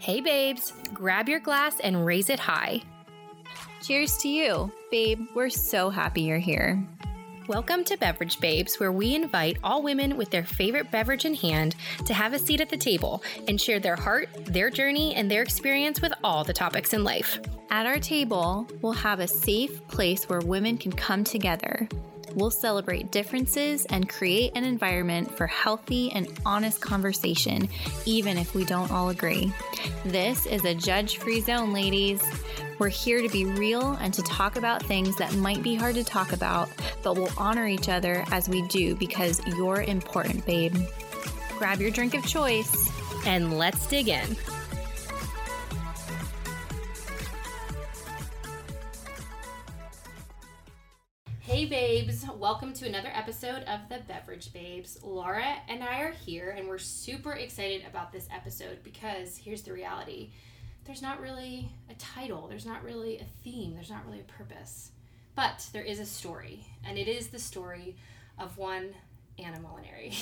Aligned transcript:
Hey, 0.00 0.20
babes, 0.20 0.72
grab 0.94 1.28
your 1.28 1.40
glass 1.40 1.80
and 1.80 2.06
raise 2.06 2.30
it 2.30 2.38
high. 2.38 2.82
Cheers 3.82 4.16
to 4.18 4.28
you. 4.28 4.72
Babe, 4.92 5.26
we're 5.34 5.50
so 5.50 5.90
happy 5.90 6.22
you're 6.22 6.38
here. 6.38 6.80
Welcome 7.48 7.82
to 7.84 7.96
Beverage 7.96 8.38
Babes, 8.38 8.78
where 8.78 8.92
we 8.92 9.16
invite 9.16 9.58
all 9.64 9.82
women 9.82 10.16
with 10.16 10.30
their 10.30 10.44
favorite 10.44 10.92
beverage 10.92 11.24
in 11.24 11.34
hand 11.34 11.74
to 12.06 12.14
have 12.14 12.32
a 12.32 12.38
seat 12.38 12.60
at 12.60 12.68
the 12.68 12.76
table 12.76 13.24
and 13.48 13.60
share 13.60 13.80
their 13.80 13.96
heart, 13.96 14.28
their 14.44 14.70
journey, 14.70 15.16
and 15.16 15.28
their 15.28 15.42
experience 15.42 16.00
with 16.00 16.12
all 16.22 16.44
the 16.44 16.52
topics 16.52 16.92
in 16.92 17.02
life. 17.02 17.40
At 17.70 17.86
our 17.86 17.98
table, 17.98 18.68
we'll 18.80 18.92
have 18.92 19.18
a 19.18 19.26
safe 19.26 19.84
place 19.88 20.28
where 20.28 20.40
women 20.40 20.78
can 20.78 20.92
come 20.92 21.24
together. 21.24 21.88
We'll 22.34 22.50
celebrate 22.50 23.10
differences 23.10 23.84
and 23.86 24.08
create 24.08 24.52
an 24.54 24.64
environment 24.64 25.36
for 25.36 25.46
healthy 25.46 26.10
and 26.12 26.28
honest 26.44 26.80
conversation, 26.80 27.68
even 28.04 28.36
if 28.36 28.54
we 28.54 28.64
don't 28.64 28.90
all 28.90 29.08
agree. 29.08 29.52
This 30.04 30.46
is 30.46 30.64
a 30.64 30.74
judge 30.74 31.18
free 31.18 31.40
zone, 31.40 31.72
ladies. 31.72 32.22
We're 32.78 32.88
here 32.88 33.20
to 33.22 33.28
be 33.28 33.44
real 33.44 33.92
and 34.00 34.14
to 34.14 34.22
talk 34.22 34.56
about 34.56 34.82
things 34.82 35.16
that 35.16 35.34
might 35.34 35.62
be 35.62 35.74
hard 35.74 35.96
to 35.96 36.04
talk 36.04 36.32
about, 36.32 36.68
but 37.02 37.16
we'll 37.16 37.32
honor 37.36 37.66
each 37.66 37.88
other 37.88 38.24
as 38.30 38.48
we 38.48 38.62
do 38.68 38.94
because 38.94 39.44
you're 39.46 39.82
important, 39.82 40.46
babe. 40.46 40.76
Grab 41.58 41.80
your 41.80 41.90
drink 41.90 42.14
of 42.14 42.24
choice. 42.24 42.90
And 43.26 43.58
let's 43.58 43.86
dig 43.88 44.08
in. 44.08 44.36
Babes, 51.88 52.26
welcome 52.36 52.74
to 52.74 52.86
another 52.86 53.10
episode 53.14 53.62
of 53.62 53.80
the 53.88 53.98
Beverage 54.06 54.52
Babes. 54.52 54.98
Laura 55.02 55.54
and 55.70 55.82
I 55.82 56.02
are 56.02 56.12
here 56.12 56.50
and 56.50 56.68
we're 56.68 56.76
super 56.76 57.32
excited 57.32 57.82
about 57.88 58.12
this 58.12 58.28
episode 58.30 58.84
because 58.84 59.38
here's 59.38 59.62
the 59.62 59.72
reality. 59.72 60.28
There's 60.84 61.00
not 61.00 61.18
really 61.18 61.70
a 61.88 61.94
title, 61.94 62.46
there's 62.46 62.66
not 62.66 62.84
really 62.84 63.16
a 63.20 63.24
theme, 63.42 63.72
there's 63.72 63.88
not 63.88 64.04
really 64.04 64.20
a 64.20 64.24
purpose. 64.24 64.90
But 65.34 65.66
there 65.72 65.82
is 65.82 65.98
a 65.98 66.04
story, 66.04 66.66
and 66.84 66.98
it 66.98 67.08
is 67.08 67.28
the 67.28 67.38
story 67.38 67.96
of 68.38 68.58
one 68.58 68.90
Anna 69.40 69.58
Molinari. 69.58 70.12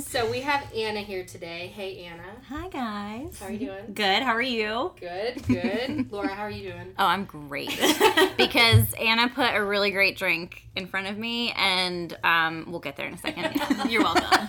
so 0.02 0.30
we 0.30 0.40
have 0.40 0.66
Anna 0.74 1.00
here 1.00 1.24
today. 1.24 1.66
Hey 1.74 2.04
Anna. 2.04 2.22
Hi 2.48 2.68
guys. 2.68 3.38
How 3.38 3.46
are 3.46 3.52
you 3.52 3.58
doing? 3.58 3.92
Good. 3.92 4.22
How 4.22 4.32
are 4.32 4.40
you? 4.40 4.92
Good, 4.98 5.46
good. 5.46 6.10
Laura, 6.12 6.28
how 6.28 6.44
are 6.44 6.50
you 6.50 6.72
doing? 6.72 6.94
Oh, 6.98 7.04
I'm 7.04 7.26
great. 7.26 7.78
because 8.38 8.90
Anna 8.94 9.28
put 9.28 9.54
a 9.54 9.62
really 9.62 9.90
great 9.90 10.16
drink 10.16 10.66
in 10.76 10.86
front 10.86 11.08
of 11.08 11.18
me, 11.18 11.52
and 11.52 12.16
um, 12.24 12.64
we'll 12.68 12.80
get 12.80 12.96
there 12.96 13.06
in 13.06 13.14
a 13.14 13.18
second. 13.18 13.90
You're 13.90 14.02
welcome. 14.02 14.48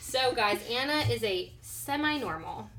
So 0.00 0.32
guys, 0.32 0.60
Anna 0.70 1.12
is 1.12 1.24
a 1.24 1.52
semi-normal. 1.60 2.70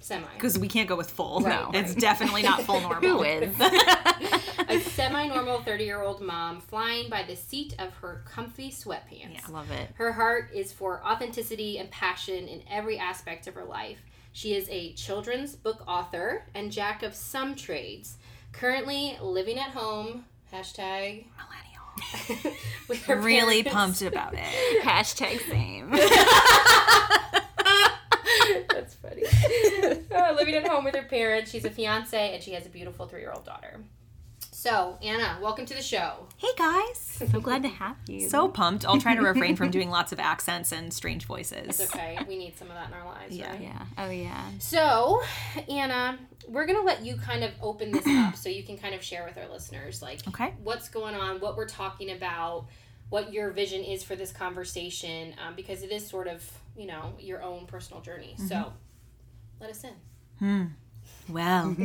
Semi. 0.00 0.26
because 0.34 0.58
we 0.58 0.68
can't 0.68 0.86
go 0.88 0.96
with 0.96 1.10
full. 1.10 1.40
Right, 1.40 1.60
no, 1.60 1.66
right. 1.66 1.76
it's 1.76 1.94
definitely 1.94 2.42
not 2.42 2.60
full 2.62 2.80
normal. 2.80 3.00
Who 3.00 3.22
is? 3.22 3.56
A 4.68 4.80
semi-normal 4.80 5.60
30-year-old 5.60 6.20
mom 6.20 6.60
flying 6.60 7.08
by 7.10 7.22
the 7.22 7.36
seat 7.36 7.74
of 7.78 7.92
her 7.94 8.22
comfy 8.26 8.70
sweatpants. 8.70 9.34
Yeah, 9.34 9.40
I 9.46 9.50
love 9.50 9.70
it. 9.70 9.88
Her 9.94 10.12
heart 10.12 10.50
is 10.54 10.72
for 10.72 11.02
authenticity 11.04 11.78
and 11.78 11.90
passion 11.90 12.46
in 12.48 12.62
every 12.70 12.98
aspect 12.98 13.46
of 13.46 13.54
her 13.54 13.64
life. 13.64 13.98
She 14.32 14.54
is 14.54 14.68
a 14.68 14.92
children's 14.94 15.54
book 15.54 15.82
author 15.86 16.44
and 16.54 16.72
jack 16.72 17.02
of 17.02 17.14
some 17.14 17.54
trades. 17.54 18.16
Currently 18.52 19.18
living 19.22 19.58
at 19.58 19.70
home. 19.70 20.24
Hashtag 20.52 21.24
Millennial. 21.36 22.54
with 22.88 23.04
her 23.06 23.16
Really 23.20 23.62
parents. 23.62 24.00
pumped 24.00 24.14
about 24.14 24.34
it. 24.34 24.82
Hashtag 24.82 25.40
same. 25.48 25.90
That's 28.68 28.94
funny. 28.94 29.22
Uh, 30.14 30.32
living 30.36 30.54
at 30.54 30.66
home 30.66 30.84
with 30.84 30.94
her 30.94 31.02
parents. 31.04 31.50
She's 31.50 31.64
a 31.64 31.70
fiance 31.70 32.34
and 32.34 32.42
she 32.42 32.52
has 32.52 32.66
a 32.66 32.68
beautiful 32.68 33.06
three-year-old 33.06 33.44
daughter. 33.44 33.80
So 34.64 34.96
Anna, 35.02 35.36
welcome 35.42 35.66
to 35.66 35.74
the 35.74 35.82
show. 35.82 36.26
Hey 36.38 36.48
guys. 36.56 36.96
So 36.98 37.38
glad 37.38 37.64
to 37.64 37.68
have 37.68 37.98
you. 38.08 38.30
So 38.30 38.48
pumped. 38.48 38.86
I'll 38.86 38.98
try 38.98 39.14
to 39.14 39.20
refrain 39.20 39.56
from 39.56 39.70
doing 39.70 39.90
lots 39.90 40.10
of 40.10 40.18
accents 40.18 40.72
and 40.72 40.90
strange 40.90 41.26
voices. 41.26 41.78
It's 41.78 41.94
okay. 41.94 42.16
We 42.26 42.38
need 42.38 42.56
some 42.56 42.68
of 42.68 42.74
that 42.74 42.88
in 42.88 42.94
our 42.94 43.04
lives, 43.04 43.36
Yeah. 43.36 43.50
right? 43.50 43.60
yeah. 43.60 43.82
Oh 43.98 44.08
yeah. 44.08 44.42
So, 44.60 45.20
Anna, 45.68 46.18
we're 46.48 46.64
gonna 46.64 46.80
let 46.80 47.04
you 47.04 47.16
kind 47.18 47.44
of 47.44 47.50
open 47.60 47.92
this 47.92 48.06
up 48.06 48.36
so 48.36 48.48
you 48.48 48.62
can 48.62 48.78
kind 48.78 48.94
of 48.94 49.02
share 49.02 49.26
with 49.26 49.36
our 49.36 49.52
listeners, 49.52 50.00
like, 50.00 50.26
Okay. 50.28 50.54
what's 50.62 50.88
going 50.88 51.14
on, 51.14 51.40
what 51.40 51.58
we're 51.58 51.68
talking 51.68 52.12
about, 52.12 52.64
what 53.10 53.34
your 53.34 53.50
vision 53.50 53.84
is 53.84 54.02
for 54.02 54.16
this 54.16 54.32
conversation, 54.32 55.34
um, 55.46 55.54
because 55.56 55.82
it 55.82 55.92
is 55.92 56.08
sort 56.08 56.26
of, 56.26 56.42
you 56.74 56.86
know, 56.86 57.12
your 57.20 57.42
own 57.42 57.66
personal 57.66 58.00
journey. 58.00 58.34
So, 58.48 58.72
let 59.60 59.68
us 59.68 59.84
in. 59.84 59.92
Hmm. 60.38 60.64
Well. 61.28 61.76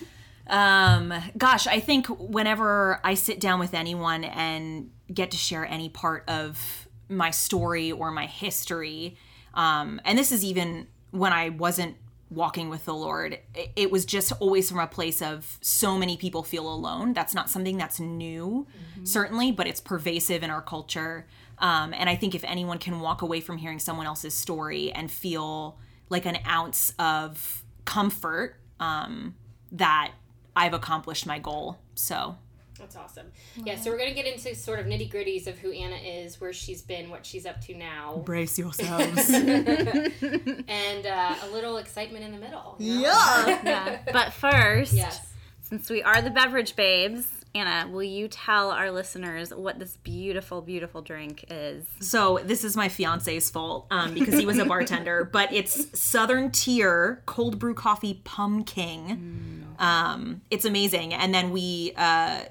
um 0.46 1.12
gosh, 1.36 1.66
I 1.66 1.80
think 1.80 2.06
whenever 2.08 3.00
I 3.04 3.14
sit 3.14 3.40
down 3.40 3.60
with 3.60 3.74
anyone 3.74 4.24
and 4.24 4.90
get 5.12 5.30
to 5.32 5.36
share 5.36 5.64
any 5.66 5.88
part 5.88 6.24
of 6.28 6.88
my 7.08 7.30
story 7.30 7.92
or 7.92 8.10
my 8.10 8.26
history, 8.26 9.16
um 9.54 10.00
and 10.04 10.18
this 10.18 10.32
is 10.32 10.44
even 10.44 10.86
when 11.10 11.32
I 11.32 11.48
wasn't 11.48 11.96
walking 12.30 12.68
with 12.70 12.84
the 12.84 12.94
Lord, 12.94 13.38
it, 13.74 13.90
was 13.90 14.04
just 14.04 14.32
always 14.38 14.70
from 14.70 14.78
a 14.78 14.86
place 14.86 15.20
of 15.20 15.58
so 15.60 15.98
many 15.98 16.16
people 16.16 16.44
feel 16.44 16.72
alone. 16.72 17.12
That's 17.12 17.34
not 17.34 17.50
something 17.50 17.76
that's 17.76 17.98
new, 17.98 18.68
certainly, 19.02 19.50
but 19.50 19.66
it's 19.66 19.80
pervasive 19.80 20.44
in 20.44 20.50
our 20.50 20.62
culture. 20.62 21.26
Um, 21.58 21.92
and 21.92 22.08
I 22.08 22.14
think 22.14 22.34
if 22.36 22.44
anyone 22.44 22.78
can 22.78 23.00
walk 23.00 23.22
away 23.22 23.40
from 23.40 23.58
hearing 23.58 23.80
someone 23.80 24.06
else's 24.06 24.34
story 24.34 24.92
and 24.92 25.10
feel 25.10 25.78
like 26.08 26.24
an 26.24 26.38
ounce 26.46 26.94
of 26.98 27.64
comfort, 27.84 28.56
um, 28.78 29.34
that 29.72 30.12
I've 30.60 30.74
accomplished 30.74 31.26
my 31.26 31.38
goal. 31.38 31.78
So 31.94 32.36
That's 32.78 32.96
awesome. 32.96 33.26
Yeah, 33.64 33.76
so 33.76 33.90
we're 33.90 33.98
gonna 33.98 34.14
get 34.14 34.26
into 34.26 34.54
sort 34.54 34.78
of 34.80 34.86
nitty 34.86 35.10
gritties 35.12 35.46
of 35.46 35.58
who 35.58 35.70
Anna 35.72 35.96
is, 35.96 36.40
where 36.40 36.52
she's 36.52 36.82
been, 36.82 37.10
what 37.10 37.24
she's 37.26 37.46
up 37.46 37.60
to 37.66 37.74
now, 37.74 38.22
brace 38.24 38.58
yourselves. 38.58 39.30
and 39.30 41.06
uh, 41.06 41.34
a 41.42 41.48
little 41.52 41.76
excitement 41.78 42.24
in 42.24 42.32
the 42.32 42.38
middle. 42.38 42.76
you 42.78 43.02
know? 43.02 43.58
Yeah. 43.64 44.00
But 44.12 44.32
first, 44.32 44.92
Yes. 44.92 45.20
since 45.62 45.88
we 45.90 46.02
are 46.02 46.20
the 46.22 46.30
beverage 46.30 46.76
babes, 46.76 47.26
Anna, 47.54 47.88
will 47.90 48.04
you 48.04 48.28
tell 48.28 48.70
our 48.70 48.90
listeners 48.92 49.52
what 49.52 49.78
this 49.78 49.96
beautiful, 49.96 50.62
beautiful 50.62 51.02
drink 51.02 51.44
is? 51.50 51.84
So 52.00 52.38
this 52.44 52.62
is 52.62 52.76
my 52.76 52.88
fiance's 52.88 53.50
fault 53.50 53.86
um, 53.90 54.14
because 54.14 54.34
he 54.34 54.46
was 54.46 54.58
a 54.58 54.64
bartender, 54.64 55.24
but 55.32 55.52
it's 55.52 55.98
Southern 55.98 56.52
Tier 56.52 57.22
cold 57.26 57.58
brew 57.58 57.74
coffee 57.74 58.20
pumpkin. 58.24 59.66
Um, 59.78 60.42
it's 60.50 60.64
amazing, 60.64 61.12
and 61.12 61.34
then 61.34 61.50
we 61.50 61.92
uh, 61.96 62.42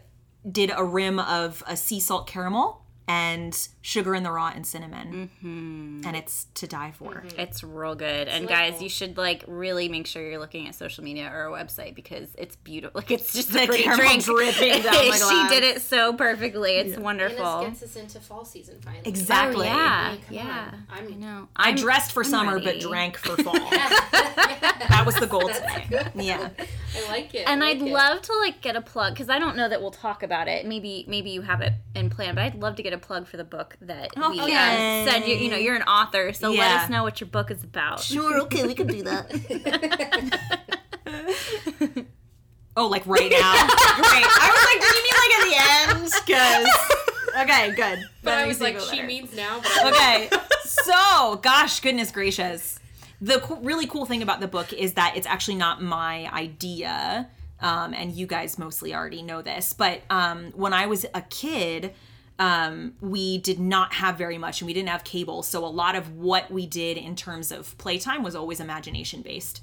did 0.50 0.72
a 0.76 0.84
rim 0.84 1.20
of 1.20 1.64
a 1.68 1.78
sea 1.78 2.00
salt 2.00 2.28
caramel 2.28 2.79
and 3.10 3.68
sugar 3.82 4.14
in 4.14 4.22
the 4.22 4.32
raw 4.32 4.52
and 4.54 4.68
cinnamon, 4.68 5.32
mm-hmm. 5.44 6.08
and 6.08 6.16
it's 6.16 6.46
to 6.54 6.68
die 6.68 6.92
for. 6.92 7.16
Mm-hmm. 7.26 7.40
It's 7.40 7.64
real 7.64 7.96
good. 7.96 8.28
and 8.28 8.48
guys, 8.48 8.84
you 8.84 8.88
should 8.90 9.18
like 9.18 9.44
really 9.48 9.90
make 9.90 10.06
sure 10.06 10.22
you're 10.30 10.38
looking 10.40 10.68
at 10.68 10.76
social 10.76 11.04
media 11.04 11.28
or 11.34 11.48
a 11.48 11.52
website 11.52 11.96
because 11.96 12.30
it's 12.38 12.56
beautiful. 12.56 12.92
Like 13.00 13.10
it's 13.12 13.34
just 13.34 13.52
The 13.54 13.64
a 13.64 13.66
pretty 13.66 13.84
drink. 13.86 14.24
dripping 14.24 14.82
down 14.84 14.94
the 14.94 15.14
she 15.30 15.48
did 15.56 15.64
it 15.64 15.82
so 15.82 16.14
perfectly. 16.14 16.74
It's 16.74 16.96
And 16.96 17.04
wonderful. 17.04 17.62
this 17.62 17.80
gets 17.80 17.84
us 17.84 17.96
into 17.96 18.20
fall 18.20 18.46
season 18.46 18.80
finally. 18.82 19.04
Exactly. 19.06 19.68
Oh, 19.68 19.72
yeah, 19.72 20.16
I 20.16 20.34
yeah. 20.34 20.72
I'm- 20.92 21.08
I 21.10 21.16
know. 21.16 21.48
I 21.56 21.70
I'm 21.70 21.76
dressed 21.76 22.12
for 22.12 22.24
I'm 22.24 22.30
summer 22.30 22.54
ready. 22.56 22.66
but 22.66 22.80
drank 22.82 23.18
for 23.18 23.36
fall. 23.44 23.54
that 23.54 25.04
was 25.06 25.16
the 25.16 25.26
goal 25.28 25.48
today. 25.50 25.88
Yeah. 26.16 26.50
I 26.96 27.08
like 27.10 27.34
it. 27.34 27.48
And 27.48 27.64
I 27.64 27.70
I'd 27.70 27.80
like 27.82 27.90
it. 27.90 27.94
love 27.94 28.22
to 28.24 28.34
like 28.40 28.62
get 28.62 28.76
a 28.76 28.82
plug 28.82 29.14
because 29.14 29.30
I 29.30 29.40
don't 29.40 29.56
know 29.56 29.68
that 29.70 29.82
we'll 29.82 29.92
talk 29.92 30.22
about 30.24 30.48
it. 30.48 30.66
Maybe 30.66 31.06
maybe 31.08 31.30
you 31.32 31.42
have 31.42 31.62
it 31.62 31.74
in 31.96 32.10
plan, 32.10 32.36
but 32.36 32.44
I'd 32.44 32.56
love 32.56 32.76
to 32.76 32.84
get 32.84 32.94
a 32.94 32.98
plug 33.00 33.26
for 33.28 33.38
the 33.38 33.44
book 33.44 33.76
that 33.82 34.10
we 34.16 34.24
Okay. 34.42 35.02
um, 35.04 35.08
said. 35.08 35.28
You 35.28 35.36
you 35.36 35.50
know 35.50 35.58
you're 35.58 35.76
an 35.76 35.82
author, 35.84 36.32
so 36.34 36.52
let 36.52 36.72
us 36.84 36.90
know 36.90 37.04
what 37.04 37.20
your 37.22 37.30
book 37.30 37.50
is 37.52 37.64
about. 37.64 38.00
Sure, 38.02 38.40
okay, 38.42 38.66
we 38.68 38.74
can 38.76 38.88
do 38.88 39.04
that. 39.04 39.32
oh, 42.78 42.88
like 42.88 43.06
right 43.06 43.30
now? 43.32 43.54
Great. 43.54 44.26
I 44.26 44.50
was 44.54 44.66
like, 44.66 44.82
do 44.82 44.88
you 44.98 45.04
mean 45.04 45.18
like 45.18 45.34
at 45.36 45.44
the 45.50 45.56
end? 45.96 46.12
Because 46.26 46.68
okay, 47.44 47.66
good. 47.76 48.00
But 48.24 48.32
That 48.32 48.40
I 48.44 48.48
was 48.48 48.60
like, 48.62 48.80
she 48.80 48.96
better. 48.98 49.08
means 49.08 49.36
now. 49.36 49.60
But 49.62 49.94
okay 49.94 50.30
so 50.64 51.36
gosh 51.42 51.80
goodness 51.80 52.12
gracious 52.12 52.80
the 53.22 53.40
co- 53.40 53.56
really 53.58 53.86
cool 53.88 54.06
thing 54.06 54.22
about 54.22 54.40
the 54.40 54.48
book 54.48 54.72
is 54.72 54.94
that 54.94 55.18
it's 55.18 55.26
actually 55.28 55.56
not 55.56 55.82
my 55.82 56.30
idea 56.32 57.28
um, 57.60 57.94
and 57.94 58.12
you 58.14 58.28
guys 58.28 58.58
mostly 58.60 58.94
already 58.94 59.22
know 59.24 59.42
this 59.42 59.74
but 59.74 60.02
um, 60.12 60.52
when 60.56 60.74
i 60.74 60.86
was 60.86 61.06
a 61.16 61.22
kid 61.24 61.94
um, 62.40 62.94
we 63.02 63.38
did 63.38 63.60
not 63.60 63.94
have 63.94 64.18
very 64.18 64.38
much 64.38 64.62
and 64.62 64.68
we 64.68 64.74
didn't 64.74 64.90
have 64.90 65.04
cable 65.04 65.44
so 65.44 65.64
a 65.64 65.68
lot 65.68 65.96
of 65.96 66.16
what 66.16 66.50
we 66.50 66.66
did 66.66 66.98
in 66.98 67.16
terms 67.16 67.52
of 67.52 67.78
playtime 67.78 68.24
was 68.24 68.36
always 68.36 68.60
imagination 68.60 69.22
based 69.22 69.62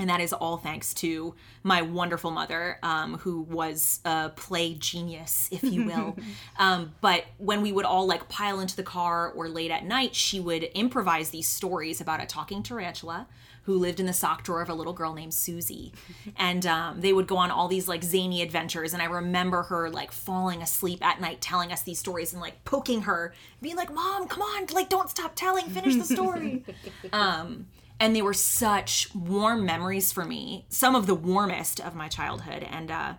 And 0.00 0.08
that 0.08 0.20
is 0.20 0.32
all 0.32 0.56
thanks 0.56 0.94
to 0.94 1.34
my 1.62 1.82
wonderful 1.82 2.30
mother, 2.30 2.78
um, 2.82 3.18
who 3.18 3.42
was 3.42 4.00
a 4.06 4.30
play 4.30 4.72
genius, 4.72 5.48
if 5.52 5.62
you 5.62 5.84
will. 5.84 6.16
um, 6.58 6.94
but 7.02 7.26
when 7.36 7.60
we 7.60 7.70
would 7.70 7.84
all 7.84 8.06
like 8.06 8.26
pile 8.28 8.60
into 8.60 8.74
the 8.76 8.82
car 8.82 9.30
or 9.30 9.46
late 9.48 9.70
at 9.70 9.84
night, 9.84 10.14
she 10.14 10.40
would 10.40 10.62
improvise 10.74 11.30
these 11.30 11.48
stories 11.48 12.00
about 12.00 12.22
a 12.22 12.26
talking 12.26 12.62
tarantula 12.62 13.26
who 13.70 13.78
lived 13.78 14.00
in 14.00 14.06
the 14.06 14.12
sock 14.12 14.42
drawer 14.42 14.60
of 14.60 14.68
a 14.68 14.74
little 14.74 14.92
girl 14.92 15.14
named 15.14 15.34
Susie. 15.34 15.92
And 16.36 16.64
um, 16.66 17.00
they 17.00 17.12
would 17.12 17.26
go 17.26 17.36
on 17.36 17.50
all 17.50 17.68
these 17.68 17.86
like 17.86 18.02
zany 18.02 18.40
adventures. 18.40 18.94
And 18.94 19.02
I 19.02 19.06
remember 19.06 19.64
her 19.64 19.90
like 19.90 20.10
falling 20.10 20.62
asleep 20.62 21.04
at 21.04 21.20
night 21.20 21.40
telling 21.40 21.70
us 21.70 21.82
these 21.82 21.98
stories 21.98 22.32
and 22.32 22.40
like 22.40 22.64
poking 22.64 23.02
her, 23.02 23.34
being 23.60 23.76
like, 23.76 23.92
Mom, 23.92 24.26
come 24.26 24.42
on, 24.42 24.66
like 24.72 24.88
don't 24.88 25.10
stop 25.10 25.32
telling, 25.34 25.66
finish 25.66 25.96
the 25.96 26.04
story. 26.04 26.64
um, 27.12 27.66
and 27.98 28.16
they 28.16 28.22
were 28.22 28.34
such 28.34 29.14
warm 29.14 29.64
memories 29.66 30.12
for 30.12 30.24
me, 30.24 30.64
some 30.70 30.94
of 30.94 31.06
the 31.06 31.14
warmest 31.14 31.78
of 31.80 31.94
my 31.94 32.08
childhood. 32.08 32.66
And 32.68 32.90
uh, 32.90 33.14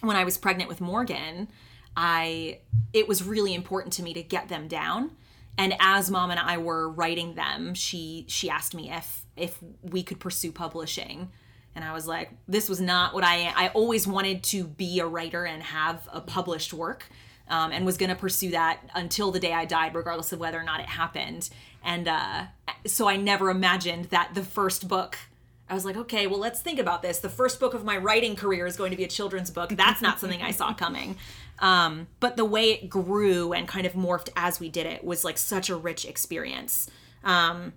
when 0.00 0.16
I 0.16 0.24
was 0.24 0.36
pregnant 0.36 0.68
with 0.68 0.80
Morgan, 0.80 1.48
I 1.96 2.58
it 2.92 3.06
was 3.06 3.22
really 3.22 3.54
important 3.54 3.92
to 3.94 4.02
me 4.02 4.12
to 4.14 4.22
get 4.22 4.48
them 4.48 4.68
down. 4.68 5.12
And 5.58 5.74
as 5.80 6.10
mom 6.10 6.30
and 6.30 6.40
I 6.40 6.58
were 6.58 6.88
writing 6.88 7.34
them, 7.34 7.74
she 7.74 8.24
she 8.28 8.48
asked 8.48 8.74
me 8.74 8.90
if 8.90 9.24
if 9.36 9.58
we 9.82 10.02
could 10.02 10.20
pursue 10.20 10.52
publishing. 10.52 11.30
And 11.74 11.84
I 11.84 11.94
was 11.94 12.06
like, 12.06 12.30
this 12.46 12.68
was 12.68 12.80
not 12.80 13.14
what 13.14 13.24
I 13.24 13.52
I 13.54 13.68
always 13.68 14.06
wanted 14.06 14.42
to 14.44 14.64
be 14.64 15.00
a 15.00 15.06
writer 15.06 15.44
and 15.44 15.62
have 15.62 16.08
a 16.12 16.20
published 16.20 16.72
work. 16.72 17.06
Um, 17.48 17.70
and 17.70 17.84
was 17.84 17.98
going 17.98 18.08
to 18.08 18.16
pursue 18.16 18.52
that 18.52 18.78
until 18.94 19.30
the 19.30 19.40
day 19.40 19.52
I 19.52 19.66
died, 19.66 19.94
regardless 19.94 20.32
of 20.32 20.38
whether 20.38 20.58
or 20.58 20.62
not 20.62 20.80
it 20.80 20.86
happened. 20.86 21.50
And 21.84 22.08
uh, 22.08 22.44
so 22.86 23.08
I 23.08 23.16
never 23.16 23.50
imagined 23.50 24.06
that 24.06 24.30
the 24.34 24.44
first 24.44 24.88
book, 24.88 25.18
I 25.68 25.74
was 25.74 25.84
like, 25.84 25.96
okay, 25.96 26.26
well, 26.26 26.38
let's 26.38 26.60
think 26.60 26.78
about 26.78 27.02
this. 27.02 27.18
The 27.18 27.28
first 27.28 27.60
book 27.60 27.74
of 27.74 27.84
my 27.84 27.96
writing 27.96 28.36
career 28.36 28.66
is 28.66 28.76
going 28.76 28.90
to 28.90 28.96
be 28.96 29.04
a 29.04 29.08
children's 29.08 29.50
book. 29.50 29.70
That's 29.70 30.00
not 30.00 30.20
something 30.20 30.40
I 30.40 30.52
saw 30.52 30.72
coming. 30.72 31.16
Um, 31.62 32.08
but 32.18 32.36
the 32.36 32.44
way 32.44 32.72
it 32.72 32.90
grew 32.90 33.52
and 33.52 33.68
kind 33.68 33.86
of 33.86 33.92
morphed 33.92 34.28
as 34.34 34.58
we 34.58 34.68
did 34.68 34.84
it 34.84 35.04
was 35.04 35.24
like 35.24 35.38
such 35.38 35.70
a 35.70 35.76
rich 35.76 36.04
experience. 36.04 36.90
Um, 37.22 37.72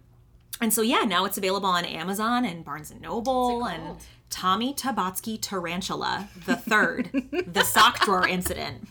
and 0.59 0.73
so, 0.73 0.81
yeah, 0.81 1.01
now 1.01 1.25
it's 1.25 1.37
available 1.37 1.69
on 1.69 1.85
Amazon 1.85 2.45
and 2.45 2.65
Barnes 2.65 2.89
and 2.89 2.99
Noble 2.99 3.65
and 3.65 3.97
Tommy 4.31 4.73
Tobotsky 4.73 5.37
Tarantula 5.39 6.29
the 6.45 6.55
Third, 6.55 7.09
the 7.47 7.63
sock 7.63 7.99
drawer 7.99 8.27
incident. 8.27 8.87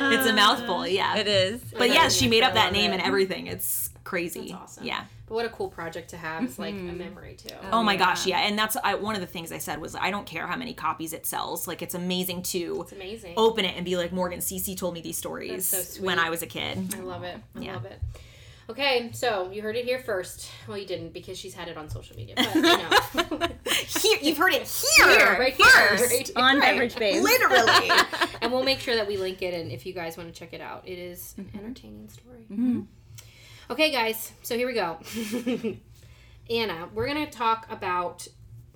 it's 0.00 0.26
a 0.26 0.32
mouthful, 0.32 0.86
yeah. 0.86 1.16
It 1.16 1.26
is. 1.26 1.60
But 1.76 1.90
yeah, 1.90 2.08
she 2.08 2.28
made 2.28 2.44
up 2.44 2.54
that 2.54 2.72
name 2.72 2.92
it. 2.92 2.94
and 2.94 3.02
everything. 3.02 3.48
It's 3.48 3.90
crazy. 4.04 4.50
That's 4.50 4.52
awesome. 4.52 4.86
Yeah. 4.86 5.04
But 5.28 5.34
what 5.34 5.46
a 5.46 5.50
cool 5.50 5.68
project 5.68 6.10
to 6.10 6.16
have. 6.16 6.44
It's 6.44 6.58
like 6.58 6.74
a 6.74 6.78
mm-hmm. 6.78 6.98
memory 6.98 7.34
too. 7.34 7.54
Oh, 7.64 7.80
oh 7.80 7.82
my 7.82 7.96
gosh, 7.96 8.26
yeah. 8.26 8.40
And 8.40 8.58
that's 8.58 8.76
I, 8.82 8.94
one 8.94 9.14
of 9.14 9.20
the 9.20 9.26
things 9.26 9.52
I 9.52 9.58
said 9.58 9.80
was 9.80 9.94
I 9.94 10.10
don't 10.10 10.26
care 10.26 10.46
how 10.46 10.56
many 10.56 10.74
copies 10.74 11.12
it 11.12 11.26
sells. 11.26 11.66
Like 11.68 11.82
it's 11.82 11.94
amazing 11.94 12.42
to 12.42 12.82
It's 12.82 12.92
amazing. 12.92 13.34
open 13.36 13.64
it 13.64 13.76
and 13.76 13.84
be 13.84 13.96
like 13.96 14.12
Morgan 14.12 14.40
Cece 14.40 14.76
told 14.76 14.94
me 14.94 15.00
these 15.00 15.16
stories 15.16 15.66
so 15.66 16.02
when. 16.02 16.18
I 16.18 16.30
was 16.30 16.42
a 16.42 16.46
kid. 16.46 16.94
I 16.96 17.00
love 17.00 17.22
it. 17.22 17.36
I 17.54 17.60
Yeah. 17.60 17.74
love 17.74 17.84
it. 17.84 18.00
Okay, 18.70 19.10
so 19.14 19.50
you 19.50 19.62
heard 19.62 19.76
it 19.76 19.84
here 19.86 20.00
first. 20.00 20.50
Well, 20.66 20.76
you 20.76 20.84
didn't 20.84 21.14
because 21.14 21.38
she's 21.38 21.54
had 21.54 21.68
it 21.68 21.78
on 21.78 21.88
social 21.88 22.16
media, 22.16 22.34
but 22.36 22.54
you 22.54 22.62
know. 22.62 23.48
Here, 23.88 24.18
you've 24.20 24.36
heard 24.36 24.52
it 24.52 24.68
here, 24.68 25.08
Here, 25.08 25.38
right 25.38 25.54
here, 25.54 25.66
first. 25.66 26.10
right 26.10 26.26
here. 26.26 26.36
on 26.36 26.58
Right. 26.58 26.72
Beverage 26.72 26.96
Babes. 26.96 27.22
Literally. 27.22 27.90
and 28.42 28.52
we'll 28.52 28.64
make 28.64 28.80
sure 28.80 28.96
that 28.96 29.06
we 29.06 29.16
link 29.16 29.42
it 29.42 29.54
and 29.54 29.70
if 29.70 29.86
you 29.86 29.92
guys 29.92 30.16
want 30.16 30.32
to 30.32 30.38
check 30.38 30.52
it 30.52 30.60
out 30.60 30.86
it 30.86 30.98
is 30.98 31.34
an 31.36 31.44
mm-hmm. 31.44 31.58
entertaining 31.58 32.08
story 32.08 32.46
mm-hmm. 32.50 32.80
Okay 33.70 33.90
guys 33.90 34.32
so 34.42 34.56
here 34.56 34.66
we 34.66 34.72
go 34.72 34.96
anna 36.50 36.88
we're 36.94 37.06
going 37.06 37.26
to 37.26 37.30
talk 37.30 37.66
about 37.70 38.26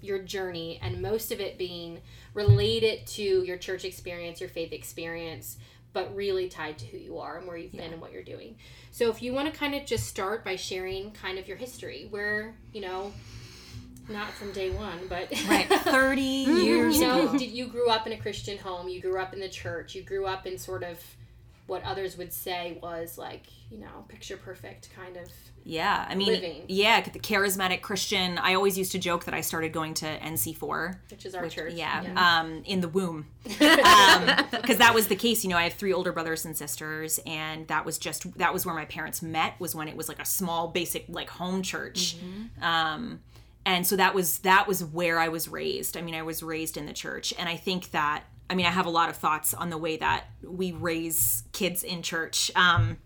your 0.03 0.19
journey 0.19 0.79
and 0.83 1.01
most 1.01 1.33
of 1.33 1.41
it 1.41 1.57
being 1.57 1.99
related 2.35 3.07
to 3.07 3.23
your 3.23 3.57
church 3.57 3.87
experience 3.87 4.39
your 4.39 4.51
faith 4.51 4.71
experience 4.71 5.57
but 5.95 6.15
really 6.15 6.47
tied 6.47 6.77
to 6.77 6.85
who 6.87 6.99
you 6.99 7.19
are 7.19 7.39
and 7.39 7.47
where 7.47 7.57
you've 7.57 7.73
been 7.73 7.93
and 7.93 8.03
what 8.03 8.13
you're 8.13 8.23
doing 8.23 8.55
so 8.91 9.09
if 9.09 9.23
you 9.23 9.33
want 9.33 9.51
to 9.51 9.59
kind 9.59 9.75
of 9.75 9.87
just 9.87 10.07
start 10.07 10.45
by 10.45 10.57
sharing 10.57 11.11
kind 11.13 11.39
of 11.39 11.49
your 11.49 11.57
history 11.57 12.07
where 12.11 12.55
you 12.75 12.83
know 12.83 13.11
not 14.11 14.31
from 14.33 14.53
day 14.53 14.69
one 14.69 14.99
but 15.09 15.31
right. 15.49 15.69
30 15.69 16.21
years 16.21 16.97
you 16.97 17.07
know, 17.07 17.29
ago. 17.29 17.39
did 17.39 17.51
you 17.51 17.67
grew 17.67 17.89
up 17.89 18.07
in 18.07 18.13
a 18.13 18.17
Christian 18.19 18.59
home? 18.59 18.89
You 18.89 19.01
grew 19.01 19.19
up 19.19 19.33
in 19.33 19.39
the 19.39 19.49
church. 19.49 19.95
You 19.95 20.03
grew 20.03 20.27
up 20.27 20.45
in 20.45 20.59
sort 20.59 20.83
of 20.83 20.99
what 21.67 21.83
others 21.85 22.19
would 22.19 22.33
say 22.33 22.79
was 22.83 23.17
like, 23.17 23.45
you 23.71 23.79
know, 23.79 24.05
picture 24.09 24.37
perfect 24.37 24.91
kind 24.95 25.17
of. 25.17 25.29
Yeah, 25.65 26.05
I 26.09 26.17
mean, 26.17 26.27
living. 26.33 26.65
yeah, 26.67 27.01
the 27.03 27.21
charismatic 27.21 27.83
Christian. 27.83 28.37
I 28.39 28.55
always 28.55 28.77
used 28.77 28.91
to 28.93 28.99
joke 28.99 29.27
that 29.27 29.35
I 29.35 29.43
started 29.43 29.73
going 29.73 29.95
to 29.95 30.07
NC4 30.19 30.97
Which 31.13 31.25
is 31.25 31.37
our 31.37 31.49
church. 31.49 31.75
Yeah, 31.75 32.03
Yeah. 32.03 32.41
um, 32.41 32.63
in 32.65 32.81
the 32.81 32.89
womb, 32.89 33.27
because 33.45 34.79
that 34.79 34.91
was 34.93 35.07
the 35.07 35.15
case. 35.15 35.45
You 35.45 35.51
know, 35.51 35.57
I 35.57 35.63
have 35.63 35.75
three 35.75 35.93
older 35.93 36.11
brothers 36.13 36.45
and 36.45 36.57
sisters, 36.57 37.21
and 37.27 37.69
that 37.69 37.85
was 37.85 37.99
just 37.99 38.37
that 38.39 38.53
was 38.53 38.67
where 38.67 38.75
my 38.75 38.87
parents 38.87 39.23
met. 39.23 39.55
Was 39.61 39.73
when 39.75 39.87
it 39.87 39.97
was 39.97 40.09
like 40.09 40.19
a 40.21 40.25
small, 40.27 40.67
basic 40.69 41.05
like 41.09 41.31
home 41.31 41.63
church, 41.63 42.17
um, 42.61 43.21
and 43.65 43.87
so 43.87 43.95
that 43.95 44.15
was 44.15 44.39
that 44.41 44.67
was 44.67 44.85
where 44.85 45.21
I 45.21 45.29
was 45.29 45.49
raised. 45.49 45.97
I 45.97 46.03
mean, 46.03 46.17
I 46.17 46.23
was 46.23 46.43
raised 46.43 46.77
in 46.77 46.87
the 46.87 46.93
church, 46.93 47.33
and 47.39 47.49
I 47.49 47.57
think 47.57 47.93
that 47.93 48.25
I 48.53 48.55
mean 48.55 48.67
I 48.67 48.71
have 48.71 48.85
a 48.85 48.91
lot 48.91 49.09
of 49.09 49.17
thoughts 49.17 49.55
on 49.55 49.71
the 49.71 49.79
way 49.79 49.97
that 49.97 50.27
we 50.43 50.73
raise 50.73 51.45
kids 51.53 51.83
in 51.83 52.03
church. 52.03 52.51
Um, 52.55 52.99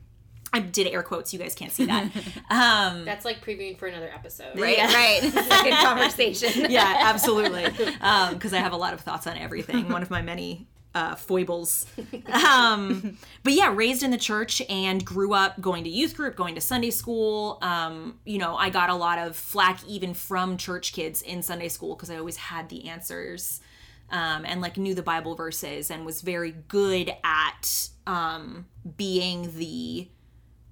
I 0.52 0.58
did 0.58 0.88
air 0.88 1.04
quotes. 1.04 1.32
You 1.32 1.38
guys 1.38 1.54
can't 1.54 1.70
see 1.70 1.87
that. 1.87 2.10
Um, 2.50 3.04
That's 3.04 3.25
like 3.25 3.44
previewing 3.44 3.78
for 3.78 3.87
another 3.87 4.10
episode. 4.12 4.58
Right, 4.58 4.78
right. 4.78 5.20
Second 5.48 5.75
conversation. 5.75 6.66
yeah, 6.70 7.00
absolutely. 7.00 7.64
Because 7.64 8.52
I 8.52 8.58
have 8.58 8.72
a 8.72 8.76
lot 8.76 8.94
of 8.94 9.00
thoughts 9.00 9.26
on 9.26 9.37
everything. 9.37 9.88
One 9.88 10.02
of 10.02 10.10
my 10.10 10.22
many 10.22 10.66
uh, 10.94 11.14
foibles. 11.14 11.87
Um, 12.32 13.19
but 13.42 13.52
yeah, 13.52 13.72
raised 13.75 14.02
in 14.02 14.10
the 14.10 14.16
church 14.16 14.62
and 14.70 15.04
grew 15.04 15.34
up 15.34 15.60
going 15.60 15.84
to 15.84 15.90
youth 15.90 16.16
group, 16.16 16.37
going 16.37 16.54
to 16.54 16.60
Sunday 16.60 16.90
school. 16.90 17.58
Um, 17.62 18.19
you 18.25 18.38
know, 18.38 18.56
I 18.56 18.70
got 18.70 18.88
a 18.88 18.94
lot 18.94 19.19
of 19.19 19.37
flack 19.37 19.84
even 19.87 20.14
from 20.14 20.56
church 20.56 20.92
kids 20.92 21.20
in 21.20 21.42
Sunday 21.42 21.69
school 21.69 21.94
because 21.94 22.10
I 22.10 22.16
always 22.16 22.37
had 22.37 22.69
the 22.69 22.88
answers. 22.88 23.60
Um, 24.08 24.44
and 24.44 24.60
like 24.60 24.76
knew 24.76 24.94
the 24.94 25.02
Bible 25.02 25.34
verses 25.34 25.90
and 25.90 26.06
was 26.06 26.22
very 26.22 26.52
good 26.68 27.12
at 27.24 27.88
um, 28.06 28.66
being 28.96 29.56
the 29.58 30.08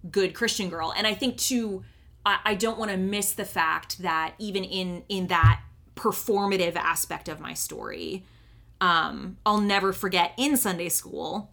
good 0.09 0.35
Christian 0.35 0.69
girl. 0.69 0.95
And 0.97 1.05
I 1.05 1.15
think 1.15 1.37
too, 1.37 1.83
I, 2.25 2.39
I 2.45 2.55
don't 2.55 2.79
want 2.79 2.91
to 2.93 2.97
miss 2.97 3.33
the 3.33 3.45
fact 3.45 3.99
that 4.03 4.35
even 4.39 4.63
in 4.63 5.03
in 5.09 5.27
that 5.29 5.63
performative 5.97 6.77
aspect 6.77 7.29
of 7.29 7.41
my 7.41 7.55
story, 7.55 8.25
um, 8.81 9.39
I'll 9.45 9.61
never 9.61 9.93
forget 9.93 10.33
in 10.37 10.57
Sunday 10.57 10.89
school 10.89 11.51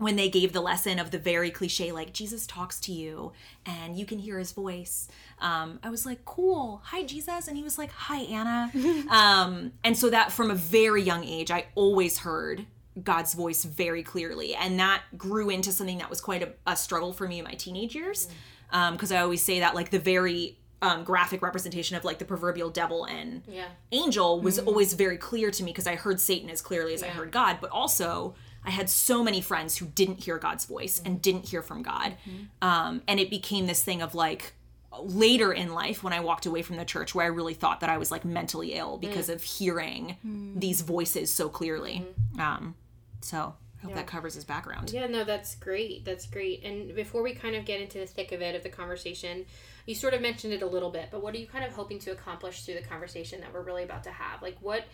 when 0.00 0.16
they 0.16 0.30
gave 0.30 0.52
the 0.52 0.62
lesson 0.62 0.98
of 0.98 1.10
the 1.10 1.18
very 1.18 1.50
cliche 1.50 1.92
like 1.92 2.12
jesus 2.14 2.46
talks 2.46 2.80
to 2.80 2.90
you 2.90 3.32
and 3.66 3.98
you 3.98 4.06
can 4.06 4.18
hear 4.18 4.38
his 4.38 4.52
voice 4.52 5.08
um, 5.40 5.78
i 5.82 5.90
was 5.90 6.04
like 6.06 6.24
cool. 6.24 6.80
Hi 6.84 7.02
jesus. 7.04 7.48
And 7.48 7.56
he 7.56 7.62
was 7.62 7.78
like 7.78 7.90
hi 7.92 8.20
anna. 8.22 8.70
Um, 9.10 9.72
and 9.84 9.96
so 9.96 10.10
that 10.10 10.32
from 10.32 10.50
a 10.50 10.54
very 10.54 11.02
young 11.02 11.24
age 11.24 11.50
i 11.50 11.66
always 11.74 12.18
heard 12.18 12.66
god's 13.02 13.34
voice 13.34 13.64
very 13.64 14.02
clearly. 14.02 14.54
And 14.54 14.78
that 14.80 15.02
grew 15.16 15.48
into 15.50 15.72
something 15.72 15.98
that 15.98 16.10
was 16.10 16.20
quite 16.20 16.42
a, 16.42 16.52
a 16.66 16.76
struggle 16.76 17.12
for 17.12 17.26
me 17.28 17.38
in 17.38 17.44
my 17.44 17.54
teenage 17.54 17.94
years. 17.94 18.28
Because 18.70 19.10
i 19.12 19.18
always 19.20 19.42
say 19.42 19.60
that 19.60 19.74
like 19.74 19.90
the 19.90 19.98
very 19.98 20.56
um, 20.82 21.04
graphic 21.04 21.42
representation 21.42 21.96
of 21.96 22.04
like 22.04 22.18
the 22.18 22.24
proverbial 22.24 22.70
devil 22.70 23.04
and 23.04 23.42
Yeah. 23.46 23.66
angel 23.92 24.40
was 24.40 24.58
always 24.58 24.94
very 24.94 25.18
clear 25.18 25.50
to 25.50 25.62
me 25.62 25.72
because 25.72 25.86
I 25.86 25.94
heard 25.94 26.18
Satan 26.20 26.48
as 26.48 26.62
clearly 26.62 26.94
as 26.94 27.02
I 27.02 27.08
heard 27.08 27.30
God, 27.32 27.58
but 27.60 27.68
also 27.70 28.34
I 28.64 28.70
had 28.70 28.88
so 28.88 29.22
many 29.22 29.42
friends 29.42 29.76
who 29.76 29.86
didn't 29.86 30.24
hear 30.24 30.38
God's 30.38 30.64
voice 30.64 31.00
and 31.04 31.20
didn't 31.20 31.48
hear 31.50 31.60
from 31.62 31.82
God. 31.82 32.16
Um, 32.62 33.02
and 33.06 33.20
it 33.20 33.28
became 33.28 33.66
this 33.66 33.82
thing 33.84 34.00
of 34.00 34.14
like 34.14 34.54
later 34.98 35.52
in 35.52 35.72
life 35.72 36.02
when 36.02 36.12
I 36.12 36.20
walked 36.20 36.46
away 36.46 36.62
from 36.62 36.76
the 36.76 36.84
church 36.84 37.14
where 37.14 37.24
I 37.24 37.28
really 37.28 37.54
thought 37.54 37.80
that 37.80 37.90
I 37.90 37.98
was 37.98 38.10
like 38.10 38.24
mentally 38.24 38.74
ill 38.74 38.98
because 38.98 39.28
mm. 39.28 39.34
of 39.34 39.42
hearing 39.42 40.16
hmm. 40.22 40.58
these 40.58 40.80
voices 40.80 41.32
so 41.32 41.48
clearly. 41.48 42.04
Mm-hmm. 42.34 42.40
Um, 42.40 42.74
so 43.20 43.54
I 43.82 43.86
hope 43.86 43.94
that 43.94 44.06
covers 44.06 44.34
his 44.34 44.44
background. 44.44 44.90
Yeah, 44.92 45.06
no, 45.06 45.24
that's 45.24 45.54
great. 45.54 46.04
That's 46.04 46.26
great. 46.26 46.64
And 46.64 46.94
before 46.94 47.22
we 47.22 47.34
kind 47.34 47.54
of 47.54 47.64
get 47.64 47.80
into 47.80 47.98
the 47.98 48.06
thick 48.06 48.32
of 48.32 48.42
it 48.42 48.54
of 48.54 48.62
the 48.62 48.68
conversation, 48.68 49.46
you 49.86 49.94
sort 49.94 50.12
of 50.12 50.20
mentioned 50.20 50.52
it 50.52 50.62
a 50.62 50.66
little 50.66 50.90
bit, 50.90 51.08
but 51.10 51.22
what 51.22 51.34
are 51.34 51.38
you 51.38 51.46
kind 51.46 51.64
of 51.64 51.72
hoping 51.72 51.98
to 52.00 52.10
accomplish 52.10 52.62
through 52.62 52.74
the 52.74 52.82
conversation 52.82 53.40
that 53.40 53.54
we're 53.54 53.62
really 53.62 53.84
about 53.84 54.04
to 54.04 54.10
have? 54.10 54.42
Like 54.42 54.56
what 54.60 54.84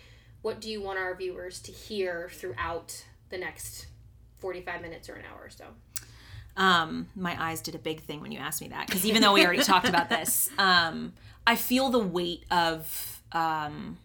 what 0.43 0.61
do 0.61 0.71
you 0.71 0.81
want 0.81 0.99
our 0.99 1.15
viewers 1.17 1.61
to 1.62 1.73
hear 1.73 2.31
throughout 2.33 3.05
the 3.31 3.38
next 3.38 3.87
45 4.38 4.81
minutes 4.83 5.09
or 5.09 5.15
an 5.15 5.25
hour 5.25 5.47
or 5.47 5.50
so? 5.50 5.65
Um, 6.56 7.08
my 7.14 7.40
eyes 7.42 7.60
did 7.60 7.75
a 7.75 7.78
big 7.78 8.00
thing 8.00 8.20
when 8.20 8.32
you 8.32 8.38
asked 8.38 8.60
me 8.60 8.68
that 8.68 8.86
because 8.86 9.04
even 9.04 9.22
though 9.22 9.32
we 9.32 9.44
already 9.44 9.62
talked 9.62 9.88
about 9.88 10.08
this, 10.08 10.50
um, 10.58 11.12
I 11.46 11.56
feel 11.56 11.90
the 11.90 11.98
weight 11.98 12.44
of 12.50 13.22
um, 13.32 13.98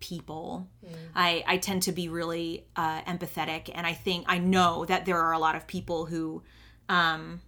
people. 0.00 0.68
I 1.14 1.44
I 1.46 1.56
tend 1.58 1.82
to 1.84 1.92
be 1.92 2.08
really 2.08 2.66
uh, 2.76 3.02
empathetic, 3.02 3.70
and 3.74 3.86
I 3.86 3.94
think 3.94 4.26
I 4.28 4.38
know 4.38 4.84
that 4.84 5.06
there 5.06 5.18
are 5.20 5.32
a 5.32 5.38
lot 5.38 5.56
of 5.56 5.66
people 5.66 6.06
who. 6.06 6.42
Um, 6.88 7.40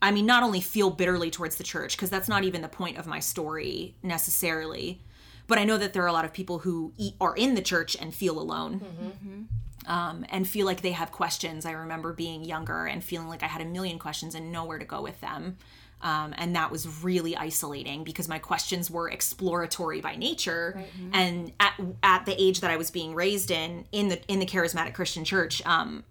I 0.00 0.12
mean, 0.12 0.26
not 0.26 0.44
only 0.44 0.60
feel 0.60 0.90
bitterly 0.90 1.28
towards 1.28 1.56
the 1.56 1.64
church, 1.64 1.96
because 1.96 2.08
that's 2.08 2.28
not 2.28 2.44
even 2.44 2.62
the 2.62 2.68
point 2.68 2.98
of 2.98 3.08
my 3.08 3.18
story 3.18 3.96
necessarily, 4.00 5.02
but 5.48 5.58
I 5.58 5.64
know 5.64 5.76
that 5.76 5.92
there 5.92 6.04
are 6.04 6.06
a 6.06 6.12
lot 6.12 6.24
of 6.24 6.32
people 6.32 6.60
who 6.60 6.92
eat, 6.96 7.14
are 7.20 7.34
in 7.34 7.56
the 7.56 7.62
church 7.62 7.96
and 8.00 8.14
feel 8.14 8.38
alone. 8.38 9.48
Um, 9.88 10.24
and 10.28 10.46
feel 10.46 10.66
like 10.66 10.82
they 10.82 10.92
have 10.92 11.10
questions. 11.10 11.64
I 11.64 11.72
remember 11.72 12.12
being 12.12 12.44
younger 12.44 12.84
and 12.86 13.02
feeling 13.02 13.26
like 13.26 13.42
I 13.42 13.46
had 13.46 13.62
a 13.62 13.64
million 13.64 13.98
questions 13.98 14.34
and 14.34 14.52
nowhere 14.52 14.78
to 14.78 14.84
go 14.84 15.00
with 15.00 15.18
them. 15.20 15.56
Um, 16.00 16.34
and 16.38 16.54
that 16.54 16.70
was 16.70 17.02
really 17.02 17.36
isolating 17.36 18.04
because 18.04 18.28
my 18.28 18.38
questions 18.38 18.90
were 18.90 19.10
exploratory 19.10 20.00
by 20.00 20.14
nature. 20.14 20.84
And 21.12 21.52
at, 21.58 21.74
at 22.02 22.26
the 22.26 22.40
age 22.40 22.60
that 22.60 22.70
I 22.70 22.76
was 22.76 22.90
being 22.90 23.14
raised 23.14 23.50
in, 23.50 23.84
in 23.90 24.08
the 24.08 24.20
in 24.28 24.38
the 24.38 24.46
charismatic 24.46 24.94
Christian 24.94 25.24
church, 25.24 25.64
um, 25.66 26.04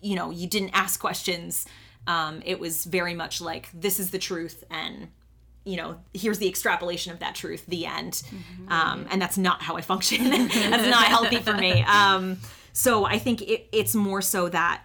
you 0.00 0.16
know, 0.16 0.30
you 0.30 0.46
didn't 0.46 0.70
ask 0.72 0.98
questions. 0.98 1.66
Um, 2.06 2.42
it 2.44 2.58
was 2.58 2.84
very 2.84 3.14
much 3.14 3.40
like 3.40 3.68
this 3.74 3.98
is 3.98 4.10
the 4.10 4.18
truth, 4.18 4.64
and 4.70 5.08
you 5.64 5.76
know, 5.76 5.96
here's 6.12 6.38
the 6.38 6.48
extrapolation 6.48 7.12
of 7.12 7.18
that 7.18 7.34
truth. 7.34 7.64
The 7.66 7.86
end. 7.86 8.22
Um, 8.68 9.06
and 9.10 9.20
that's 9.20 9.38
not 9.38 9.62
how 9.62 9.76
I 9.76 9.80
function. 9.80 10.30
that's 10.30 10.88
not 10.88 11.04
healthy 11.04 11.38
for 11.38 11.54
me. 11.54 11.82
So 12.76 13.04
I 13.06 13.18
think 13.18 13.40
it, 13.40 13.68
it's 13.72 13.94
more 13.94 14.20
so 14.20 14.48
that 14.50 14.82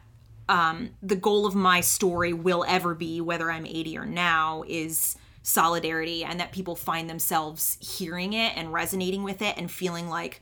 um, 0.47 0.91
the 1.03 1.15
goal 1.17 1.45
of 1.45 1.55
my 1.55 1.81
story 1.81 2.31
will 2.33 2.63
ever 2.67 2.95
be, 2.95 3.19
whether 3.19 3.51
I'm 3.51 3.65
80 3.65 3.97
or 3.97 4.05
now, 4.05 4.63
is 4.67 5.17
solidarity 5.41 6.23
and 6.23 6.39
that 6.39 6.51
people 6.51 6.75
find 6.75 7.09
themselves 7.09 7.77
hearing 7.81 8.33
it 8.33 8.55
and 8.55 8.71
resonating 8.71 9.23
with 9.23 9.41
it 9.41 9.57
and 9.57 9.69
feeling 9.71 10.07
like 10.07 10.41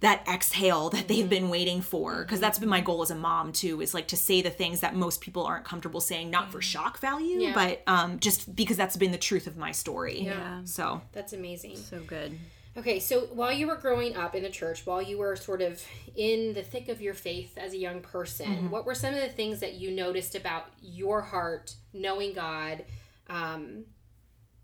that 0.00 0.26
exhale 0.26 0.88
that 0.88 1.08
they've 1.08 1.28
been 1.28 1.50
waiting 1.50 1.82
for 1.82 2.22
because 2.24 2.40
that's 2.40 2.58
been 2.58 2.68
my 2.68 2.80
goal 2.80 3.02
as 3.02 3.10
a 3.10 3.14
mom 3.14 3.52
too 3.52 3.82
is 3.82 3.92
like 3.92 4.08
to 4.08 4.16
say 4.16 4.40
the 4.40 4.48
things 4.48 4.80
that 4.80 4.94
most 4.96 5.20
people 5.20 5.44
aren't 5.44 5.64
comfortable 5.66 6.00
saying 6.00 6.30
not 6.30 6.50
for 6.50 6.62
shock 6.62 6.98
value 7.00 7.38
Yeah. 7.40 7.52
but 7.52 7.82
um 7.86 8.18
just 8.18 8.56
because 8.56 8.78
that's 8.78 8.96
been 8.96 9.10
the 9.12 9.18
truth 9.18 9.46
of 9.46 9.58
my 9.58 9.72
story 9.72 10.22
Yeah. 10.22 10.60
so 10.64 11.02
That's 11.12 11.34
amazing. 11.34 11.76
So 11.76 12.00
good. 12.00 12.38
Okay, 12.76 13.00
so 13.00 13.22
while 13.32 13.52
you 13.52 13.66
were 13.66 13.76
growing 13.76 14.16
up 14.16 14.34
in 14.34 14.42
the 14.44 14.48
church, 14.50 14.86
while 14.86 15.02
you 15.02 15.18
were 15.18 15.34
sort 15.34 15.60
of 15.60 15.82
in 16.16 16.52
the 16.54 16.62
thick 16.62 16.88
of 16.88 17.00
your 17.00 17.14
faith 17.14 17.58
as 17.58 17.72
a 17.72 17.76
young 17.76 18.00
person, 18.00 18.70
what 18.70 18.86
were 18.86 18.94
some 18.94 19.12
of 19.12 19.20
the 19.20 19.28
things 19.28 19.58
that 19.60 19.74
you 19.74 19.90
noticed 19.90 20.34
about 20.36 20.66
your 20.80 21.20
heart, 21.20 21.74
knowing 21.92 22.32
God, 22.32 22.84
um, 23.28 23.84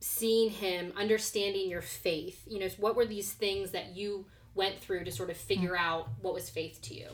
seeing 0.01 0.51
Him, 0.51 0.93
understanding 0.97 1.69
your 1.69 1.83
faith? 1.83 2.45
You 2.49 2.61
know, 2.61 2.69
what 2.79 2.95
were 2.95 3.07
these 3.07 3.33
things 3.33 3.73
that 3.73 3.97
you 3.97 4.27
went 4.55 4.79
through 4.79 5.05
to 5.05 5.11
sort 5.13 5.29
of 5.29 5.37
figure 5.37 5.77
out 5.77 6.09
what 6.23 6.33
was 6.33 6.49
faith 6.49 6.81
to 6.83 6.95
you? 6.95 7.09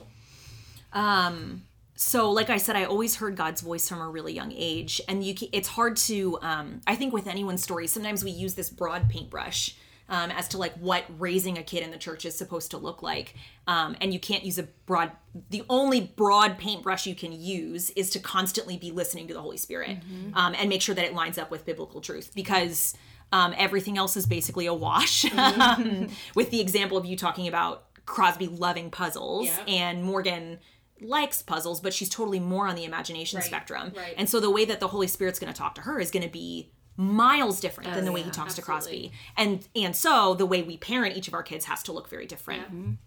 um 0.92 1.62
so 1.94 2.30
like 2.30 2.50
i 2.50 2.56
said 2.56 2.76
i 2.76 2.84
always 2.84 3.16
heard 3.16 3.34
god's 3.36 3.60
voice 3.60 3.88
from 3.88 4.00
a 4.00 4.08
really 4.08 4.32
young 4.32 4.52
age 4.54 5.00
and 5.08 5.24
you 5.24 5.34
it's 5.52 5.68
hard 5.68 5.96
to 5.96 6.38
um 6.42 6.80
i 6.86 6.94
think 6.94 7.12
with 7.12 7.26
anyone's 7.26 7.62
story 7.62 7.86
sometimes 7.86 8.22
we 8.22 8.30
use 8.30 8.54
this 8.54 8.68
broad 8.68 9.08
paintbrush 9.08 9.74
um, 10.12 10.30
as 10.30 10.46
to 10.48 10.58
like 10.58 10.74
what 10.74 11.04
raising 11.18 11.56
a 11.58 11.62
kid 11.62 11.82
in 11.82 11.90
the 11.90 11.96
church 11.96 12.24
is 12.24 12.36
supposed 12.36 12.70
to 12.70 12.78
look 12.78 13.02
like. 13.02 13.34
Um, 13.66 13.96
and 14.00 14.12
you 14.12 14.20
can't 14.20 14.44
use 14.44 14.58
a 14.58 14.64
broad 14.86 15.10
the 15.50 15.62
only 15.68 16.00
broad 16.02 16.58
paintbrush 16.58 17.06
you 17.06 17.14
can 17.14 17.32
use 17.32 17.90
is 17.90 18.10
to 18.10 18.18
constantly 18.20 18.76
be 18.76 18.90
listening 18.92 19.26
to 19.28 19.34
the 19.34 19.40
holy 19.40 19.56
spirit 19.56 19.96
um, 20.34 20.54
and 20.58 20.68
make 20.68 20.82
sure 20.82 20.94
that 20.94 21.04
it 21.06 21.14
lines 21.14 21.38
up 21.38 21.50
with 21.50 21.64
biblical 21.64 22.00
truth 22.00 22.30
because 22.34 22.94
um, 23.32 23.54
everything 23.56 23.96
else 23.96 24.14
is 24.16 24.26
basically 24.26 24.66
a 24.66 24.74
wash 24.74 25.24
um, 25.38 26.08
with 26.34 26.50
the 26.50 26.60
example 26.60 26.98
of 26.98 27.06
you 27.06 27.16
talking 27.16 27.48
about 27.48 27.84
crosby 28.04 28.46
loving 28.48 28.90
puzzles 28.90 29.46
Yeah. 29.46 29.64
and 29.68 30.02
morgan 30.04 30.58
likes 31.00 31.40
puzzles 31.40 31.80
but 31.80 31.94
she's 31.94 32.08
totally 32.10 32.40
more 32.40 32.66
on 32.68 32.74
the 32.76 32.84
imagination 32.84 33.38
Right, 33.38 33.46
spectrum. 33.46 33.92
Right. 33.96 34.14
and 34.18 34.28
so 34.28 34.38
the 34.40 34.50
way 34.50 34.64
that 34.66 34.80
the 34.80 34.88
holy 34.88 35.06
spirit's 35.06 35.38
going 35.38 35.52
to 35.52 35.58
talk 35.58 35.74
to 35.76 35.80
her 35.82 35.98
is 35.98 36.10
going 36.10 36.24
to 36.24 36.28
be 36.32 36.72
miles 36.96 37.60
different 37.60 37.94
than 37.94 38.04
the 38.04 38.12
way 38.12 38.20
he 38.20 38.26
yeah, 38.26 38.32
talks 38.32 38.54
to 38.54 38.62
crosby. 38.62 39.12
and 39.36 39.66
and 39.74 39.96
so 39.96 40.34
the 40.34 40.46
way 40.46 40.62
we 40.62 40.76
parent 40.76 41.16
each 41.16 41.28
of 41.28 41.34
our 41.34 41.42
kids 41.42 41.64
has 41.64 41.82
to 41.82 41.92
look 41.92 42.08
very 42.08 42.26
different. 42.26 42.98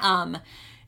Um 0.00 0.38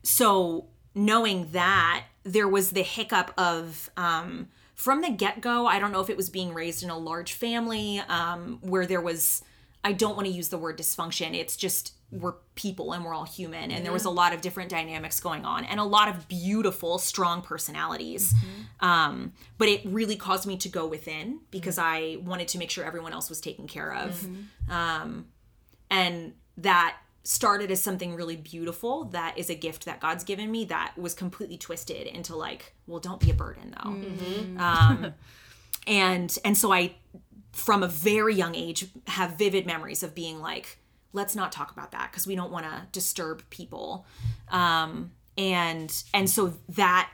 so 0.03 0.67
knowing 0.95 1.51
that 1.51 2.05
there 2.23 2.47
was 2.47 2.71
the 2.71 2.81
hiccup 2.81 3.31
of 3.37 3.89
um 3.97 4.47
from 4.73 5.01
the 5.01 5.09
get-go 5.09 5.65
i 5.67 5.79
don't 5.79 5.91
know 5.91 6.01
if 6.01 6.09
it 6.09 6.17
was 6.17 6.29
being 6.29 6.53
raised 6.53 6.83
in 6.83 6.89
a 6.89 6.97
large 6.97 7.33
family 7.33 7.99
um 8.09 8.57
where 8.61 8.85
there 8.85 9.01
was 9.01 9.43
i 9.87 9.91
don't 9.91 10.15
want 10.15 10.27
to 10.27 10.33
use 10.33 10.49
the 10.49 10.57
word 10.57 10.77
dysfunction 10.77 11.33
it's 11.33 11.55
just 11.55 11.93
we're 12.11 12.33
people 12.55 12.93
and 12.93 13.03
we're 13.03 13.13
all 13.13 13.25
human 13.25 13.69
and 13.69 13.83
there 13.83 13.91
was 13.91 14.05
a 14.05 14.09
lot 14.09 14.33
of 14.33 14.39
different 14.39 14.69
dynamics 14.69 15.19
going 15.19 15.43
on 15.43 15.65
and 15.65 15.77
a 15.79 15.83
lot 15.83 16.07
of 16.07 16.27
beautiful 16.29 16.97
strong 16.97 17.41
personalities. 17.41 18.33
Um 18.79 19.33
but 19.57 19.67
it 19.67 19.81
really 19.83 20.15
caused 20.15 20.47
me 20.47 20.55
to 20.57 20.69
go 20.69 20.87
within 20.87 21.41
because 21.51 21.77
i 21.77 22.17
wanted 22.23 22.47
to 22.49 22.57
make 22.59 22.71
sure 22.71 22.85
everyone 22.85 23.11
else 23.11 23.29
was 23.29 23.41
taken 23.41 23.67
care 23.67 23.93
of. 23.93 24.25
Um 24.69 25.27
and 25.91 26.33
that 26.57 26.97
started 27.23 27.71
as 27.71 27.81
something 27.81 28.15
really 28.15 28.37
beautiful 28.37 29.03
that 29.05 29.37
is 29.37 29.49
a 29.49 29.55
gift 29.55 29.83
that 29.83 29.99
god's 29.99 30.23
given 30.23 30.49
me 30.49 30.63
that 30.63 30.93
was 30.97 31.13
completely 31.13 31.57
twisted 31.57 32.07
into 32.07 32.37
like 32.37 32.73
well 32.87 33.01
don't 33.01 33.19
be 33.19 33.29
a 33.31 33.33
burden 33.33 33.75
though. 33.83 33.89
Um, 34.63 35.13
and 35.87 36.37
and 36.45 36.57
so 36.57 36.71
i 36.71 36.95
from 37.57 37.81
a 37.81 37.87
very 37.87 38.35
young 38.35 38.53
age 38.53 38.85
have 39.07 39.31
vivid 39.31 39.65
memories 39.65 40.03
of 40.03 40.13
being 40.13 40.39
like 40.39 40.77
let's 41.11 41.35
not 41.35 41.51
talk 41.51 41.71
about 41.71 41.91
that 41.91 42.11
because 42.11 42.27
we 42.27 42.35
don't 42.35 42.51
want 42.51 42.65
to 42.65 42.83
disturb 42.91 43.41
people. 43.49 44.05
Um, 44.49 45.11
and 45.37 46.03
and 46.13 46.29
so 46.29 46.53
that 46.69 47.09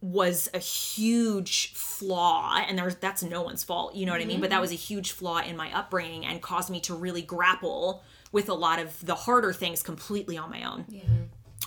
was 0.00 0.48
a 0.52 0.58
huge 0.58 1.72
flaw 1.74 2.56
and 2.68 2.78
there's 2.78 2.96
that's 2.96 3.22
no 3.22 3.42
one's 3.42 3.64
fault 3.64 3.94
you 3.94 4.06
know 4.06 4.12
what 4.12 4.20
i 4.20 4.24
mean? 4.24 4.40
But 4.40 4.50
that 4.50 4.60
was 4.60 4.70
a 4.70 4.76
huge 4.76 5.12
flaw 5.12 5.38
in 5.38 5.56
my 5.56 5.72
upbringing 5.76 6.24
and 6.26 6.40
caused 6.40 6.70
me 6.70 6.80
to 6.80 6.94
really 6.94 7.22
grapple 7.22 8.04
with 8.30 8.48
a 8.48 8.54
lot 8.54 8.78
of 8.78 9.04
the 9.04 9.14
harder 9.14 9.52
things 9.52 9.82
completely 9.82 10.36
on 10.36 10.50
my 10.50 10.62
own. 10.64 10.84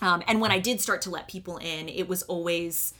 Um, 0.01 0.23
and 0.27 0.39
when 0.39 0.51
i 0.51 0.59
did 0.59 0.79
start 0.79 1.01
to 1.01 1.09
let 1.09 1.27
people 1.27 1.57
in 1.57 1.89
it 1.89 2.07
was 2.07 2.21
always 2.23 2.93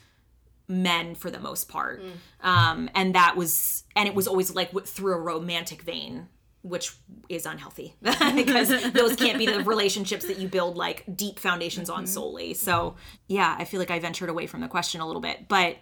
men 0.70 1.16
for 1.16 1.30
the 1.30 1.40
most 1.40 1.68
part. 1.68 2.02
Um, 2.42 2.90
and 2.96 3.16
that 3.16 3.36
was 3.36 3.84
and 3.96 4.08
it 4.08 4.16
was 4.16 4.28
always 4.28 4.54
like 4.56 4.72
through 4.86 5.14
a 5.16 5.20
romantic 5.20 5.82
vein 5.82 6.30
which 6.62 6.94
is 7.30 7.46
unhealthy. 7.46 7.96
Because 8.36 8.92
those 8.92 9.16
can't 9.16 9.38
be 9.38 9.46
the 9.46 9.64
relationships 9.64 10.26
that 10.28 10.40
you 10.40 10.48
build 10.50 10.76
like 10.76 11.06
deep 11.16 11.40
foundations 11.40 11.90
on 11.90 12.06
solely. 12.06 12.54
So 12.54 12.96
yeah 13.28 13.56
i 13.58 13.66
feel 13.66 13.80
like 13.80 13.92
i 13.92 14.00
ventured 14.00 14.30
away 14.30 14.46
from 14.46 14.62
the 14.62 14.68
question 14.68 15.02
a 15.02 15.08
little 15.08 15.22
bit. 15.22 15.48
But 15.48 15.78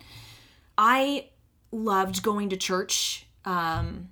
i 0.78 1.30
loved 1.72 2.24
going 2.24 2.50
to 2.50 2.58
church 2.58 3.26
um, 3.46 4.10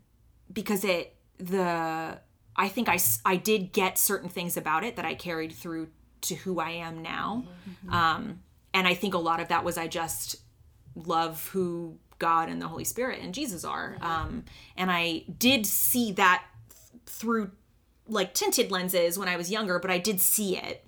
because 0.51 0.83
it 0.83 1.15
the 1.37 2.17
i 2.55 2.67
think 2.67 2.89
I, 2.89 2.97
I 3.25 3.35
did 3.37 3.71
get 3.71 3.97
certain 3.97 4.29
things 4.29 4.57
about 4.57 4.83
it 4.83 4.95
that 4.95 5.05
i 5.05 5.13
carried 5.13 5.53
through 5.53 5.89
to 6.21 6.35
who 6.35 6.59
i 6.59 6.71
am 6.71 7.01
now. 7.01 7.45
Um, 7.89 8.39
and 8.73 8.87
i 8.87 8.93
think 8.93 9.13
a 9.13 9.17
lot 9.19 9.39
of 9.39 9.49
that 9.49 9.63
was 9.63 9.77
i 9.77 9.87
just 9.87 10.37
love 10.95 11.49
who 11.49 11.97
God 12.19 12.49
and 12.49 12.61
the 12.61 12.67
Holy 12.67 12.85
Spirit 12.85 13.19
and 13.21 13.33
Jesus 13.33 13.63
are. 13.63 13.97
Um, 14.01 14.45
and 14.77 14.89
I 14.91 15.23
did 15.37 15.65
see 15.65 16.11
that 16.13 16.43
th- 16.69 17.01
through 17.05 17.51
like 18.07 18.33
tinted 18.33 18.71
lenses 18.71 19.17
when 19.17 19.27
I 19.27 19.35
was 19.35 19.49
younger, 19.49 19.79
but 19.79 19.89
I 19.89 19.97
did 19.97 20.21
see 20.21 20.57
it. 20.57 20.83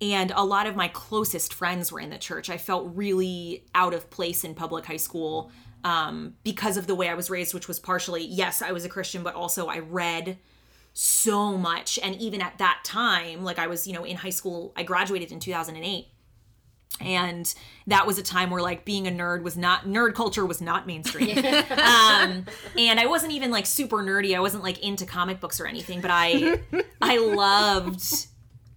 And 0.00 0.32
a 0.34 0.44
lot 0.44 0.66
of 0.66 0.74
my 0.74 0.88
closest 0.88 1.54
friends 1.54 1.92
were 1.92 2.00
in 2.00 2.10
the 2.10 2.18
church. 2.18 2.50
I 2.50 2.58
felt 2.58 2.90
really 2.94 3.64
out 3.74 3.94
of 3.94 4.10
place 4.10 4.42
in 4.42 4.54
public 4.54 4.84
high 4.84 4.96
school 4.96 5.52
um, 5.84 6.34
because 6.42 6.76
of 6.76 6.86
the 6.86 6.94
way 6.94 7.08
I 7.08 7.14
was 7.14 7.30
raised, 7.30 7.54
which 7.54 7.68
was 7.68 7.78
partially, 7.78 8.24
yes, 8.24 8.62
I 8.62 8.72
was 8.72 8.84
a 8.84 8.88
Christian, 8.88 9.22
but 9.22 9.34
also 9.34 9.66
I 9.66 9.78
read 9.78 10.38
so 10.92 11.56
much. 11.56 11.98
And 12.02 12.16
even 12.16 12.42
at 12.42 12.58
that 12.58 12.80
time, 12.84 13.44
like 13.44 13.58
I 13.58 13.68
was, 13.68 13.86
you 13.86 13.92
know, 13.92 14.04
in 14.04 14.16
high 14.16 14.30
school, 14.30 14.72
I 14.76 14.82
graduated 14.82 15.30
in 15.30 15.38
2008 15.38 16.08
and 17.00 17.54
that 17.86 18.06
was 18.06 18.18
a 18.18 18.22
time 18.22 18.50
where 18.50 18.62
like 18.62 18.84
being 18.84 19.06
a 19.06 19.10
nerd 19.10 19.42
was 19.42 19.56
not 19.56 19.84
nerd 19.84 20.14
culture 20.14 20.46
was 20.46 20.60
not 20.60 20.86
mainstream. 20.86 21.36
Um 21.74 22.46
and 22.78 23.00
i 23.00 23.06
wasn't 23.06 23.32
even 23.32 23.50
like 23.50 23.66
super 23.66 23.98
nerdy. 23.98 24.34
I 24.34 24.40
wasn't 24.40 24.62
like 24.62 24.78
into 24.82 25.04
comic 25.06 25.40
books 25.40 25.60
or 25.60 25.66
anything 25.66 26.00
but 26.00 26.10
i 26.12 26.58
i 27.02 27.18
loved 27.18 28.26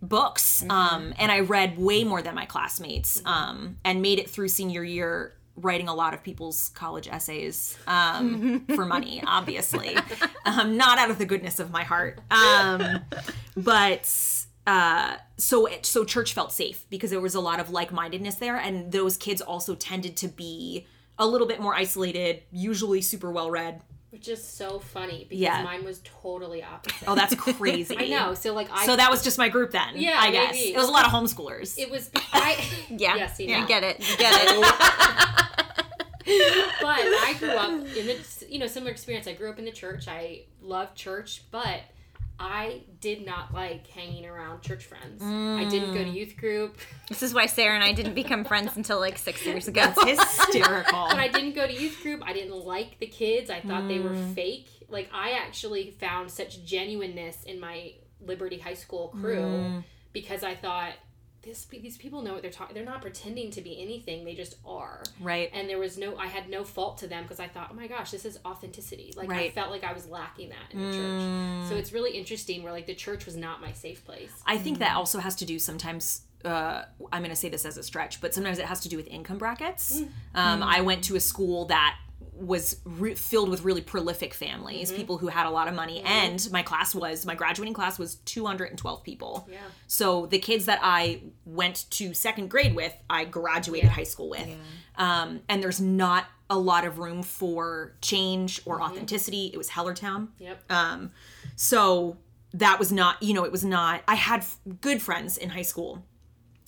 books 0.01 0.63
um 0.69 1.13
and 1.17 1.31
i 1.31 1.39
read 1.39 1.77
way 1.77 2.03
more 2.03 2.21
than 2.21 2.35
my 2.35 2.45
classmates 2.45 3.21
um 3.25 3.77
and 3.83 4.01
made 4.01 4.19
it 4.19 4.29
through 4.29 4.47
senior 4.47 4.83
year 4.83 5.33
writing 5.55 5.87
a 5.87 5.93
lot 5.93 6.13
of 6.13 6.23
people's 6.23 6.69
college 6.69 7.07
essays 7.07 7.77
um 7.87 8.65
for 8.75 8.85
money 8.85 9.23
obviously. 9.25 9.95
Um 10.45 10.77
not 10.77 10.97
out 10.99 11.09
of 11.09 11.17
the 11.17 11.25
goodness 11.25 11.59
of 11.59 11.71
my 11.71 11.83
heart. 11.83 12.19
Um 12.29 13.01
but 13.55 14.45
uh 14.67 15.15
so 15.37 15.65
it, 15.65 15.85
so 15.85 16.03
church 16.03 16.33
felt 16.33 16.51
safe 16.51 16.85
because 16.91 17.09
there 17.09 17.19
was 17.21 17.33
a 17.35 17.39
lot 17.39 17.59
of 17.59 17.69
like-mindedness 17.71 18.35
there 18.35 18.57
and 18.57 18.91
those 18.91 19.17
kids 19.17 19.41
also 19.41 19.73
tended 19.73 20.15
to 20.17 20.27
be 20.27 20.85
a 21.17 21.25
little 21.25 21.47
bit 21.47 21.59
more 21.59 21.73
isolated 21.73 22.43
usually 22.51 23.01
super 23.01 23.31
well 23.31 23.49
read 23.49 23.81
Which 24.11 24.27
is 24.27 24.43
so 24.43 24.79
funny 24.79 25.25
because 25.29 25.39
Yeah. 25.41 25.63
mine 25.63 25.83
was 25.85 26.01
totally 26.03 26.61
opposite. 26.63 27.07
oh 27.07 27.15
that's 27.15 27.33
crazy 27.57 27.95
I 27.97 28.07
know. 28.07 28.33
So 28.35 28.53
like 28.53 28.67
I 28.71 28.85
so 28.85 28.95
that 28.95 29.09
was 29.09 29.23
just 29.23 29.37
my 29.37 29.49
group 29.49 29.71
then 29.71 29.93
Yeah, 29.95 30.17
i 30.19 30.29
guess 30.31 30.53
maybe. 30.53 30.73
it 30.73 30.77
was 30.77 30.89
a 30.89 30.91
lot 30.91 31.05
of 31.05 31.11
homeschoolers 31.11 31.77
it 31.79 31.89
was 31.89 32.11
I 32.33 32.57
Yeah. 32.89 33.15
Yes, 33.15 33.39
you 33.39 33.47
You 33.47 33.65
get 33.67 33.83
it. 33.83 33.99
You 33.99 34.17
get 34.17 34.33
it. 34.35 35.45
but 36.81 36.99
I 36.99 37.35
grew 37.39 37.51
up 37.51 37.69
in 37.71 37.83
the 38.07 38.17
you 38.49 38.59
know 38.59 38.67
similar 38.67 38.91
experience. 38.91 39.27
I 39.27 39.33
grew 39.33 39.49
up 39.49 39.59
in 39.59 39.65
the 39.65 39.71
church. 39.71 40.07
I 40.07 40.43
loved 40.61 40.95
church, 40.95 41.43
but 41.51 41.81
I 42.39 42.81
did 42.99 43.25
not 43.25 43.53
like 43.53 43.87
hanging 43.87 44.25
around 44.25 44.61
church 44.61 44.85
friends. 44.85 45.23
I 45.23 45.67
didn't 45.69 45.93
go 45.93 46.03
to 46.03 46.09
mm. 46.09 46.13
youth 46.13 46.37
group. 46.37 46.77
This 47.09 47.23
is 47.23 47.33
why 47.33 47.47
Sarah 47.47 47.73
and 47.73 47.83
I 47.83 47.93
didn't 47.93 48.13
become 48.13 48.45
friends 48.45 48.77
until 48.77 48.99
like 48.99 49.17
six 49.17 49.45
years 49.45 49.67
ago. 49.67 49.81
Hysterical. 50.05 51.07
But 51.09 51.17
I 51.17 51.29
didn't 51.29 51.55
go 51.55 51.65
to 51.65 51.73
youth 51.73 51.99
group. 52.03 52.21
I 52.23 52.33
didn't 52.33 52.55
like 52.65 52.99
the 52.99 53.07
kids. 53.07 53.49
I 53.49 53.61
thought 53.61 53.87
they 53.87 53.99
were 53.99 54.11
mm. 54.11 54.35
fake. 54.35 54.67
Like 54.87 55.09
I 55.13 55.31
actually 55.31 55.91
found 55.91 56.29
such 56.29 56.63
genuineness 56.63 57.43
in 57.43 57.59
my 57.59 57.93
Liberty 58.21 58.59
High 58.59 58.75
School 58.75 59.09
crew 59.19 59.41
mm. 59.41 59.83
because 60.13 60.43
I 60.43 60.55
thought 60.55 60.93
this 61.43 61.65
these 61.65 61.97
people 61.97 62.21
know 62.21 62.33
what 62.33 62.41
they're 62.41 62.51
talking. 62.51 62.75
They're 62.75 62.85
not 62.85 63.01
pretending 63.01 63.51
to 63.51 63.61
be 63.61 63.81
anything. 63.81 64.25
They 64.25 64.35
just 64.35 64.55
are. 64.65 65.03
Right. 65.21 65.49
And 65.53 65.69
there 65.69 65.79
was 65.79 65.97
no. 65.97 66.17
I 66.17 66.27
had 66.27 66.49
no 66.49 66.63
fault 66.63 66.97
to 66.99 67.07
them 67.07 67.23
because 67.23 67.39
I 67.39 67.47
thought, 67.47 67.69
oh 67.71 67.75
my 67.75 67.87
gosh, 67.87 68.11
this 68.11 68.25
is 68.25 68.39
authenticity. 68.45 69.13
Like 69.15 69.29
I 69.29 69.49
felt 69.49 69.71
like 69.71 69.83
I 69.83 69.93
was 69.93 70.07
lacking 70.07 70.49
that 70.49 70.71
in 70.71 70.79
the 70.79 70.97
church. 70.97 71.69
So 71.69 71.75
it's 71.75 71.93
really 71.93 72.11
interesting 72.11 72.63
where 72.63 72.71
like 72.71 72.85
the 72.85 72.95
church 72.95 73.25
was 73.25 73.35
not 73.35 73.61
my 73.61 73.71
safe 73.71 74.03
place. 74.05 74.31
I 74.45 74.57
think 74.57 74.79
that 74.79 74.95
also 74.95 75.19
has 75.19 75.35
to 75.37 75.45
do 75.45 75.59
sometimes. 75.59 76.21
Uh, 76.45 76.83
I'm 77.11 77.23
going 77.23 77.31
to 77.31 77.35
say 77.35 77.49
this 77.49 77.65
as 77.65 77.77
a 77.77 77.83
stretch, 77.83 78.21
but 78.21 78.33
sometimes 78.33 78.59
it 78.59 78.65
has 78.65 78.79
to 78.81 78.89
do 78.89 78.95
with 78.95 79.07
income 79.07 79.37
brackets. 79.37 80.01
Um, 80.35 80.61
I 80.61 80.81
went 80.81 81.03
to 81.05 81.15
a 81.15 81.19
school 81.19 81.65
that 81.65 81.97
was 82.39 82.79
re- 82.85 83.15
filled 83.15 83.49
with 83.49 83.63
really 83.63 83.81
prolific 83.81 84.33
families, 84.33 84.91
people 84.91 85.17
who 85.17 85.27
had 85.27 85.45
a 85.45 85.49
lot 85.49 85.67
of 85.67 85.73
money, 85.73 86.01
and 86.05 86.47
my 86.51 86.61
class 86.63 86.93
was 86.95 87.25
my 87.25 87.35
graduating 87.35 87.73
class 87.73 87.97
was 87.97 88.15
212 88.25 89.03
people. 89.03 89.47
Yeah. 89.51 89.57
So 89.87 90.25
the 90.27 90.39
kids 90.39 90.65
that 90.65 90.79
I 90.81 91.21
went 91.45 91.85
to 91.91 92.13
second 92.13 92.49
grade 92.49 92.75
with, 92.75 92.93
I 93.09 93.25
graduated 93.25 93.85
Yeah. 93.89 93.93
high 93.95 94.03
school 94.03 94.29
with. 94.29 94.47
Yeah. 94.47 94.55
Um, 94.97 95.41
and 95.49 95.61
there's 95.61 95.81
not 95.81 96.25
a 96.49 96.57
lot 96.57 96.85
of 96.85 96.97
room 96.99 97.23
for 97.23 97.95
change 98.01 98.61
or 98.65 98.81
authenticity. 98.81 99.51
It 99.53 99.57
was 99.57 99.69
Hellertown. 99.71 100.29
Yep. 100.39 100.63
Um, 100.71 101.11
so 101.55 102.17
that 102.53 102.79
was 102.79 102.91
not, 102.91 103.21
you 103.21 103.33
know, 103.33 103.43
it 103.43 103.51
was 103.51 103.65
not. 103.65 104.01
I 104.07 104.15
had 104.15 104.39
f- 104.41 104.57
good 104.81 105.01
friends 105.01 105.37
in 105.37 105.49
high 105.49 105.61
school, 105.63 106.05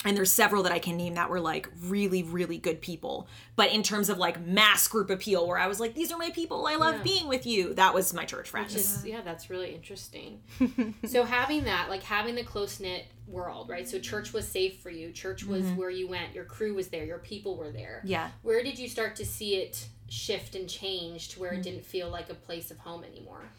and 0.05 0.15
there's 0.15 0.31
several 0.31 0.63
that 0.63 0.71
I 0.71 0.79
can 0.79 0.95
name 0.95 1.15
that 1.15 1.29
were 1.29 1.41
like 1.41 1.67
really, 1.83 2.23
really 2.23 2.57
good 2.57 2.79
people. 2.79 3.27
But 3.57 3.71
in 3.73 3.83
terms 3.83 4.09
of 4.09 4.17
like 4.17 4.39
mass 4.39 4.87
group 4.87 5.09
appeal, 5.09 5.45
where 5.45 5.57
I 5.57 5.67
was 5.67 5.79
like, 5.79 5.93
these 5.93 6.11
are 6.11 6.17
my 6.17 6.29
people, 6.29 6.67
I 6.67 6.75
love 6.75 6.97
Yeah. 6.97 7.03
being 7.03 7.27
with 7.27 7.45
you, 7.45 7.73
that 7.73 7.93
was 7.93 8.13
my 8.13 8.23
church 8.23 8.49
friends. 8.49 8.73
Just 8.73 9.05
yeah, 9.05 9.21
that's 9.21 9.49
really 9.49 9.75
interesting. 9.75 10.41
so 11.05 11.23
having 11.23 11.65
that, 11.65 11.89
like 11.89 12.03
having 12.03 12.35
the 12.35 12.43
close 12.43 12.79
knit 12.79 13.07
world, 13.27 13.67
right? 13.67 13.87
So 13.87 13.99
church 13.99 14.31
was 14.31 14.47
safe 14.47 14.79
for 14.79 14.89
you. 14.89 15.11
Church 15.11 15.43
was 15.43 15.63
mm-hmm. 15.63 15.75
where 15.75 15.89
you 15.89 16.07
went. 16.07 16.33
Your 16.33 16.45
crew 16.45 16.75
was 16.75 16.87
there. 16.87 17.03
Your 17.03 17.19
people 17.19 17.57
were 17.57 17.71
there. 17.71 18.01
Yeah. 18.05 18.29
Where 18.41 18.63
did 18.63 18.79
you 18.79 18.87
start 18.87 19.17
to 19.17 19.25
see 19.25 19.57
it 19.57 19.85
shift 20.07 20.55
and 20.55 20.69
change 20.69 21.29
to 21.29 21.39
where 21.39 21.51
it 21.51 21.55
mm-hmm. 21.55 21.61
didn't 21.63 21.85
feel 21.85 22.09
like 22.09 22.29
a 22.29 22.35
place 22.35 22.71
of 22.71 22.77
home 22.79 23.03
anymore? 23.03 23.49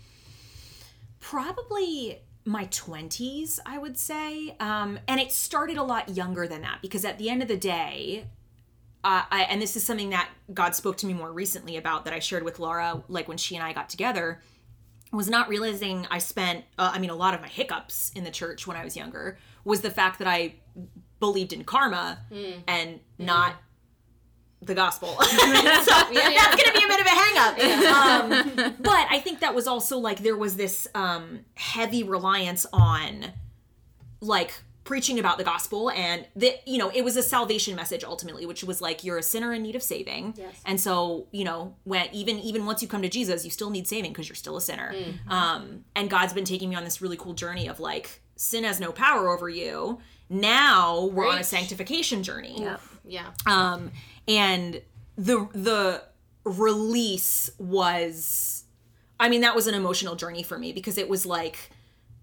probably 1.20 2.18
my 2.44 2.64
20s 2.66 3.58
i 3.66 3.78
would 3.78 3.98
say. 3.98 4.56
Um, 4.60 4.98
and 5.06 5.20
it 5.20 5.30
started 5.32 5.76
a 5.76 5.82
lot 5.82 6.08
younger 6.08 6.46
than 6.46 6.62
that 6.62 6.78
because 6.82 7.04
at 7.04 7.18
the 7.18 7.28
end 7.28 7.42
of 7.42 7.48
the 7.48 7.56
day 7.56 8.26
uh, 9.02 9.22
I, 9.30 9.42
and 9.44 9.62
this 9.62 9.76
is 9.76 9.84
something 9.84 10.10
that 10.10 10.28
god 10.52 10.74
spoke 10.74 10.96
to 10.98 11.06
me 11.06 11.14
more 11.14 11.32
recently 11.32 11.76
about 11.76 12.04
that 12.04 12.14
i 12.14 12.18
shared 12.18 12.42
with 12.42 12.58
laura 12.58 13.02
like 13.08 13.28
when 13.28 13.36
she 13.38 13.56
and 13.56 13.64
i 13.64 13.72
got 13.72 13.88
together 13.88 14.40
was 15.12 15.28
not 15.28 15.48
realizing 15.48 16.06
i 16.10 16.18
spent 16.18 16.64
uh, 16.78 16.90
i 16.94 16.98
mean 16.98 17.10
a 17.10 17.14
lot 17.14 17.34
of 17.34 17.40
my 17.40 17.48
hiccups 17.48 18.10
in 18.14 18.24
the 18.24 18.30
church 18.30 18.66
when 18.66 18.76
i 18.76 18.84
was 18.84 18.96
younger 18.96 19.38
was 19.64 19.80
the 19.80 19.90
fact 19.90 20.18
that 20.18 20.28
i 20.28 20.54
believed 21.18 21.52
in 21.52 21.64
karma 21.64 22.18
and 22.66 23.00
not 23.18 23.54
the 24.62 24.74
gospel. 24.74 25.08
So 25.20 25.26
that's 25.30 26.56
gonna 26.56 26.78
be 26.78 26.84
a 26.84 26.88
bit 26.88 27.00
of 27.00 27.06
a 27.06 27.10
hang 27.10 27.36
up 27.38 27.58
um, 27.96 28.74
but 28.80 29.06
i 29.10 29.18
think 29.18 29.40
that 29.40 29.54
was 29.54 29.66
also 29.66 29.98
like 29.98 30.18
there 30.22 30.36
was 30.36 30.56
this 30.56 30.86
um, 30.94 31.40
heavy 31.54 32.02
reliance 32.02 32.66
on 32.72 33.26
like 34.20 34.52
preaching 34.84 35.18
about 35.20 35.38
the 35.38 35.44
gospel 35.44 35.90
and 35.90 36.26
that 36.36 36.66
you 36.66 36.76
know 36.76 36.90
it 36.94 37.02
was 37.04 37.16
a 37.16 37.22
salvation 37.22 37.76
message 37.76 38.02
ultimately 38.02 38.44
which 38.44 38.64
was 38.64 38.82
like 38.82 39.04
you're 39.04 39.18
a 39.18 39.22
sinner 39.22 39.52
in 39.52 39.62
need 39.62 39.76
of 39.76 39.82
saving. 39.82 40.34
Yes. 40.36 40.54
and 40.66 40.80
so 40.80 41.26
you 41.30 41.44
know 41.44 41.76
when 41.84 42.08
even 42.12 42.38
even 42.40 42.66
once 42.66 42.82
you 42.82 42.88
come 42.88 43.02
to 43.02 43.08
jesus 43.08 43.44
you 43.44 43.50
still 43.50 43.70
need 43.70 43.86
saving 43.86 44.10
because 44.12 44.28
you're 44.28 44.34
still 44.36 44.56
a 44.56 44.60
sinner. 44.60 44.94
Um 45.28 45.84
and 45.94 46.10
god's 46.10 46.32
been 46.32 46.44
taking 46.44 46.68
me 46.70 46.76
on 46.76 46.84
this 46.84 47.00
really 47.00 47.16
cool 47.16 47.34
journey 47.34 47.68
of 47.68 47.78
like 47.78 48.20
sin 48.36 48.64
has 48.64 48.80
no 48.80 48.90
power 48.90 49.28
over 49.30 49.48
you. 49.48 50.00
Now 50.28 51.04
we're 51.06 51.28
on 51.28 51.38
a 51.38 51.44
sanctification 51.44 52.22
journey. 52.22 52.56
Yeah 52.60 52.76
Yeah. 53.04 53.26
um 53.46 53.90
and 54.30 54.80
the 55.16 55.48
the 55.52 56.02
release 56.44 57.50
was 57.58 58.64
i 59.18 59.28
mean 59.28 59.42
that 59.42 59.54
was 59.54 59.66
an 59.66 59.74
emotional 59.74 60.14
journey 60.14 60.42
for 60.42 60.56
me 60.58 60.72
because 60.72 60.96
it 60.96 61.08
was 61.08 61.26
like 61.26 61.70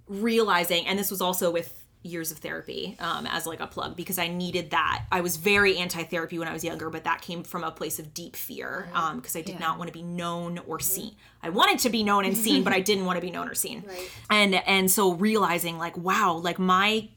realizing 0.08 0.88
and 0.88 0.98
this 0.98 1.12
was 1.12 1.22
also 1.22 1.52
with 1.52 1.84
years 2.04 2.32
of 2.32 2.38
therapy 2.38 2.96
um, 3.00 3.28
as 3.28 3.46
like 3.46 3.60
a 3.60 3.68
plug 3.68 3.96
because 3.98 4.18
i 4.18 4.28
needed 4.30 4.70
that. 4.70 5.04
I 5.12 5.20
was 5.20 5.36
very 5.36 5.78
anti-therapy 5.78 6.40
when 6.40 6.48
i 6.48 6.54
was 6.54 6.64
younger 6.64 6.90
but 6.90 7.04
that 7.04 7.22
came 7.22 7.44
from 7.44 7.66
a 7.66 7.72
place 7.72 8.00
of 8.00 8.14
deep 8.14 8.38
fear 8.38 8.88
um, 8.94 9.18
because 9.18 9.36
i 9.36 9.42
did 9.42 9.60
not 9.60 9.78
want 9.78 9.90
to 9.90 9.94
be 9.94 10.04
known 10.04 10.60
or 10.60 10.80
seen. 10.80 11.16
I 11.44 11.50
wanted 11.50 11.80
to 11.80 11.90
be 11.90 12.04
known 12.04 12.24
and 12.24 12.38
seen 12.38 12.64
but 12.64 12.72
i 12.72 12.80
didn't 12.90 13.06
want 13.06 13.18
to 13.18 13.22
be 13.22 13.32
known 13.32 13.50
or 13.50 13.56
seen. 13.56 13.84
Right. 13.86 14.10
and 14.30 14.56
and 14.56 14.90
so 14.90 15.14
realizing 15.14 15.78
like 15.78 15.98
wow 15.98 16.34
like 16.36 16.60
my 16.60 17.10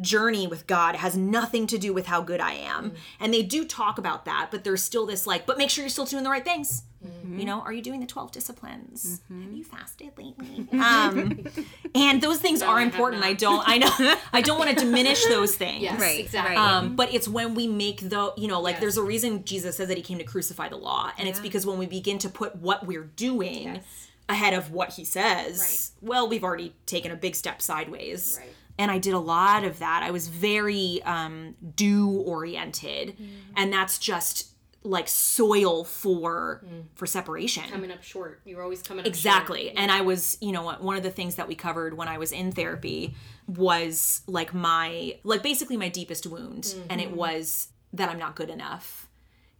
journey 0.00 0.46
with 0.46 0.66
God 0.66 0.96
has 0.96 1.16
nothing 1.16 1.66
to 1.68 1.78
do 1.78 1.92
with 1.92 2.06
how 2.06 2.20
good 2.22 2.40
I 2.40 2.52
am. 2.54 2.92
And 3.18 3.32
they 3.34 3.42
do 3.42 3.64
talk 3.64 3.98
about 3.98 4.24
that, 4.24 4.48
but 4.50 4.64
there's 4.64 4.82
still 4.82 5.06
this 5.06 5.26
like, 5.26 5.46
but 5.46 5.58
make 5.58 5.70
sure 5.70 5.82
you're 5.82 5.90
still 5.90 6.04
doing 6.06 6.24
the 6.24 6.30
right 6.30 6.44
things. 6.44 6.82
You 7.26 7.46
know, 7.46 7.60
are 7.62 7.72
you 7.72 7.80
doing 7.80 8.00
the 8.00 8.06
12 8.06 8.30
disciplines? 8.30 9.22
Have 9.30 9.52
you 9.52 9.64
fasted 9.64 10.10
lately? 10.18 10.68
Um, 10.78 11.46
and 11.94 12.20
those 12.20 12.38
things 12.40 12.60
are 12.60 12.76
I 12.78 12.82
important. 12.82 13.22
not. 13.22 13.28
I 13.30 13.32
don't, 13.32 13.62
I 13.66 13.78
know, 13.78 14.14
I 14.34 14.42
don't 14.42 14.58
want 14.58 14.70
to 14.70 14.84
diminish 14.84 15.24
those 15.26 15.54
things. 15.56 15.82
Yes. 15.82 15.98
Right, 15.98 16.20
Exactly. 16.20 16.56
Um, 16.56 16.96
but 16.96 17.14
it's 17.14 17.26
when 17.26 17.54
we 17.54 17.68
make 17.68 18.00
the, 18.10 18.34
you 18.36 18.48
know, 18.48 18.60
like 18.60 18.74
Yes. 18.74 18.80
there's 18.82 18.96
a 18.98 19.02
reason 19.02 19.44
Jesus 19.44 19.78
says 19.78 19.88
that 19.88 19.96
he 19.96 20.02
came 20.02 20.18
to 20.18 20.24
crucify 20.24 20.68
the 20.68 20.76
law. 20.76 21.10
And 21.16 21.26
it's 21.26 21.40
because 21.40 21.64
when 21.64 21.78
we 21.78 21.86
begin 21.86 22.18
to 22.18 22.28
put 22.28 22.56
what 22.56 22.86
we're 22.86 23.04
doing 23.04 23.76
Yes. 23.76 24.08
ahead 24.28 24.52
of 24.52 24.70
what 24.70 24.90
he 24.90 25.04
says, 25.04 25.92
well, 26.02 26.28
we've 26.28 26.44
already 26.44 26.74
taken 26.84 27.10
a 27.12 27.16
big 27.16 27.34
step 27.34 27.62
sideways. 27.62 28.36
Right. 28.40 28.50
And 28.78 28.90
I 28.90 28.98
did 28.98 29.14
a 29.14 29.18
lot 29.18 29.64
of 29.64 29.78
that. 29.80 30.02
I 30.02 30.10
was 30.10 30.28
very 30.28 31.02
um, 31.04 31.54
do 31.76 32.08
oriented. 32.08 33.16
Mm. 33.18 33.28
And 33.56 33.72
that's 33.72 33.98
just 33.98 34.50
like 34.82 35.08
soil 35.08 35.84
for 35.84 36.64
for 36.94 37.06
separation 37.06 37.64
coming 37.70 37.90
up 37.90 38.02
short. 38.02 38.40
You 38.46 38.56
were 38.56 38.62
always 38.62 38.80
coming 38.80 39.00
up 39.00 39.04
short. 39.04 39.14
exactly 39.14 39.64
short. 39.66 39.74
and 39.76 39.90
i 39.90 40.00
was 40.00 40.38
you 40.40 40.52
know 40.52 40.70
one 40.72 40.96
of 40.96 41.02
the 41.02 41.10
things 41.10 41.34
that 41.34 41.46
we 41.46 41.54
covered 41.54 41.94
when 41.94 42.08
i 42.08 42.16
was 42.16 42.32
in 42.32 42.50
therapy 42.50 43.14
was 43.46 44.22
like 44.26 44.54
my 44.54 45.16
like 45.22 45.42
basically 45.42 45.76
my 45.76 45.90
deepest 45.90 46.26
wound 46.26 46.74
and 46.88 46.98
it 46.98 47.10
was 47.10 47.68
that 47.92 48.08
i'm 48.08 48.18
not 48.18 48.34
good 48.34 48.48
enough 48.48 49.06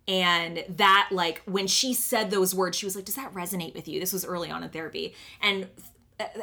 and 0.09 0.64
that 0.70 1.11
like 1.12 1.42
when 1.44 1.66
she 1.66 1.92
said 1.92 2.31
those 2.31 2.55
words 2.55 2.79
she 2.79 2.87
was 2.87 2.96
like 2.96 3.05
does 3.05 3.16
that 3.16 3.33
resonate 3.35 3.75
with 3.75 3.87
you 3.87 4.01
this 4.01 4.14
was 4.14 4.25
early 4.25 4.51
on 4.51 4.62
in 4.62 4.70
therapy 4.70 5.14
and 5.42 5.68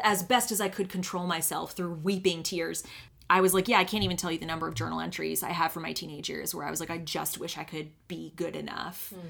as 0.03 0.23
best 0.23 0.51
as 0.51 0.59
i 0.61 0.69
could 0.69 0.89
control 0.89 1.25
myself 1.27 1.73
through 1.73 1.93
weeping 1.93 2.43
tears 2.43 2.83
I 3.29 3.41
was 3.41 3.53
like, 3.53 3.67
yeah, 3.67 3.77
I 3.77 3.83
can't 3.83 4.05
even 4.05 4.15
tell 4.15 4.31
you 4.31 4.39
the 4.39 4.45
number 4.45 4.67
of 4.69 4.73
journal 4.73 5.01
entries 5.01 5.43
I 5.43 5.49
have 5.49 5.73
for 5.73 5.81
my 5.81 5.91
teenage 5.91 6.29
years 6.29 6.55
where 6.55 6.65
I 6.65 6.69
was 6.69 6.79
like, 6.79 6.89
I 6.89 6.97
just 6.97 7.39
wish 7.39 7.57
I 7.57 7.65
could 7.65 7.89
be 8.07 8.31
good 8.37 8.55
enough. 8.55 9.09
Hmm. 9.13 9.27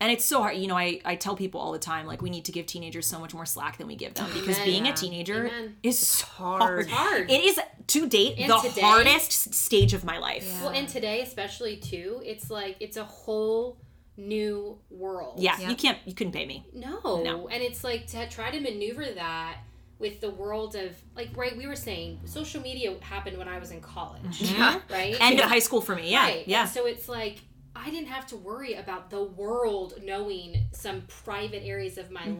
And 0.00 0.12
it's 0.12 0.24
so 0.24 0.42
hard. 0.42 0.56
You 0.58 0.66
know, 0.68 0.76
I, 0.76 1.00
I 1.04 1.16
tell 1.16 1.34
people 1.34 1.60
all 1.60 1.72
the 1.72 1.78
time, 1.78 2.06
like, 2.06 2.22
we 2.22 2.30
need 2.30 2.44
to 2.44 2.52
give 2.52 2.66
teenagers 2.66 3.06
so 3.06 3.18
much 3.18 3.34
more 3.34 3.46
slack 3.46 3.78
than 3.78 3.86
we 3.86 3.96
give 3.96 4.14
them 4.14 4.28
because 4.34 4.56
Amen. 4.58 4.64
being 4.66 4.86
a 4.86 4.92
teenager 4.92 5.46
Amen. 5.46 5.76
is 5.82 5.98
so 5.98 6.26
hard. 6.26 6.88
hard. 6.88 7.30
It 7.30 7.42
is, 7.42 7.58
to 7.88 8.06
date, 8.06 8.34
And 8.38 8.50
the 8.52 8.58
today- 8.58 8.80
hardest 8.82 9.54
stage 9.54 9.94
of 9.94 10.04
my 10.04 10.18
life. 10.18 10.46
Well, 10.62 10.72
and 10.72 10.86
today 10.86 11.22
especially 11.22 11.78
too, 11.78 12.22
it's 12.24 12.50
like 12.50 12.76
it's 12.80 12.96
a 12.98 13.04
whole 13.04 13.78
new 14.16 14.78
world. 14.90 15.40
Yeah, 15.40 15.58
you 15.58 15.74
can't, 15.74 15.98
you 16.04 16.12
couldn't 16.12 16.32
pay 16.34 16.44
me. 16.44 16.66
No. 16.74 17.22
No. 17.24 17.48
And 17.48 17.62
it's 17.62 17.82
like 17.82 18.06
to 18.08 18.28
try 18.28 18.50
to 18.50 18.60
maneuver 18.60 19.06
that 19.06 19.58
with 19.98 20.20
the 20.20 20.30
world 20.30 20.74
of 20.76 20.96
like 21.16 21.28
right 21.36 21.56
we 21.56 21.66
were 21.66 21.76
saying 21.76 22.20
social 22.24 22.60
media 22.62 22.94
happened 23.00 23.36
when 23.36 23.48
I 23.48 23.58
was 23.58 23.70
in 23.70 23.80
college. 23.80 24.52
Right? 24.90 25.16
End 25.20 25.40
of 25.40 25.46
high 25.46 25.58
school 25.58 25.80
for 25.80 25.94
me. 25.96 26.10
Yeah. 26.10 26.22
Right. 26.24 26.48
Yeah. 26.48 26.62
And 26.62 26.70
so 26.70 26.86
it's 26.86 27.08
like 27.08 27.40
I 27.76 27.90
didn't 27.90 28.08
have 28.08 28.26
to 28.28 28.36
worry 28.36 28.74
about 28.74 29.08
the 29.10 29.22
world 29.22 29.94
knowing 30.02 30.66
some 30.72 31.02
private 31.02 31.62
areas 31.64 31.96
of 31.98 32.10
my 32.10 32.22
Mm-hmm. 32.22 32.38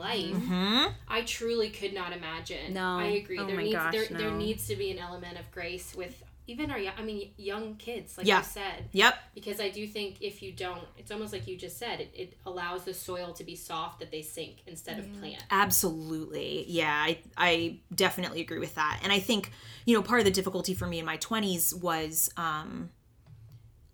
life. 0.76 0.92
I 1.06 1.22
truly 1.22 1.70
could 1.70 1.92
not 1.94 2.12
imagine. 2.12 2.74
No. 2.74 2.98
I 2.98 3.04
agree. 3.22 3.38
Oh 3.38 3.46
there 3.46 3.56
my 3.56 3.62
needs 3.62 3.76
gosh, 3.76 3.92
there, 3.92 4.06
there 4.10 4.30
needs 4.32 4.66
to 4.68 4.76
be 4.76 4.90
an 4.90 4.98
element 4.98 5.38
of 5.38 5.48
grace 5.52 5.94
with 5.94 6.22
even 6.48 6.70
our 6.72 6.78
young, 6.78 6.94
I 6.98 7.02
mean 7.02 7.30
young 7.36 7.76
kids 7.76 8.16
like 8.18 8.26
Yeah. 8.26 8.38
you 8.38 8.44
said 8.44 8.88
Yep. 8.92 9.14
because 9.34 9.60
I 9.60 9.68
do 9.68 9.86
think 9.86 10.16
if 10.20 10.42
you 10.42 10.50
don't 10.50 10.82
it's 10.96 11.10
almost 11.12 11.32
like 11.32 11.46
you 11.46 11.56
just 11.56 11.78
said 11.78 12.00
it, 12.00 12.10
it 12.14 12.34
allows 12.46 12.84
the 12.84 12.94
soil 12.94 13.32
to 13.34 13.44
be 13.44 13.54
soft 13.54 14.00
that 14.00 14.10
they 14.10 14.22
sink 14.22 14.62
instead 14.66 14.98
of 14.98 15.04
plant. 15.20 15.44
Absolutely. 15.50 16.64
Yeah, 16.66 16.90
I, 16.92 17.18
I 17.36 17.78
definitely 17.94 18.40
agree 18.40 18.58
with 18.58 18.74
that. 18.74 18.98
And 19.02 19.12
I 19.12 19.20
think, 19.20 19.52
you 19.84 19.94
know, 19.94 20.02
part 20.02 20.20
of 20.20 20.24
the 20.24 20.30
difficulty 20.32 20.74
for 20.74 20.86
me 20.86 20.98
in 20.98 21.04
my 21.04 21.18
20s 21.18 21.78
was 21.80 22.30
um, 22.36 22.90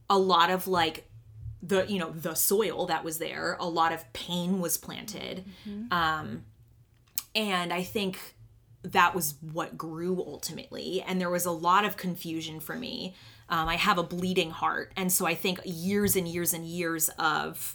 a 0.09 0.19
lot 0.19 0.51
of 0.51 0.67
like 0.67 1.09
the 1.63 1.87
you 1.87 1.99
know 1.99 2.11
the 2.11 2.35
soil 2.35 2.85
that 2.87 3.03
was 3.05 3.17
there 3.19 3.57
a 3.59 3.67
lot 3.67 3.91
of 3.91 4.13
pain 4.13 4.61
was 4.61 4.77
planted 4.77 5.43
um 5.91 6.45
and 7.35 7.73
i 7.73 7.83
think 7.83 8.34
that 8.85 9.15
was 9.15 9.35
what 9.53 9.77
grew 9.77 10.19
ultimately 10.27 11.03
and 11.03 11.21
there 11.21 11.31
was 11.31 11.47
a 11.47 11.51
lot 11.51 11.85
of 11.85 11.97
confusion 11.97 12.61
for 12.61 12.77
me 12.77 13.15
um, 13.49 13.69
i 13.69 13.77
have 13.77 13.99
a 13.99 14.03
bleeding 14.03 14.51
heart 14.51 14.93
and 14.97 15.11
so 15.11 15.27
i 15.27 15.35
think 15.35 15.59
years 15.65 16.17
and 16.17 16.29
years 16.29 16.53
and 16.53 16.67
years 16.67 17.09
of 17.19 17.75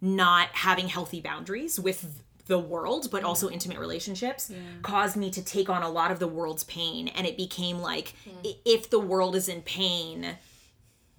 not 0.00 0.48
having 0.52 0.88
healthy 0.88 1.20
boundaries 1.20 1.80
with 1.80 2.22
the 2.46 2.58
world 2.58 3.08
but 3.10 3.22
also 3.24 3.48
intimate 3.48 3.78
relationships 3.78 4.50
caused 4.82 5.16
me 5.16 5.30
to 5.30 5.42
take 5.42 5.68
on 5.68 5.82
a 5.82 5.88
lot 5.88 6.10
of 6.10 6.18
the 6.18 6.28
world's 6.28 6.64
pain 6.64 7.08
and 7.08 7.26
it 7.26 7.36
became 7.36 7.78
like 7.78 8.14
i 8.44 8.54
if 8.64 8.90
the 8.90 8.98
world 9.00 9.34
is 9.34 9.48
in 9.48 9.62
pain 9.62 10.36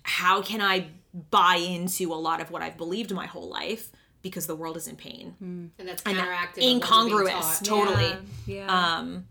how 0.03 0.41
can 0.41 0.61
I 0.61 0.87
buy 1.29 1.55
into 1.55 2.13
a 2.13 2.15
lot 2.15 2.41
of 2.41 2.51
what 2.51 2.61
I've 2.61 2.77
believed 2.77 3.13
my 3.13 3.25
whole 3.25 3.49
life 3.49 3.91
because 4.21 4.47
the 4.47 4.55
world 4.55 4.77
is 4.77 4.87
in 4.87 4.95
pain? 4.95 5.35
And 5.77 5.87
that's 5.87 6.01
counteractive. 6.01 6.57
of 6.57 6.63
what 6.63 6.63
incongruous, 6.63 7.59
taught. 7.59 7.65
totally. 7.65 8.15
Yeah. 8.45 8.67
Um, 8.67 9.27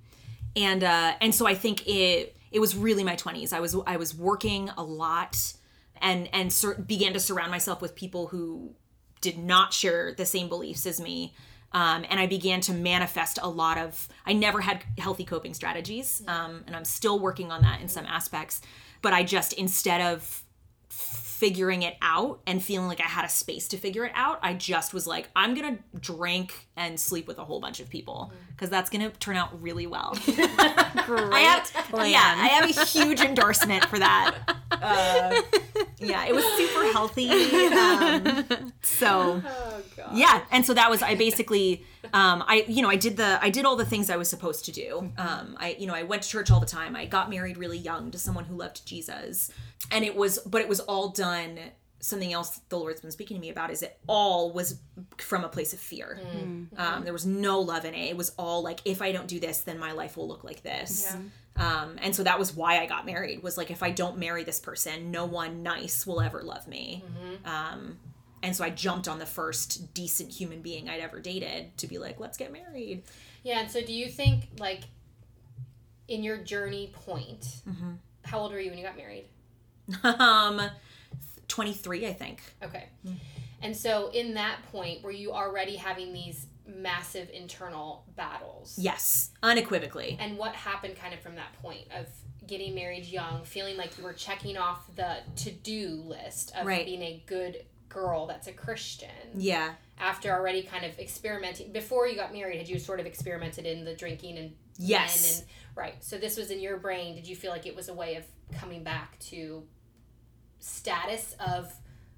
and 0.56 0.82
uh, 0.82 1.14
and 1.20 1.34
so 1.34 1.46
I 1.46 1.54
think 1.54 1.86
it 1.86 2.36
it 2.50 2.60
was 2.60 2.76
really 2.76 3.04
my 3.04 3.16
twenties. 3.16 3.52
I 3.52 3.60
was 3.60 3.76
I 3.86 3.96
was 3.96 4.14
working 4.14 4.70
a 4.76 4.82
lot, 4.82 5.54
and 6.00 6.28
and 6.32 6.52
sur- 6.52 6.74
began 6.74 7.12
to 7.12 7.20
surround 7.20 7.50
myself 7.50 7.80
with 7.80 7.94
people 7.94 8.28
who 8.28 8.74
did 9.20 9.38
not 9.38 9.72
share 9.72 10.14
the 10.14 10.26
same 10.26 10.48
beliefs 10.48 10.86
as 10.86 11.00
me. 11.00 11.34
Um, 11.72 12.04
and 12.10 12.18
I 12.18 12.26
began 12.26 12.60
to 12.62 12.72
manifest 12.72 13.38
a 13.40 13.48
lot 13.48 13.78
of. 13.78 14.08
I 14.26 14.32
never 14.32 14.60
had 14.60 14.82
healthy 14.98 15.24
coping 15.24 15.54
strategies, 15.54 16.22
um, 16.26 16.64
and 16.66 16.74
I'm 16.74 16.84
still 16.84 17.18
working 17.20 17.52
on 17.52 17.62
that 17.62 17.80
in 17.80 17.88
some 17.88 18.06
aspects. 18.06 18.60
But 19.02 19.12
I 19.12 19.22
just 19.22 19.52
instead 19.52 20.00
of 20.00 20.42
figuring 21.40 21.80
it 21.80 21.96
out 22.02 22.38
and 22.46 22.62
feeling 22.62 22.86
like 22.86 23.00
I 23.00 23.04
had 23.04 23.24
a 23.24 23.28
space 23.30 23.66
to 23.68 23.78
figure 23.78 24.04
it 24.04 24.12
out, 24.14 24.40
I 24.42 24.52
just 24.52 24.92
was 24.92 25.06
like, 25.06 25.30
I'm 25.34 25.54
gonna 25.54 25.78
drink 25.98 26.68
and 26.76 27.00
sleep 27.00 27.26
with 27.26 27.38
a 27.38 27.44
whole 27.44 27.60
bunch 27.60 27.80
of 27.80 27.88
people 27.88 28.30
because 28.50 28.68
that's 28.68 28.90
gonna 28.90 29.08
turn 29.08 29.36
out 29.36 29.62
really 29.62 29.86
well. 29.86 30.12
I 30.28 31.40
have, 31.40 32.06
yeah, 32.06 32.34
I 32.36 32.48
have 32.48 32.68
a 32.68 32.84
huge 32.84 33.22
endorsement 33.22 33.86
for 33.86 33.98
that. 33.98 34.36
Uh, 34.82 35.42
yeah, 36.00 36.24
it 36.26 36.34
was 36.34 36.44
super 36.56 36.90
healthy. 36.92 37.28
Um, 37.30 38.72
so 38.82 39.42
Oh 39.44 39.80
god. 39.96 40.10
yeah 40.16 40.42
and 40.50 40.64
so 40.64 40.74
that 40.74 40.90
was 40.90 41.02
i 41.02 41.14
basically 41.14 41.84
um 42.12 42.42
i 42.46 42.64
you 42.68 42.82
know 42.82 42.88
i 42.88 42.96
did 42.96 43.16
the 43.16 43.38
i 43.42 43.50
did 43.50 43.64
all 43.64 43.76
the 43.76 43.84
things 43.84 44.10
i 44.10 44.16
was 44.16 44.28
supposed 44.28 44.64
to 44.66 44.72
do. 44.72 45.10
Um 45.18 45.56
i 45.58 45.76
you 45.78 45.86
know 45.86 45.94
i 45.94 46.02
went 46.02 46.22
to 46.22 46.28
church 46.28 46.50
all 46.50 46.60
the 46.60 46.66
time. 46.66 46.96
I 46.96 47.06
got 47.06 47.30
married 47.30 47.56
really 47.58 47.78
young 47.78 48.10
to 48.10 48.18
someone 48.18 48.44
who 48.44 48.56
loved 48.56 48.84
jesus. 48.86 49.50
And 49.90 50.04
it 50.04 50.14
was 50.16 50.38
but 50.40 50.60
it 50.60 50.68
was 50.68 50.80
all 50.80 51.08
done 51.10 51.58
something 52.02 52.32
else 52.32 52.60
the 52.70 52.78
lord's 52.78 53.02
been 53.02 53.10
speaking 53.10 53.36
to 53.36 53.40
me 53.40 53.50
about 53.50 53.70
is 53.70 53.82
it 53.82 53.98
all 54.06 54.52
was 54.52 54.78
from 55.18 55.44
a 55.44 55.48
place 55.48 55.72
of 55.74 55.78
fear. 55.80 56.18
Um 56.76 57.04
there 57.04 57.12
was 57.12 57.26
no 57.26 57.60
love 57.60 57.84
in 57.84 57.94
it. 57.94 58.08
It 58.10 58.16
was 58.16 58.32
all 58.38 58.62
like 58.62 58.80
if 58.84 59.02
i 59.02 59.12
don't 59.12 59.28
do 59.28 59.38
this 59.38 59.60
then 59.60 59.78
my 59.78 59.92
life 59.92 60.16
will 60.16 60.26
look 60.28 60.44
like 60.44 60.62
this 60.62 61.14
um 61.56 61.96
and 62.00 62.14
so 62.14 62.22
that 62.22 62.38
was 62.38 62.54
why 62.54 62.78
i 62.80 62.86
got 62.86 63.04
married 63.06 63.42
was 63.42 63.56
like 63.58 63.70
if 63.70 63.82
i 63.82 63.90
don't 63.90 64.16
marry 64.18 64.44
this 64.44 64.60
person 64.60 65.10
no 65.10 65.24
one 65.24 65.62
nice 65.62 66.06
will 66.06 66.20
ever 66.20 66.42
love 66.42 66.66
me 66.68 67.02
um 67.44 67.98
and 68.42 68.56
so 68.56 68.64
I 68.64 68.70
jumped 68.70 69.06
on 69.06 69.18
the 69.18 69.26
first 69.26 69.92
decent 69.92 70.30
human 70.32 70.62
being 70.62 70.88
I'd 70.88 71.00
ever 71.00 71.20
dated 71.20 71.76
to 71.76 71.86
be 71.86 71.98
like, 71.98 72.18
let's 72.18 72.38
get 72.38 72.50
married. 72.50 73.02
Yeah, 73.42 73.60
and 73.60 73.70
so 73.70 73.82
do 73.82 73.92
you 73.92 74.08
think 74.08 74.48
like 74.58 74.84
in 76.08 76.22
your 76.22 76.38
journey 76.38 76.90
point, 77.04 77.60
Mm-hmm. 77.68 77.90
how 78.24 78.38
old 78.38 78.52
were 78.52 78.58
you 78.58 78.70
when 78.70 78.78
you 78.78 78.84
got 78.86 78.96
married? 78.96 79.26
um, 80.04 80.70
23, 81.48 82.06
I 82.06 82.14
think. 82.14 82.40
Okay. 82.62 82.88
And 83.60 83.76
so 83.76 84.08
in 84.08 84.32
that 84.34 84.56
point, 84.72 85.02
were 85.02 85.10
you 85.12 85.32
already 85.32 85.76
having 85.76 86.14
these 86.14 86.46
massive 86.74 87.28
internal 87.30 88.04
battles? 88.16 88.76
Yes, 88.78 89.30
unequivocally. 89.42 90.16
And 90.20 90.38
what 90.38 90.54
happened 90.54 90.96
kind 90.96 91.12
of 91.14 91.20
from 91.20 91.34
that 91.36 91.52
point 91.62 91.86
of 91.96 92.06
getting 92.46 92.74
married 92.74 93.04
young, 93.06 93.44
feeling 93.44 93.76
like 93.76 93.96
you 93.98 94.04
were 94.04 94.12
checking 94.12 94.56
off 94.56 94.84
the 94.96 95.18
to-do 95.36 95.88
list 96.04 96.52
of 96.56 96.66
Right. 96.66 96.84
being 96.86 97.02
a 97.02 97.22
good 97.26 97.64
girl 97.88 98.26
that's 98.26 98.46
a 98.46 98.52
Christian? 98.52 99.10
Yeah. 99.34 99.74
After 99.98 100.32
already 100.32 100.62
kind 100.62 100.84
of 100.84 100.98
experimenting 100.98 101.72
before 101.72 102.06
you 102.06 102.16
got 102.16 102.32
married, 102.32 102.58
had 102.58 102.68
you 102.68 102.78
sort 102.78 103.00
of 103.00 103.06
experimented 103.06 103.66
in 103.66 103.84
the 103.84 103.94
drinking 103.94 104.38
and 104.38 104.56
Yes. 104.78 105.40
and 105.40 105.48
right. 105.76 106.02
So 106.02 106.16
this 106.16 106.36
was 106.38 106.50
in 106.50 106.58
your 106.60 106.78
brain. 106.78 107.14
Did 107.14 107.26
you 107.26 107.36
feel 107.36 107.50
like 107.50 107.66
it 107.66 107.76
was 107.76 107.88
a 107.88 107.94
way 107.94 108.14
of 108.16 108.24
coming 108.58 108.82
back 108.82 109.18
to 109.30 109.66
status 110.58 111.34
of 111.38 111.72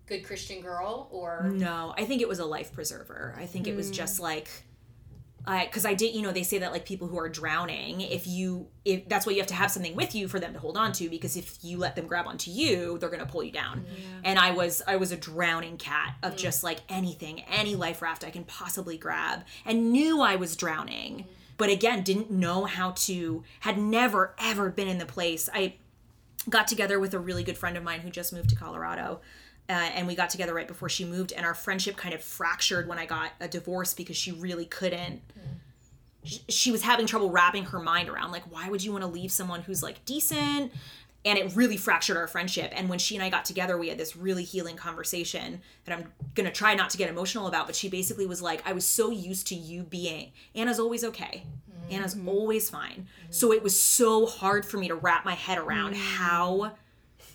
good 0.07 0.25
Christian 0.25 0.61
girl 0.61 1.09
or 1.11 1.51
No, 1.55 1.95
I 1.97 2.05
think 2.05 2.23
it 2.23 2.29
was 2.29 2.39
a 2.39 2.45
life 2.45 2.73
preserver. 2.73 3.35
I 3.39 3.47
think 3.47 3.67
it 3.67 3.77
was 3.77 3.89
hmm. 3.89 3.95
just 3.95 4.21
like, 4.21 4.49
I 5.45 5.65
because 5.67 5.85
I 5.85 5.95
did, 5.95 6.15
you 6.15 6.23
know, 6.23 6.31
they 6.31 6.43
say 6.43 6.59
that 6.59 6.73
like 6.73 6.85
people 6.85 7.09
who 7.09 7.19
are 7.19 7.29
drowning, 7.29 8.01
if 8.01 8.27
you, 8.27 8.69
if 8.85 9.09
that's 9.09 9.27
why 9.27 9.33
you 9.33 9.39
have 9.39 9.49
to 9.49 9.55
have 9.55 9.71
something 9.71 9.97
with 9.97 10.15
you 10.15 10.29
for 10.29 10.39
them 10.39 10.53
to 10.53 10.59
hold 10.59 10.77
on 10.77 10.93
to, 10.93 11.09
because 11.09 11.37
if 11.37 11.59
you 11.63 11.79
let 11.79 11.97
them 11.97 12.07
grab 12.07 12.27
onto 12.27 12.51
you, 12.51 12.99
they're 12.99 13.09
gonna 13.09 13.27
pull 13.27 13.43
you 13.43 13.53
down. 13.53 13.85
And 14.23 14.39
I 14.39 14.53
was, 14.53 14.83
I 14.87 14.97
was 14.97 15.11
a 15.11 15.17
drowning 15.17 15.79
cat 15.79 16.15
of 16.23 16.33
hmm. 16.33 16.39
just 16.39 16.63
like 16.63 16.81
anything, 16.89 17.41
any 17.51 17.75
life 17.75 18.03
raft 18.03 18.25
I 18.25 18.31
can 18.31 18.45
possibly 18.45 18.97
grab, 18.97 19.45
and 19.65 19.93
knew 19.93 20.21
I 20.21 20.37
was 20.37 20.57
drowning, 20.57 21.21
hmm. 21.21 21.29
but 21.57 21.71
again, 21.71 22.03
didn't 22.03 22.31
know 22.31 22.65
how 22.65 22.93
to, 22.93 23.43
had 23.61 23.79
never 23.79 24.35
ever 24.39 24.71
been 24.71 24.89
in 24.89 24.99
the 24.99 25.07
place. 25.07 25.49
I 25.53 25.75
got 26.49 26.67
together 26.67 26.99
with 26.99 27.15
a 27.15 27.19
really 27.19 27.45
good 27.45 27.59
friend 27.59 27.77
of 27.77 27.85
mine 27.85 28.01
who 28.01 28.11
just 28.11 28.33
moved 28.33 28.51
to 28.51 28.57
Colorado. 28.57 29.21
Uh, 29.69 29.91
and 29.95 30.07
we 30.07 30.15
got 30.15 30.29
together 30.29 30.53
right 30.53 30.69
before 30.69 30.89
she 30.89 31.05
moved, 31.05 31.33
and 31.33 31.47
our 31.47 31.55
friendship 31.55 31.97
kind 31.97 32.15
of 32.15 32.23
fractured 32.23 32.89
when 32.89 32.99
I 32.99 33.07
got 33.07 33.31
a 33.41 33.49
divorce 33.49 33.95
because 33.95 34.17
she 34.17 34.33
really 34.33 34.67
couldn't. 34.67 35.23
sh- 36.25 36.41
She 36.49 36.71
was 36.73 36.83
having 36.83 37.07
trouble 37.07 37.31
wrapping 37.31 37.65
her 37.67 37.79
mind 37.79 38.09
around, 38.09 38.33
like, 38.33 38.43
why 38.53 38.69
would 38.69 38.85
you 38.85 38.93
want 38.93 39.03
to 39.03 39.09
leave 39.09 39.31
someone 39.33 39.63
who's 39.63 39.83
like 39.83 40.05
decent? 40.05 40.73
And 41.25 41.39
it 41.39 41.55
really 41.55 41.77
fractured 41.77 42.17
our 42.17 42.27
friendship. 42.27 42.73
And 42.75 42.89
when 42.89 42.99
she 42.99 43.15
and 43.15 43.25
I 43.25 43.31
got 43.31 43.45
together, 43.45 43.79
we 43.79 43.89
had 43.89 43.97
this 43.97 44.17
really 44.17 44.43
healing 44.43 44.77
conversation 44.77 45.63
that 45.85 45.97
I'm 45.97 46.13
gonna 46.35 46.51
try 46.51 46.75
not 46.75 46.91
to 46.91 46.99
get 46.99 47.09
emotional 47.09 47.47
about. 47.47 47.67
But 47.67 47.77
she 47.77 47.89
basically 47.89 48.27
was 48.27 48.43
like, 48.43 48.69
I 48.69 48.73
was 48.73 48.85
so 48.85 49.11
used 49.11 49.47
to 49.47 49.55
you 49.55 49.85
being, 49.85 50.33
Anna's 50.55 50.81
always 50.81 51.05
okay. 51.05 51.45
Anna's 51.91 52.15
mm-hmm. 52.15 52.29
always 52.29 52.69
fine. 52.69 53.07
Mm-hmm. 53.07 53.27
So 53.31 53.53
it 53.53 53.63
was 53.63 53.81
so 53.81 54.27
hard 54.27 54.67
for 54.67 54.79
me 54.79 54.89
to 54.89 54.97
wrap 54.97 55.25
my 55.25 55.35
head 55.35 55.59
around 55.59 55.95
mm. 55.95 55.99
how 55.99 56.73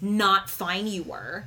not 0.01 0.49
fine 0.49 0.87
you 0.87 1.03
were 1.03 1.45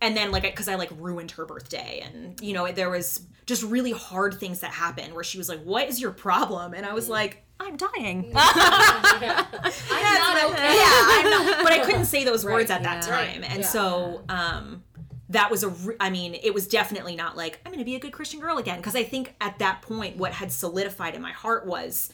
and 0.00 0.16
then 0.16 0.30
like 0.30 0.42
because 0.42 0.68
i 0.68 0.74
like 0.74 0.90
ruined 0.98 1.30
her 1.32 1.44
birthday 1.44 2.02
and 2.04 2.40
you 2.40 2.52
know 2.52 2.70
there 2.72 2.90
was 2.90 3.20
just 3.46 3.62
really 3.62 3.92
hard 3.92 4.34
things 4.34 4.60
that 4.60 4.70
happened 4.72 5.14
where 5.14 5.24
she 5.24 5.38
was 5.38 5.48
like 5.48 5.60
what 5.62 5.88
is 5.88 6.00
your 6.00 6.10
problem? 6.10 6.74
And 6.74 6.84
i 6.86 6.92
was 6.92 7.08
like 7.08 7.44
i'm 7.60 7.76
dying. 7.76 8.30
I'm 8.36 9.20
not 9.20 10.44
okay. 10.52 10.76
yeah 10.76 11.02
i'm 11.16 11.30
not 11.30 11.62
but 11.64 11.72
i 11.72 11.80
couldn't 11.84 12.04
say 12.06 12.24
those 12.24 12.44
words 12.44 12.70
at 12.70 12.82
that 12.82 13.06
yeah. 13.06 13.16
time. 13.16 13.44
And 13.44 13.60
Yeah. 13.60 13.66
so 13.66 14.22
um 14.28 14.84
that 15.30 15.50
was 15.50 15.62
a 15.62 15.68
re- 15.68 15.96
i 16.00 16.08
mean 16.10 16.34
it 16.34 16.54
was 16.54 16.66
definitely 16.68 17.14
not 17.16 17.36
like 17.36 17.60
i'm 17.66 17.72
gonna 17.72 17.84
be 17.84 17.96
a 17.96 18.00
good 18.00 18.12
christian 18.12 18.40
girl 18.40 18.58
again. 18.58 18.76
Because 18.78 18.94
i 18.96 19.02
think 19.04 19.34
at 19.40 19.58
that 19.58 19.82
point 19.82 20.16
what 20.16 20.32
had 20.32 20.52
solidified 20.52 21.14
in 21.14 21.22
my 21.22 21.32
heart 21.32 21.66
was 21.66 22.12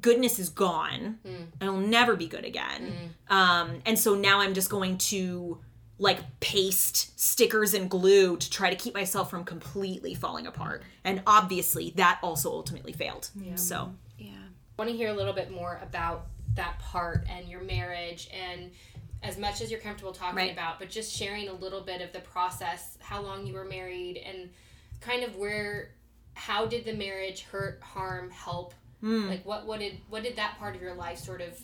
goodness 0.00 0.38
is 0.38 0.50
gone. 0.50 1.18
I'll 1.60 1.76
never 1.76 2.14
be 2.14 2.28
good 2.28 2.44
again. 2.44 3.12
Um 3.28 3.82
and 3.86 3.98
so 3.98 4.14
now 4.14 4.40
i'm 4.40 4.54
just 4.54 4.70
going 4.70 4.98
to 4.98 5.58
like 6.00 6.40
paste 6.40 7.20
stickers 7.20 7.74
and 7.74 7.88
glue 7.90 8.36
to 8.38 8.50
try 8.50 8.70
to 8.70 8.76
keep 8.76 8.94
myself 8.94 9.28
from 9.30 9.44
completely 9.44 10.14
falling 10.14 10.46
apart 10.46 10.82
and 11.04 11.22
obviously 11.26 11.92
that 11.94 12.18
also 12.22 12.50
ultimately 12.50 12.92
failed 12.92 13.28
Yeah. 13.36 13.54
so 13.54 13.92
Yeah. 14.18 14.30
I 14.32 14.82
want 14.82 14.90
to 14.90 14.96
hear 14.96 15.10
a 15.10 15.12
little 15.14 15.34
bit 15.34 15.50
more 15.50 15.78
about 15.82 16.26
that 16.54 16.78
part 16.78 17.26
and 17.28 17.46
your 17.48 17.62
marriage 17.62 18.28
and 18.32 18.70
as 19.22 19.36
much 19.36 19.60
as 19.60 19.70
you're 19.70 19.78
comfortable 19.80 20.12
talking 20.14 20.36
Right. 20.36 20.52
about, 20.52 20.78
but 20.78 20.88
just 20.88 21.14
sharing 21.14 21.48
a 21.48 21.52
little 21.52 21.82
bit 21.82 22.00
of 22.00 22.10
the 22.14 22.20
process, 22.20 22.96
how 23.00 23.20
long 23.20 23.46
you 23.46 23.52
were 23.52 23.66
married 23.66 24.16
and 24.16 24.48
kind 25.02 25.22
of 25.22 25.36
where 25.36 25.90
how 26.32 26.64
did 26.64 26.86
the 26.86 26.94
marriage 26.94 27.42
hurt, 27.42 27.82
harm, 27.82 28.30
help? 28.30 28.72
Hmm. 29.02 29.28
Like 29.28 29.44
what 29.44 29.66
what 29.66 29.80
did 29.80 29.98
what 30.08 30.22
did 30.22 30.36
that 30.36 30.56
part 30.58 30.74
of 30.74 30.80
your 30.80 30.94
life 30.94 31.18
sort 31.18 31.42
of 31.42 31.60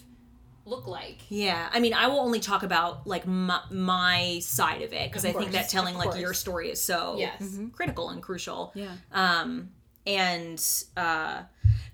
look 0.66 0.86
like? 0.86 1.18
Yeah, 1.28 1.68
I 1.72 1.80
mean, 1.80 1.94
I 1.94 2.08
will 2.08 2.20
only 2.20 2.40
talk 2.40 2.62
about 2.62 3.06
like 3.06 3.26
my, 3.26 3.60
my 3.70 4.38
side 4.40 4.82
of 4.82 4.92
it 4.92 5.10
because 5.10 5.24
I 5.24 5.32
think 5.32 5.52
that 5.52 5.68
telling 5.68 5.96
like 5.96 6.18
your 6.20 6.34
story 6.34 6.70
is 6.70 6.80
so 6.80 7.16
Yes. 7.18 7.58
critical 7.72 8.10
and 8.10 8.22
crucial. 8.22 8.72
Yeah. 8.74 8.92
Um, 9.12 9.70
and 10.06 10.62
uh, 10.96 11.42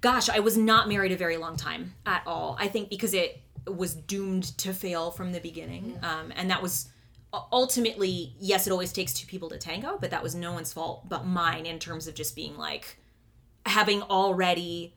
gosh, 0.00 0.28
I 0.28 0.40
was 0.40 0.56
not 0.56 0.88
married 0.88 1.12
a 1.12 1.16
very 1.16 1.36
long 1.36 1.56
time 1.56 1.94
at 2.06 2.22
all. 2.26 2.56
I 2.58 2.68
think 2.68 2.88
because 2.90 3.14
it 3.14 3.40
was 3.66 3.94
doomed 3.94 4.56
to 4.58 4.72
fail 4.74 5.10
from 5.10 5.32
the 5.32 5.40
beginning, 5.40 5.98
um, 6.02 6.32
and 6.34 6.50
that 6.50 6.62
was 6.62 6.88
ultimately 7.52 8.34
yes, 8.38 8.66
it 8.66 8.70
always 8.72 8.92
takes 8.92 9.12
two 9.14 9.26
people 9.26 9.48
to 9.50 9.58
tango, 9.58 9.98
but 10.00 10.10
that 10.10 10.22
was 10.22 10.34
no 10.34 10.52
one's 10.52 10.72
fault 10.72 11.08
but 11.08 11.26
mine 11.26 11.66
in 11.66 11.78
terms 11.78 12.06
of 12.06 12.14
just 12.14 12.34
being 12.36 12.56
like 12.56 12.98
having 13.64 14.02
already 14.02 14.94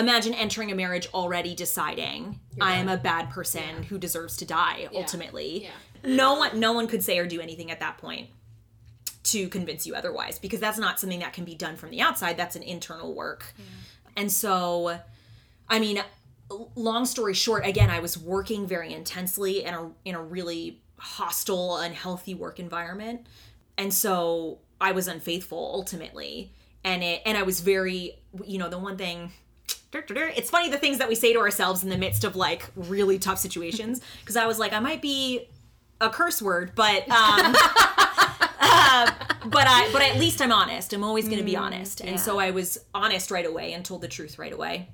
imagine 0.00 0.34
entering 0.34 0.72
a 0.72 0.74
marriage 0.74 1.06
already 1.14 1.54
deciding 1.54 2.40
I 2.60 2.76
am 2.76 2.88
a 2.88 2.96
bad 2.96 3.30
person 3.30 3.84
who 3.84 3.98
deserves 3.98 4.36
to 4.38 4.44
die 4.44 4.88
ultimately. 4.94 5.64
Yeah. 5.64 5.70
No 6.02 6.34
one 6.34 6.58
no 6.58 6.72
one 6.72 6.88
could 6.88 7.02
say 7.04 7.18
or 7.18 7.26
do 7.26 7.40
anything 7.40 7.70
at 7.70 7.80
that 7.80 7.98
point. 7.98 8.28
to 9.22 9.48
convince 9.48 9.86
you 9.86 9.94
otherwise 9.94 10.38
because 10.38 10.60
that's 10.60 10.78
not 10.78 10.98
something 10.98 11.20
that 11.20 11.32
can 11.34 11.44
be 11.44 11.54
done 11.54 11.76
from 11.76 11.90
the 11.90 12.00
outside. 12.00 12.36
That's 12.36 12.56
an 12.56 12.62
internal 12.62 13.14
work. 13.14 13.54
And 14.16 14.32
so 14.32 14.98
i 15.68 15.78
mean 15.78 16.02
long 16.74 17.04
story 17.06 17.32
short 17.32 17.64
again 17.64 17.90
i 17.90 18.00
was 18.00 18.18
working 18.18 18.66
very 18.66 18.92
intensely 18.92 19.62
in 19.64 19.72
a 19.72 19.90
in 20.04 20.14
a 20.16 20.22
really 20.22 20.80
hostile 20.98 21.76
unhealthy 21.76 22.34
work 22.34 22.58
environment. 22.58 23.26
And 23.78 23.92
so 23.94 24.58
i 24.80 24.92
was 24.92 25.06
unfaithful 25.06 25.70
ultimately. 25.74 26.52
And 26.82 27.02
it 27.04 27.22
and 27.26 27.36
i 27.38 27.42
was 27.42 27.60
very 27.60 28.18
you 28.44 28.58
know 28.58 28.68
the 28.70 28.78
one 28.78 28.96
thing 28.96 29.32
it's 30.36 30.50
funny 30.50 30.70
the 30.70 30.78
things 30.78 30.98
that 30.98 31.08
we 31.08 31.14
say 31.14 31.32
to 31.32 31.40
ourselves 31.40 31.82
in 31.82 31.88
the 31.88 31.98
midst 31.98 32.24
of 32.24 32.36
like 32.36 32.68
really 32.76 33.18
tough 33.18 33.38
situations 33.38 34.00
because 34.20 34.36
i 34.36 34.46
was 34.46 34.58
like 34.58 34.72
i 34.72 34.78
might 34.78 35.02
be 35.02 35.48
a 36.00 36.08
curse 36.08 36.40
word 36.40 36.72
but 36.74 37.08
um 37.10 37.54
uh, 38.60 39.10
but 39.46 39.66
i 39.66 39.88
but 39.92 40.02
at 40.02 40.18
least 40.18 40.40
i'm 40.40 40.52
honest. 40.52 40.92
I'm 40.92 41.04
always 41.04 41.26
going 41.26 41.38
to 41.38 41.44
be 41.44 41.56
honest. 41.56 42.00
And 42.00 42.18
so 42.18 42.38
i 42.38 42.50
was 42.50 42.78
honest 42.94 43.30
right 43.30 43.46
away 43.46 43.72
and 43.72 43.84
told 43.84 44.02
the 44.02 44.08
truth 44.08 44.38
right 44.38 44.52
away. 44.52 44.88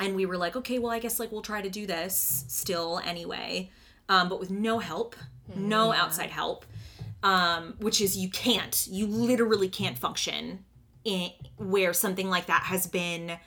And 0.00 0.16
we 0.16 0.26
were 0.26 0.36
like 0.36 0.56
okay 0.56 0.78
well 0.78 0.90
i 0.90 0.98
guess 0.98 1.20
like 1.20 1.30
we'll 1.30 1.42
try 1.42 1.62
to 1.62 1.70
do 1.70 1.86
this 1.86 2.44
still 2.48 3.00
anyway 3.04 3.70
um, 4.08 4.28
but 4.28 4.40
with 4.40 4.50
no 4.50 4.78
help 4.78 5.14
no 5.54 5.92
outside 5.92 6.30
help 6.30 6.64
um, 7.22 7.74
which 7.78 8.00
is 8.00 8.16
you 8.16 8.28
can't 8.28 8.86
you 8.90 9.06
literally 9.06 9.68
can't 9.68 9.98
function 9.98 10.64
in 11.04 11.30
where 11.56 11.92
something 11.92 12.28
like 12.28 12.46
that 12.46 12.62
has 12.62 12.86
been 12.86 13.38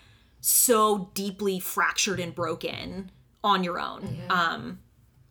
so 0.46 1.10
deeply 1.14 1.60
fractured 1.60 2.20
and 2.20 2.36
broken 2.36 3.12
on 3.44 3.64
your 3.64 3.80
own. 3.80 4.18
Um 4.30 4.80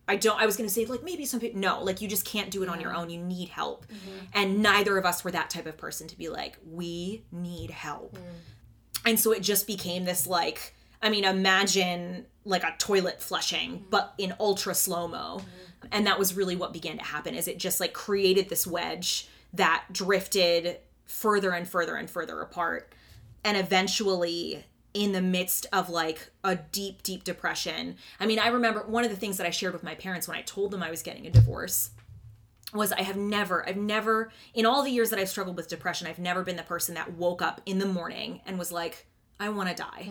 i 0.06 0.16
don't 0.16 0.38
i 0.38 0.44
was 0.44 0.54
gonna 0.54 0.68
say 0.68 0.84
like 0.84 1.02
maybe 1.02 1.24
some 1.24 1.40
people 1.40 1.58
no 1.58 1.82
like 1.82 2.02
you 2.02 2.06
just 2.06 2.26
can't 2.26 2.50
do 2.50 2.62
it 2.62 2.68
on 2.68 2.78
your 2.78 2.94
own 2.94 3.08
you 3.08 3.18
need 3.18 3.48
help. 3.48 3.86
Mm-hmm. 3.86 4.18
And 4.34 4.62
neither 4.62 4.98
of 4.98 5.06
us 5.06 5.24
were 5.24 5.30
that 5.30 5.48
type 5.48 5.66
of 5.66 5.78
person 5.78 6.08
to 6.08 6.18
be 6.18 6.28
like 6.28 6.58
we 6.66 7.24
need 7.32 7.70
help. 7.70 8.16
Mm. 8.16 9.06
And 9.06 9.20
so 9.20 9.32
it 9.32 9.42
just 9.42 9.66
became 9.66 10.04
this 10.04 10.26
like 10.26 10.74
i 11.00 11.08
mean 11.08 11.24
imagine 11.24 12.26
like 12.44 12.64
a 12.64 12.74
toilet 12.78 13.22
flushing 13.22 13.70
mm-hmm. 13.76 13.90
but 13.90 14.12
in 14.18 14.34
ultra 14.38 14.74
slow 14.74 15.08
mo 15.08 15.38
mm-hmm. 15.38 15.88
and 15.90 16.06
that 16.06 16.18
was 16.18 16.36
really 16.36 16.56
what 16.56 16.72
began 16.72 16.98
to 16.98 17.04
happen 17.04 17.34
is 17.34 17.48
it 17.48 17.58
just 17.58 17.80
like 17.80 17.94
created 17.94 18.50
this 18.50 18.66
wedge 18.66 19.28
that 19.54 19.84
drifted 19.92 20.78
further 21.06 21.52
and 21.52 21.66
further 21.68 21.96
and 21.96 22.10
further 22.10 22.40
apart. 22.40 22.92
And 23.44 23.56
eventually 23.56 24.64
in 24.94 25.12
the 25.12 25.20
midst 25.20 25.66
of 25.72 25.90
like 25.90 26.30
a 26.44 26.54
deep 26.56 27.02
deep 27.02 27.24
depression 27.24 27.96
i 28.20 28.26
mean 28.26 28.38
i 28.38 28.46
remember 28.48 28.80
one 28.86 29.04
of 29.04 29.10
the 29.10 29.16
things 29.16 29.36
that 29.36 29.46
i 29.46 29.50
shared 29.50 29.72
with 29.72 29.82
my 29.82 29.94
parents 29.94 30.26
when 30.28 30.36
i 30.36 30.42
told 30.42 30.70
them 30.70 30.82
i 30.82 30.90
was 30.90 31.02
getting 31.02 31.26
a 31.26 31.30
divorce 31.30 31.90
was 32.72 32.90
I 32.90 33.02
have 33.02 33.16
never, 33.16 33.68
I've 33.68 33.76
never, 33.76 34.32
in 34.52 34.66
all 34.66 34.82
the 34.82 34.90
years 34.90 35.10
that 35.10 35.18
I've 35.20 35.28
struggled 35.28 35.56
with 35.56 35.68
depression, 35.68 36.08
I've 36.08 36.18
never 36.18 36.42
been 36.42 36.56
the 36.56 36.64
person 36.64 36.96
that 36.96 37.12
woke 37.12 37.40
up 37.40 37.60
in 37.66 37.78
the 37.78 37.86
morning 37.86 38.40
and 38.46 38.58
was 38.58 38.72
like, 38.72 39.06
I 39.38 39.48
want 39.50 39.68
to 39.68 39.76
die. 39.76 40.10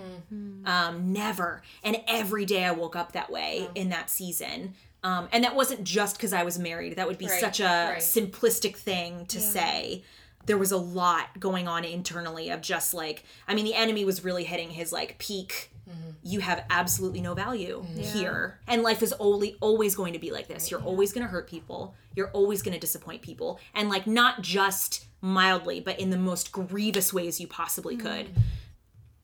Um, 0.66 1.12
never. 1.12 1.62
And 1.84 1.98
every 2.08 2.46
day 2.46 2.64
I 2.64 2.72
woke 2.72 2.96
up 2.96 3.12
that 3.14 3.30
way 3.30 3.68
in 3.76 3.90
that 3.90 4.10
season. 4.10 4.76
Um, 5.04 5.28
and 5.34 5.44
that 5.44 5.56
wasn't 5.56 5.84
just 5.84 6.16
because 6.16 6.32
I 6.32 6.44
was 6.44 6.58
married. 6.58 6.96
That 6.96 7.06
would 7.08 7.18
be 7.18 7.26
Right, 7.28 7.42
such 7.42 7.60
a 7.60 7.64
right. 7.64 7.98
simplistic 7.98 8.78
thing 8.78 9.26
to 9.26 9.42
say. 9.42 10.04
There 10.46 10.58
was 10.58 10.72
a 10.72 10.78
lot 10.78 11.40
going 11.40 11.68
on 11.68 11.86
internally 11.86 12.50
of 12.50 12.62
just 12.62 12.94
like, 12.94 13.24
I 13.48 13.56
mean, 13.56 13.66
the 13.66 13.76
enemy 13.76 14.06
was 14.06 14.24
really 14.24 14.44
hitting 14.44 14.70
his 14.70 14.92
like 14.92 15.18
peak. 15.18 15.72
Mm-hmm. 15.90 16.12
You 16.24 16.40
have 16.40 16.66
absolutely 16.70 17.22
no 17.22 17.34
value 17.34 17.84
mm-hmm. 17.84 18.02
here. 18.02 18.60
And 18.68 18.84
life 18.84 19.02
is 19.02 19.14
only 19.20 19.58
always 19.62 19.96
going 19.96 20.14
to 20.14 20.20
be 20.20 20.32
like 20.32 20.48
this. 20.48 20.72
You're 20.72 20.82
always 20.82 21.14
going 21.14 21.26
to 21.26 21.32
hurt 21.32 21.50
people. 21.50 21.96
You're 22.16 22.32
always 22.32 22.62
going 22.62 22.74
to 22.74 22.80
disappoint 22.80 23.22
people. 23.22 23.60
And 23.74 23.90
like 23.90 24.08
not 24.08 24.42
just 24.42 25.06
mildly, 25.22 25.80
but 25.80 26.00
in 26.00 26.10
the 26.10 26.18
most 26.18 26.52
grievous 26.52 27.14
ways 27.14 27.40
you 27.40 27.48
possibly 27.48 27.98
mm-hmm. 27.98 28.08
could. 28.08 28.30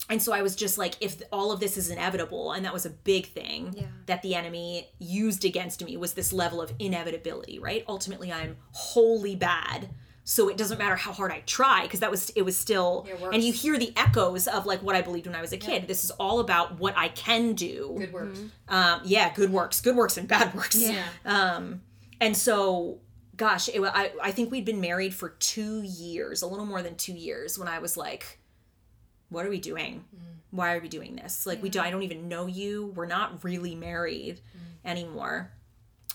And 0.09 0.21
so 0.21 0.33
I 0.33 0.41
was 0.41 0.55
just 0.55 0.79
like, 0.79 0.95
if 1.01 1.21
all 1.31 1.51
of 1.51 1.59
this 1.59 1.77
is 1.77 1.91
inevitable, 1.91 2.53
and 2.53 2.65
that 2.65 2.73
was 2.73 2.85
a 2.85 2.89
big 2.89 3.27
thing 3.27 3.87
that 4.07 4.23
the 4.23 4.33
enemy 4.33 4.89
used 4.97 5.45
against 5.45 5.85
me 5.85 5.97
was 5.97 6.13
this 6.15 6.33
level 6.33 6.61
of 6.61 6.73
inevitability, 6.79 7.59
right? 7.59 7.85
Ultimately, 7.87 8.31
I'm 8.33 8.57
wholly 8.71 9.35
bad. 9.35 9.89
So 10.29 10.47
it 10.47 10.57
doesn't 10.57 10.77
matter 10.77 10.95
how 10.95 11.11
hard 11.11 11.31
I 11.31 11.39
try, 11.47 11.81
because 11.81 12.01
that 12.01 12.11
was 12.11 12.29
it 12.35 12.43
was 12.43 12.55
still 12.55 13.07
Your 13.07 13.33
and 13.33 13.43
you 13.43 13.51
hear 13.51 13.79
the 13.79 13.91
echoes 13.97 14.47
of 14.47 14.67
like 14.67 14.79
what 14.83 14.95
I 14.95 15.01
believed 15.01 15.25
when 15.25 15.35
I 15.35 15.41
was 15.41 15.53
a 15.53 15.57
kid. 15.57 15.87
This 15.87 16.03
is 16.03 16.11
all 16.11 16.39
about 16.39 16.77
what 16.79 16.95
I 16.95 17.07
can 17.07 17.53
do. 17.53 17.95
Good 17.97 18.13
work. 18.13 18.35
Um, 18.67 19.01
yeah, 19.05 19.33
good 19.33 19.51
works, 19.51 19.81
good 19.81 19.95
works 19.95 20.17
and 20.17 20.27
bad 20.27 20.53
works. 20.53 20.79
Yeah. 20.79 21.03
Um, 21.25 21.81
and 22.21 22.37
so, 22.37 22.99
gosh, 23.37 23.69
it, 23.69 23.81
I 23.81 24.11
I 24.21 24.31
think 24.31 24.51
we'd 24.51 24.65
been 24.65 24.79
married 24.79 25.15
for 25.15 25.29
two 25.29 25.81
years, 25.81 26.43
a 26.43 26.47
little 26.47 26.65
more 26.65 26.83
than 26.83 26.93
two 26.93 27.13
years, 27.13 27.57
when 27.57 27.67
I 27.67 27.79
was 27.79 27.97
like, 27.97 28.37
"What 29.29 29.47
are 29.47 29.49
we 29.49 29.59
doing? 29.59 30.05
Why 30.51 30.75
are 30.75 30.79
we 30.79 30.89
doing 30.89 31.15
this? 31.15 31.47
Like, 31.47 31.63
we 31.63 31.69
do, 31.69 31.79
I 31.79 31.89
don't 31.89 32.03
even 32.03 32.27
know 32.27 32.45
you. 32.45 32.93
We're 32.95 33.07
not 33.07 33.43
really 33.43 33.73
married 33.73 34.41
anymore." 34.85 35.49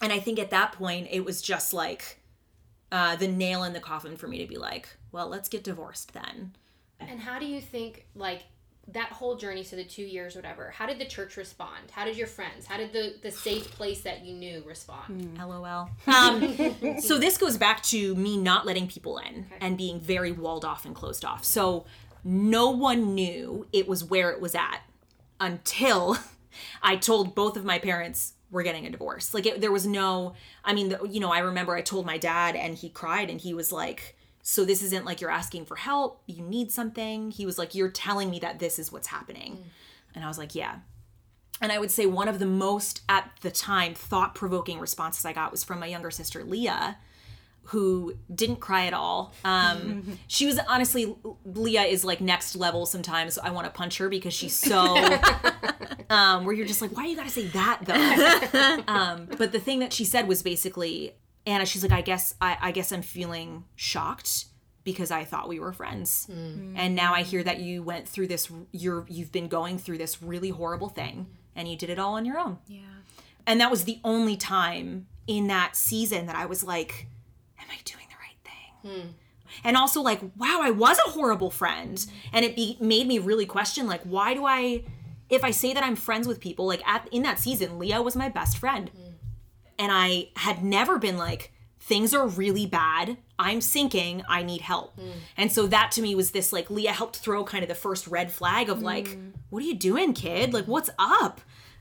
And 0.01 0.13
I 0.13 0.21
think 0.21 0.39
at 0.39 0.51
that 0.51 0.71
point, 0.71 1.09
it 1.11 1.25
was 1.25 1.43
just 1.43 1.73
like 1.73 2.21
uh, 2.93 3.17
the 3.17 3.29
nail 3.29 3.65
in 3.65 3.73
the 3.73 3.81
coffin 3.81 4.17
for 4.17 4.29
me 4.29 4.39
to 4.39 4.47
be 4.47 4.57
like, 4.57 4.89
"Well, 5.13 5.29
let's 5.29 5.49
get 5.49 5.65
divorced 5.65 6.13
then." 6.13 6.55
And 7.01 7.21
how 7.21 7.39
do 7.39 7.47
you 7.47 7.61
think 7.61 8.07
like 8.15 8.45
that 8.89 9.11
whole 9.11 9.35
journey, 9.37 9.63
so 9.63 9.77
the 9.77 9.85
two 9.85 10.03
years, 10.03 10.37
whatever? 10.37 10.71
How 10.71 10.87
did 10.87 10.99
the 10.99 11.07
church 11.07 11.37
respond? 11.37 11.91
How 11.91 12.05
did 12.05 12.17
your 12.17 12.27
friends? 12.27 12.67
How 12.67 12.77
did 12.77 12.93
the 12.93 13.15
the 13.23 13.31
safe 13.31 13.71
place 13.71 14.03
that 14.03 14.25
you 14.25 14.35
knew 14.35 14.63
respond? 14.67 15.39
LOL. 15.39 15.91
Um, 16.07 17.01
so 17.01 17.19
this 17.19 17.39
goes 17.39 17.57
back 17.57 17.83
to 17.85 18.15
me 18.15 18.37
not 18.37 18.67
letting 18.67 18.87
people 18.87 19.19
in 19.19 19.47
and 19.61 19.79
being 19.79 20.01
very 20.01 20.33
walled 20.33 20.65
off 20.65 20.85
and 20.85 20.95
closed 20.95 21.25
off. 21.25 21.45
So 21.45 21.87
no 22.23 22.71
one 22.71 23.15
knew 23.15 23.67
it 23.73 23.89
was 23.89 24.05
where 24.05 24.31
it 24.31 24.41
was 24.41 24.55
at 24.55 24.81
until 25.41 26.19
I 26.83 26.97
told 26.97 27.35
both 27.35 27.57
of 27.57 27.65
my 27.65 27.79
parents 27.79 28.34
we're 28.51 28.63
getting 28.63 28.87
a 28.87 28.91
divorce. 28.91 29.35
Like 29.35 29.47
it, 29.47 29.61
there 29.61 29.73
was 29.73 29.87
no. 29.87 30.35
I 30.65 30.75
mean, 30.75 30.91
the, 30.91 31.01
you 31.09 31.21
know, 31.21 31.33
I 31.33 31.41
remember 31.41 31.75
I 31.75 31.83
told 31.83 32.07
my 32.07 32.19
dad 32.19 32.57
and 32.57 32.77
he 32.77 32.89
cried 32.89 33.31
and 33.31 33.41
he 33.41 33.55
was 33.55 33.73
like. 33.73 34.17
So 34.47 34.67
this 34.67 34.83
isn't 34.83 35.07
like 35.07 35.23
you're 35.23 35.31
asking 35.31 35.65
for 35.65 35.75
help, 35.75 36.21
you 36.27 36.43
need 36.43 36.71
something. 36.71 37.31
He 37.31 37.47
was 37.47 37.57
like, 37.57 37.75
You're 37.75 37.89
telling 37.89 38.29
me 38.29 38.39
that 38.41 38.59
this 38.59 38.79
is 38.79 38.93
what's 38.93 39.07
happening. 39.07 39.57
And 40.15 40.23
I 40.23 40.29
was 40.29 40.37
like, 40.37 40.55
Yeah. 40.55 40.81
And 41.61 41.73
I 41.73 41.79
would 41.79 41.91
say 41.91 42.05
one 42.05 42.29
of 42.29 42.39
the 42.39 42.47
most, 42.47 43.01
at 43.09 43.31
the 43.41 43.51
time, 43.51 43.95
thought 43.95 44.35
provoking 44.35 44.81
responses 44.81 45.25
I 45.25 45.33
got 45.33 45.51
was 45.51 45.65
from 45.65 45.81
my 45.81 45.87
younger 45.87 46.11
sister, 46.11 46.45
Leah, 46.45 46.99
who 47.69 48.15
didn't 48.35 48.57
cry 48.57 48.87
at 48.87 48.93
all. 48.93 49.33
Um, 49.45 50.19
she 50.27 50.47
was 50.47 50.59
honestly, 50.69 51.17
Leah 51.45 51.85
is 51.85 52.05
like 52.05 52.21
next 52.21 52.57
level 52.57 52.87
sometimes. 52.87 53.39
I 53.39 53.51
want 53.51 53.67
to 53.67 53.71
punch 53.71 53.99
her 53.99 54.09
because 54.09 54.35
she's 54.35 54.55
so, 54.55 54.95
um, 56.15 56.45
where 56.45 56.55
you're 56.55 56.67
just 56.67 56.81
like, 56.81 56.97
why 56.97 57.03
do 57.03 57.11
you 57.11 57.17
got 57.17 57.27
to 57.27 57.31
say 57.31 57.47
that 57.49 57.81
though? 57.83 58.85
um, 58.93 59.29
but 59.37 59.53
the 59.53 59.59
thing 59.59 59.81
that 59.81 59.93
she 59.93 60.05
said 60.05 60.29
was 60.29 60.43
basically, 60.43 61.15
Anna, 61.45 61.67
she's 61.67 61.83
like, 61.83 61.93
I 61.93 62.03
guess, 62.03 62.35
I, 62.41 62.57
I 62.61 62.71
guess 62.71 62.93
I'm 62.93 63.03
feeling 63.03 63.65
shocked 63.75 64.47
because 64.85 65.11
I 65.11 65.25
thought 65.25 65.49
we 65.49 65.59
were 65.59 65.73
friends. 65.73 66.27
And 66.77 66.95
now 66.95 67.15
I 67.15 67.23
hear 67.23 67.43
that 67.43 67.59
you 67.61 67.83
went 67.83 68.07
through 68.07 68.29
this 68.29 68.51
you're 68.71 69.07
you've 69.09 69.33
been 69.33 69.49
going 69.49 69.79
through 69.79 69.99
this 69.99 70.23
really 70.23 70.51
horrible 70.51 70.91
thing 70.91 71.27
and 71.57 71.67
you 71.67 71.77
did 71.77 71.91
it 71.91 71.99
all 71.99 72.15
on 72.15 72.25
your 72.25 72.39
own. 72.39 72.59
Yeah. 72.69 72.81
And 73.47 73.61
that 73.61 73.71
was 73.71 73.85
the 73.85 73.99
only 74.05 74.37
time 74.37 75.07
in 75.27 75.49
that 75.49 75.75
season 75.75 76.27
that 76.27 76.37
I 76.37 76.47
was 76.47 76.63
like, 76.63 77.09
am 77.59 77.67
I 77.71 77.79
doing 77.85 78.05
the 78.09 78.17
right 78.21 78.39
thing? 78.45 79.15
And 79.63 79.77
also 79.77 80.01
like, 80.03 80.21
wow, 80.37 80.61
I 80.63 80.71
was 80.71 80.99
a 80.99 81.11
horrible 81.11 81.51
friend. 81.51 82.05
And 82.33 82.45
it 82.45 82.55
be, 82.55 82.77
made 82.81 83.07
me 83.07 83.19
really 83.19 83.47
question 83.47 83.87
like, 83.87 84.03
why 84.03 84.35
do 84.35 84.45
I 84.47 84.85
if 85.29 85.45
I 85.45 85.51
say 85.51 85.73
that 85.73 85.83
I'm 85.83 85.97
friends 85.97 86.29
with 86.29 86.41
people, 86.41 86.67
like 86.67 86.87
at 86.87 87.09
in 87.11 87.23
that 87.23 87.39
season, 87.39 87.79
Leah 87.79 88.03
was 88.03 88.17
my 88.17 88.29
best 88.29 88.59
friend. 88.59 88.91
Mm. 88.91 89.13
And 89.79 89.93
I 89.93 90.29
had 90.37 90.63
never 90.63 90.99
been 90.99 91.19
like, 91.19 91.53
things 91.81 92.15
are 92.15 92.27
really 92.27 92.67
bad. 92.67 93.17
I'm 93.39 93.61
sinking. 93.61 94.23
I 94.29 94.43
need 94.43 94.61
help. 94.61 94.97
Mm. 94.99 95.13
And 95.37 95.53
so 95.53 95.67
that 95.67 95.91
to 95.93 96.03
me 96.03 96.15
was 96.15 96.31
this 96.31 96.53
like 96.53 96.71
Leah 96.71 96.93
helped 96.93 97.17
throw 97.17 97.45
kind 97.45 97.63
of 97.63 97.69
the 97.69 97.75
first 97.75 98.07
red 98.07 98.31
flag 98.31 98.69
of 98.69 98.83
like, 98.83 99.09
mm. 99.09 99.33
what 99.51 99.63
are 99.63 99.67
you 99.67 99.75
doing, 99.75 100.15
kid? 100.15 100.53
Like, 100.53 100.67
what's 100.67 100.91
up? 100.99 101.41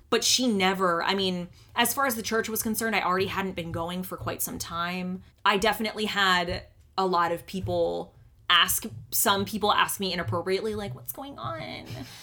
But 0.09 0.23
she 0.23 0.47
never, 0.47 1.03
I 1.03 1.15
mean, 1.15 1.49
as 1.75 1.93
far 1.93 2.05
as 2.05 2.15
the 2.15 2.21
church 2.21 2.49
was 2.49 2.61
concerned, 2.61 2.95
I 2.95 3.01
already 3.01 3.27
hadn't 3.27 3.55
been 3.55 3.71
going 3.71 4.03
for 4.03 4.17
quite 4.17 4.41
some 4.41 4.59
time. 4.59 5.23
I 5.45 5.57
definitely 5.57 6.05
had 6.05 6.63
a 6.97 7.05
lot 7.05 7.31
of 7.31 7.45
people 7.47 8.12
ask 8.49 8.85
some 9.11 9.45
people 9.45 9.71
ask 9.71 9.99
me 9.99 10.13
inappropriately 10.13 10.75
like 10.75 10.93
what's 10.95 11.11
going 11.13 11.37
on? 11.39 11.61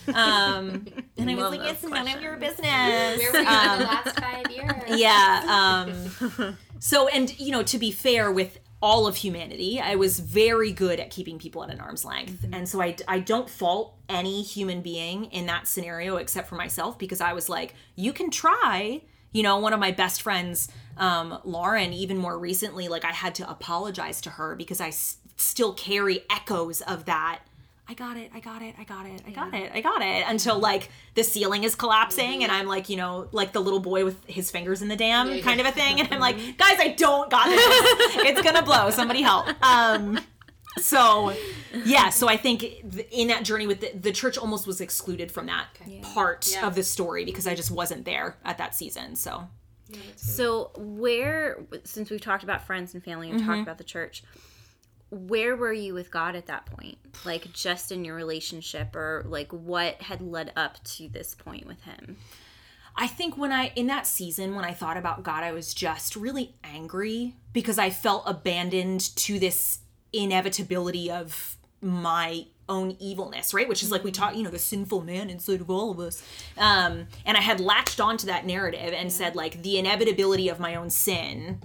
Um 0.08 0.86
and 1.18 1.30
i 1.30 1.34
was 1.34 1.50
like 1.50 1.60
those 1.60 1.70
it's 1.72 1.82
none 1.84 2.08
of 2.08 2.20
your 2.22 2.36
business. 2.36 2.64
Where 2.66 3.32
were 3.32 3.38
you 3.38 3.46
in 3.46 3.78
the 3.78 3.84
last 3.84 4.20
five 4.20 4.50
years? 4.50 5.00
yeah 5.00 5.82
um 6.36 6.56
so 6.78 7.08
and 7.08 7.38
you 7.38 7.52
know 7.52 7.62
to 7.62 7.78
be 7.78 7.90
fair 7.90 8.30
with 8.30 8.58
all 8.82 9.06
of 9.06 9.16
humanity 9.16 9.78
i 9.80 9.94
was 9.94 10.20
very 10.20 10.72
good 10.72 10.98
at 11.00 11.10
keeping 11.10 11.38
people 11.38 11.62
at 11.64 11.70
an 11.70 11.80
arm's 11.80 12.04
length. 12.04 12.46
And 12.52 12.68
so 12.68 12.80
I, 12.80 12.96
I 13.08 13.18
don't 13.20 13.48
fault 13.50 13.96
any 14.08 14.42
human 14.42 14.80
being 14.82 15.26
in 15.26 15.46
that 15.46 15.66
scenario 15.66 16.16
except 16.16 16.48
for 16.48 16.54
myself 16.54 16.98
because 16.98 17.20
i 17.20 17.32
was 17.32 17.48
like 17.48 17.74
you 17.96 18.12
can 18.12 18.30
try. 18.30 19.02
You 19.32 19.44
know, 19.44 19.58
one 19.58 19.72
of 19.72 19.78
my 19.78 19.92
best 19.92 20.22
friends, 20.22 20.66
um, 20.96 21.38
Lauren, 21.44 21.92
even 21.92 22.16
more 22.18 22.36
recently, 22.36 22.88
like 22.88 23.04
I 23.04 23.12
had 23.12 23.36
to 23.36 23.48
apologize 23.48 24.20
to 24.22 24.30
her 24.30 24.56
because 24.56 24.80
I 24.80 24.88
s- 24.88 25.18
still 25.40 25.72
carry 25.74 26.24
echoes 26.30 26.80
of 26.82 27.04
that. 27.06 27.40
I 27.88 27.94
got 27.94 28.16
it, 28.16 28.30
I 28.32 28.38
got 28.38 28.62
it, 28.62 28.76
I 28.78 28.84
got 28.84 29.04
it, 29.06 29.20
I 29.26 29.30
got 29.30 29.52
it, 29.52 29.72
I 29.74 29.80
got 29.80 30.00
it. 30.00 30.24
Until 30.28 30.60
like 30.60 30.90
the 31.14 31.24
ceiling 31.24 31.64
is 31.64 31.74
collapsing 31.74 32.44
and 32.44 32.52
I'm 32.52 32.66
like, 32.68 32.88
you 32.88 32.96
know, 32.96 33.26
like 33.32 33.52
the 33.52 33.58
little 33.58 33.80
boy 33.80 34.04
with 34.04 34.24
his 34.26 34.48
fingers 34.48 34.80
in 34.80 34.86
the 34.86 34.94
dam 34.94 35.28
Yeah, 35.28 35.40
kind 35.42 35.58
yeah. 35.60 35.66
of 35.66 35.72
a 35.74 35.76
thing. 35.76 35.98
And 36.00 36.08
I'm 36.14 36.20
like, 36.20 36.36
guys, 36.56 36.76
I 36.78 36.94
don't 36.96 37.28
got 37.30 37.46
this. 37.48 38.16
it's 38.26 38.42
gonna 38.42 38.62
blow. 38.62 38.90
Somebody 38.90 39.22
help. 39.22 39.48
Um, 39.64 40.20
so 40.78 41.34
yeah 41.84 42.10
so 42.10 42.28
i 42.28 42.36
think 42.36 42.62
in 43.10 43.26
that 43.26 43.42
journey 43.42 43.66
with 43.66 43.80
the, 43.80 43.90
the 43.98 44.12
church 44.12 44.38
almost 44.38 44.68
was 44.68 44.80
excluded 44.80 45.30
from 45.32 45.46
that 45.46 45.66
part 46.14 46.46
Yeah. 46.52 46.64
of 46.64 46.76
the 46.76 46.84
story 46.84 47.24
because 47.24 47.48
i 47.48 47.56
just 47.56 47.72
wasn't 47.72 48.04
there 48.04 48.36
at 48.44 48.56
that 48.58 48.76
season 48.76 49.16
so 49.16 49.48
So 50.14 50.70
where, 50.76 51.58
since 51.82 52.08
we've 52.08 52.20
talked 52.20 52.44
about 52.44 52.64
friends 52.66 52.94
and 52.94 53.02
family 53.02 53.30
and 53.30 53.40
Mm-hmm. 53.40 53.48
talked 53.50 53.62
about 53.62 53.78
the 53.78 53.84
church, 53.84 54.22
where 55.10 55.56
were 55.56 55.72
you 55.72 55.94
with 55.94 56.10
God 56.10 56.36
at 56.36 56.46
that 56.46 56.66
point? 56.66 56.98
Like 57.24 57.52
just 57.52 57.92
in 57.92 58.04
your 58.04 58.14
relationship, 58.14 58.94
or 58.94 59.24
like 59.26 59.52
what 59.52 60.02
had 60.02 60.20
led 60.20 60.52
up 60.56 60.82
to 60.84 61.08
this 61.08 61.34
point 61.34 61.66
with 61.66 61.82
Him? 61.82 62.16
i 62.96 63.06
think 63.06 63.36
when 63.36 63.52
i 63.52 63.72
in 63.76 63.86
that 63.86 64.06
season 64.06 64.54
when 64.54 64.64
i 64.64 64.72
thought 64.72 64.96
about 64.96 65.22
god 65.22 65.42
i 65.42 65.52
was 65.52 65.74
just 65.74 66.16
really 66.16 66.54
angry 66.62 67.34
because 67.52 67.78
i 67.78 67.90
felt 67.90 68.22
abandoned 68.26 69.00
to 69.16 69.38
this 69.38 69.80
inevitability 70.12 71.10
of 71.10 71.56
my 71.80 72.44
own 72.68 72.96
evilness 73.00 73.52
right 73.54 73.68
which 73.68 73.82
is 73.82 73.90
like 73.90 74.04
we 74.04 74.12
talk 74.12 74.36
you 74.36 74.42
know 74.42 74.50
the 74.50 74.58
sinful 74.58 75.00
man 75.02 75.30
inside 75.30 75.60
of 75.60 75.70
all 75.70 75.90
of 75.90 75.98
us 75.98 76.22
um 76.58 77.06
and 77.24 77.36
i 77.36 77.40
had 77.40 77.58
latched 77.58 78.00
onto 78.00 78.26
that 78.26 78.46
narrative 78.46 78.92
and 78.94 79.12
said 79.12 79.34
like 79.34 79.62
the 79.62 79.78
inevitability 79.78 80.48
of 80.48 80.60
my 80.60 80.74
own 80.74 80.90
sin 80.90 81.60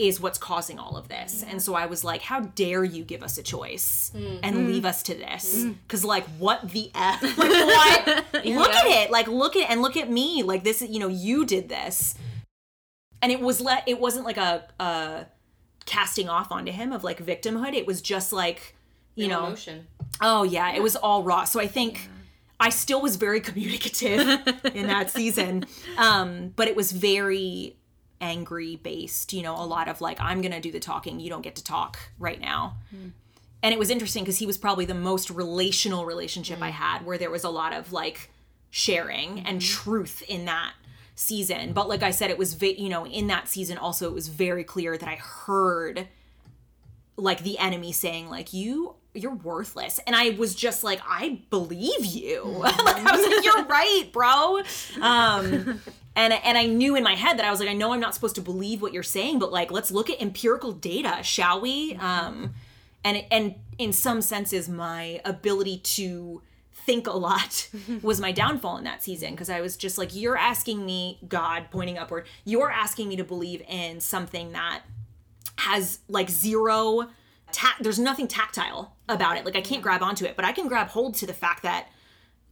is 0.00 0.20
what's 0.20 0.38
causing 0.38 0.78
all 0.78 0.96
of 0.96 1.08
this. 1.08 1.44
And 1.46 1.60
so 1.62 1.74
I 1.74 1.86
was 1.86 2.02
like, 2.04 2.22
how 2.22 2.40
dare 2.40 2.82
you 2.82 3.04
give 3.04 3.22
us 3.22 3.36
a 3.36 3.42
choice 3.42 4.10
mm. 4.14 4.40
and 4.42 4.56
mm. 4.56 4.66
leave 4.66 4.84
us 4.84 5.02
to 5.04 5.14
this? 5.14 5.64
Mm. 5.64 5.76
Cause 5.88 6.04
like 6.04 6.24
what 6.38 6.70
the 6.70 6.90
F? 6.94 7.22
Like 7.22 7.36
what? 7.36 8.06
Look 8.44 8.74
at 8.74 8.86
it. 8.86 9.10
Like 9.10 9.28
look 9.28 9.56
at 9.56 9.70
and 9.70 9.82
look 9.82 9.96
at 9.96 10.10
me. 10.10 10.42
Like 10.42 10.64
this 10.64 10.80
you 10.82 10.98
know, 10.98 11.08
you 11.08 11.44
did 11.44 11.68
this. 11.68 12.14
And 13.22 13.30
it 13.30 13.40
was 13.40 13.60
let 13.60 13.86
it 13.86 14.00
wasn't 14.00 14.24
like 14.24 14.38
a 14.38 14.64
a 14.80 15.26
casting 15.84 16.28
off 16.28 16.50
onto 16.50 16.72
him 16.72 16.92
of 16.92 17.04
like 17.04 17.24
victimhood. 17.24 17.74
It 17.74 17.86
was 17.86 18.00
just 18.00 18.32
like, 18.32 18.74
you 19.14 19.28
No 19.28 19.40
know, 19.40 19.46
emotion. 19.48 19.86
Oh 20.20 20.44
yeah, 20.44 20.72
it 20.74 20.82
was 20.82 20.96
all 20.96 21.22
raw. 21.22 21.44
So 21.44 21.60
I 21.60 21.66
think 21.66 22.08
I 22.58 22.68
still 22.68 23.00
was 23.00 23.16
very 23.16 23.40
communicative 23.48 24.28
in 24.74 24.86
that 24.86 25.10
season. 25.18 25.64
Um, 25.96 26.52
but 26.56 26.68
it 26.68 26.76
was 26.76 26.92
very 26.92 27.76
angry 28.20 28.76
based, 28.76 29.32
you 29.32 29.42
know, 29.42 29.54
a 29.54 29.64
lot 29.64 29.88
of 29.88 30.00
like 30.00 30.20
I'm 30.20 30.40
going 30.40 30.52
to 30.52 30.60
do 30.60 30.72
the 30.72 30.80
talking, 30.80 31.20
you 31.20 31.30
don't 31.30 31.42
get 31.42 31.56
to 31.56 31.64
talk 31.64 31.98
right 32.18 32.40
now. 32.40 32.76
Hmm. 32.90 33.08
And 33.62 33.74
it 33.74 33.78
was 33.78 33.90
interesting 33.90 34.24
because 34.24 34.38
he 34.38 34.46
was 34.46 34.56
probably 34.56 34.86
the 34.86 34.94
most 34.94 35.30
relational 35.30 36.06
relationship 36.06 36.62
I 36.62 36.70
hmm. 36.70 36.76
had 36.76 37.06
where 37.06 37.18
there 37.18 37.30
was 37.30 37.44
a 37.44 37.50
lot 37.50 37.72
of 37.72 37.92
like 37.92 38.30
sharing 38.70 39.40
and 39.40 39.62
hmm. 39.62 39.68
truth 39.68 40.22
in 40.28 40.44
that 40.46 40.72
season. 41.14 41.72
But 41.72 41.88
like 41.88 42.02
I 42.02 42.10
said 42.10 42.30
it 42.30 42.38
was 42.38 42.60
you 42.62 42.88
know, 42.88 43.06
in 43.06 43.26
that 43.28 43.48
season 43.48 43.78
also 43.78 44.06
it 44.06 44.14
was 44.14 44.28
very 44.28 44.64
clear 44.64 44.96
that 44.96 45.08
I 45.08 45.16
heard 45.16 46.08
like 47.16 47.42
the 47.42 47.58
enemy 47.58 47.92
saying 47.92 48.30
like 48.30 48.52
you 48.52 48.94
you're 49.12 49.34
worthless. 49.34 49.98
And 50.06 50.14
i 50.14 50.30
was 50.30 50.54
just 50.54 50.84
like 50.84 51.00
i 51.06 51.40
believe 51.50 52.04
you. 52.04 52.44
Like 52.60 52.74
i 52.78 53.16
was 53.16 53.26
like 53.26 53.44
you're 53.44 53.64
right 53.64 54.08
bro. 54.12 54.62
Um 55.00 55.80
and 56.16 56.32
and 56.32 56.58
i 56.58 56.66
knew 56.66 56.96
in 56.96 57.02
my 57.02 57.14
head 57.14 57.38
that 57.38 57.44
i 57.44 57.50
was 57.50 57.60
like 57.60 57.68
i 57.68 57.72
know 57.72 57.92
i'm 57.92 58.00
not 58.00 58.14
supposed 58.14 58.34
to 58.34 58.40
believe 58.40 58.82
what 58.82 58.92
you're 58.92 59.02
saying 59.02 59.38
but 59.38 59.52
like 59.52 59.70
let's 59.70 59.90
look 59.90 60.10
at 60.10 60.20
empirical 60.20 60.72
data 60.72 61.20
shall 61.22 61.60
we? 61.60 61.94
Um 61.96 62.54
and 63.04 63.24
and 63.30 63.54
in 63.78 63.92
some 63.92 64.20
senses 64.22 64.68
my 64.68 65.20
ability 65.24 65.78
to 65.78 66.42
think 66.72 67.06
a 67.06 67.12
lot 67.12 67.68
was 68.02 68.20
my 68.20 68.32
downfall 68.32 68.76
in 68.76 68.84
that 68.84 69.02
season 69.02 69.30
because 69.30 69.50
I 69.50 69.60
was 69.60 69.76
just 69.76 69.98
like 69.98 70.14
you're 70.14 70.36
asking 70.36 70.84
me 70.84 71.18
God 71.28 71.66
pointing 71.70 71.98
upward 71.98 72.26
you're 72.44 72.70
asking 72.70 73.08
me 73.08 73.16
to 73.16 73.24
believe 73.24 73.62
in 73.68 74.00
something 74.00 74.52
that 74.52 74.82
has 75.56 76.00
like 76.08 76.30
zero 76.30 77.08
ta- 77.52 77.76
there's 77.80 77.98
nothing 77.98 78.28
tactile 78.28 78.96
about 79.08 79.36
it. 79.36 79.44
Like 79.44 79.56
I 79.56 79.60
can't 79.60 79.82
grab 79.82 80.02
onto 80.02 80.24
it 80.24 80.36
but 80.36 80.44
I 80.44 80.52
can 80.52 80.68
grab 80.68 80.88
hold 80.88 81.14
to 81.16 81.26
the 81.26 81.34
fact 81.34 81.62
that 81.62 81.88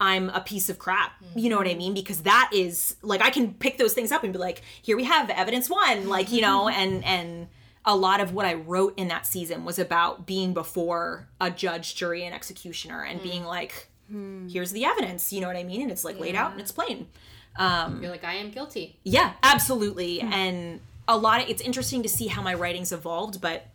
I'm 0.01 0.31
a 0.31 0.41
piece 0.41 0.69
of 0.69 0.79
crap. 0.79 1.13
You 1.35 1.51
know 1.51 1.57
what 1.57 1.67
I 1.67 1.71
mm-hmm. 1.71 1.79
mean? 1.79 1.95
Because 1.95 2.23
that 2.23 2.51
is 2.53 2.97
like 3.03 3.21
I 3.21 3.31
can 3.31 3.55
pick 3.55 3.79
those 3.79 3.95
things 3.95 4.13
up 4.13 4.23
and 4.25 4.33
be 4.33 4.39
like, 4.39 4.63
here 4.81 4.97
we 4.97 5.05
have 5.05 5.29
evidence 5.31 5.69
one, 5.69 6.09
like, 6.09 6.31
you 6.31 6.41
know, 6.41 6.69
and 6.69 7.05
and 7.05 7.49
a 7.85 7.97
lot 7.97 8.21
of 8.21 8.35
what 8.35 8.45
I 8.45 8.55
wrote 8.55 8.95
in 8.99 9.09
that 9.09 9.27
season 9.27 9.65
was 9.65 9.79
about 9.79 10.27
being 10.27 10.53
before 10.53 11.27
a 11.41 11.51
judge, 11.51 11.95
jury, 11.95 12.25
and 12.25 12.35
executioner 12.35 13.03
and 13.03 13.23
being 13.23 13.43
mm. 13.43 13.47
like, 13.47 13.89
hmm. 14.11 14.47
here's 14.49 14.73
the 14.73 14.85
evidence, 14.85 15.33
you 15.33 15.41
know 15.41 15.47
what 15.47 15.57
I 15.57 15.63
mean? 15.63 15.81
And 15.81 15.91
it's 15.91 16.05
like 16.05 16.21
laid 16.21 16.35
out 16.35 16.53
and 16.53 16.61
it's 16.61 16.71
plain. 16.71 17.07
Um, 17.57 18.03
You're 18.03 18.11
like, 18.11 18.25
I 18.25 18.35
am 18.35 18.51
guilty. 18.51 18.99
Yeah, 19.05 19.33
absolutely. 19.43 20.21
Hmm. 20.21 20.33
And 20.33 20.81
a 21.09 21.17
lot 21.17 21.43
of 21.43 21.49
it's 21.49 21.63
interesting 21.63 22.03
to 22.03 22.09
see 22.09 22.27
how 22.27 22.43
my 22.43 22.53
writings 22.53 22.93
evolved, 22.93 23.41
but 23.41 23.67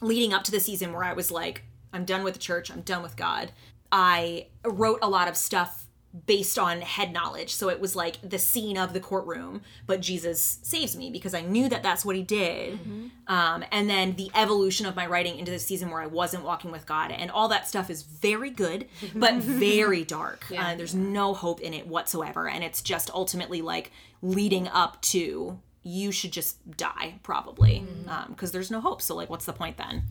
leading 0.00 0.34
up 0.34 0.42
to 0.44 0.50
the 0.50 0.60
season 0.60 0.92
where 0.92 1.04
I 1.04 1.12
was 1.12 1.30
like, 1.30 1.62
I'm 1.92 2.04
done 2.04 2.24
with 2.24 2.34
the 2.34 2.40
church, 2.40 2.70
I'm 2.70 2.80
done 2.80 3.02
with 3.02 3.16
God, 3.16 3.52
I 3.92 4.46
wrote 4.64 4.98
a 5.02 5.08
lot 5.08 5.28
of 5.28 5.36
stuff 5.36 5.86
based 6.26 6.58
on 6.58 6.82
head 6.82 7.10
knowledge. 7.10 7.54
So 7.54 7.70
it 7.70 7.80
was 7.80 7.96
like 7.96 8.16
the 8.22 8.38
scene 8.38 8.76
of 8.76 8.92
the 8.92 9.00
courtroom, 9.00 9.62
but 9.86 10.02
Jesus 10.02 10.58
saves 10.62 10.94
me 10.94 11.10
because 11.10 11.32
I 11.32 11.40
knew 11.40 11.70
that 11.70 11.82
that's 11.82 12.04
what 12.04 12.16
he 12.16 12.22
did. 12.22 12.78
Um, 13.28 13.64
and 13.72 13.88
then 13.88 14.16
the 14.16 14.30
evolution 14.34 14.84
of 14.84 14.94
my 14.94 15.06
writing 15.06 15.38
into 15.38 15.50
the 15.50 15.58
season 15.58 15.90
where 15.90 16.02
I 16.02 16.06
wasn't 16.06 16.44
walking 16.44 16.70
with 16.70 16.84
God, 16.84 17.10
and 17.12 17.30
all 17.30 17.48
that 17.48 17.66
stuff 17.66 17.88
is 17.88 18.02
very 18.02 18.50
good, 18.50 18.88
but 19.14 19.36
very 19.36 20.04
dark. 20.04 20.44
Uh, 20.50 20.74
there's 20.74 20.94
no 20.94 21.32
hope 21.32 21.60
in 21.62 21.72
it 21.72 21.86
whatsoever, 21.86 22.46
and 22.46 22.62
it's 22.62 22.82
just 22.82 23.10
ultimately 23.14 23.62
like 23.62 23.90
leading 24.20 24.68
up 24.68 25.00
to 25.02 25.58
you 25.84 26.12
should 26.12 26.30
just 26.30 26.76
die 26.76 27.18
probably 27.24 27.84
because 28.28 28.52
there's 28.52 28.70
no 28.70 28.80
hope. 28.80 29.00
So 29.02 29.16
like, 29.16 29.30
what's 29.30 29.46
the 29.46 29.52
point 29.52 29.78
then? 29.78 30.02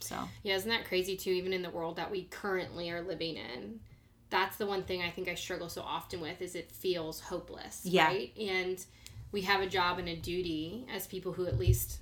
So 0.00 0.16
Yeah, 0.42 0.56
isn't 0.56 0.68
that 0.68 0.86
crazy 0.86 1.16
too? 1.16 1.30
Even 1.30 1.52
in 1.52 1.62
the 1.62 1.70
world 1.70 1.96
that 1.96 2.10
we 2.10 2.24
currently 2.24 2.90
are 2.90 3.02
living 3.02 3.36
in, 3.36 3.80
that's 4.30 4.56
the 4.56 4.66
one 4.66 4.82
thing 4.84 5.02
I 5.02 5.10
think 5.10 5.28
I 5.28 5.34
struggle 5.34 5.68
so 5.68 5.82
often 5.82 6.20
with 6.20 6.40
is 6.40 6.54
it 6.54 6.70
feels 6.70 7.20
hopeless. 7.20 7.80
Yeah. 7.84 8.06
Right. 8.06 8.32
And 8.38 8.84
we 9.32 9.42
have 9.42 9.60
a 9.60 9.66
job 9.66 9.98
and 9.98 10.08
a 10.08 10.16
duty 10.16 10.86
as 10.92 11.06
people 11.06 11.32
who 11.32 11.46
at 11.46 11.58
least 11.58 11.98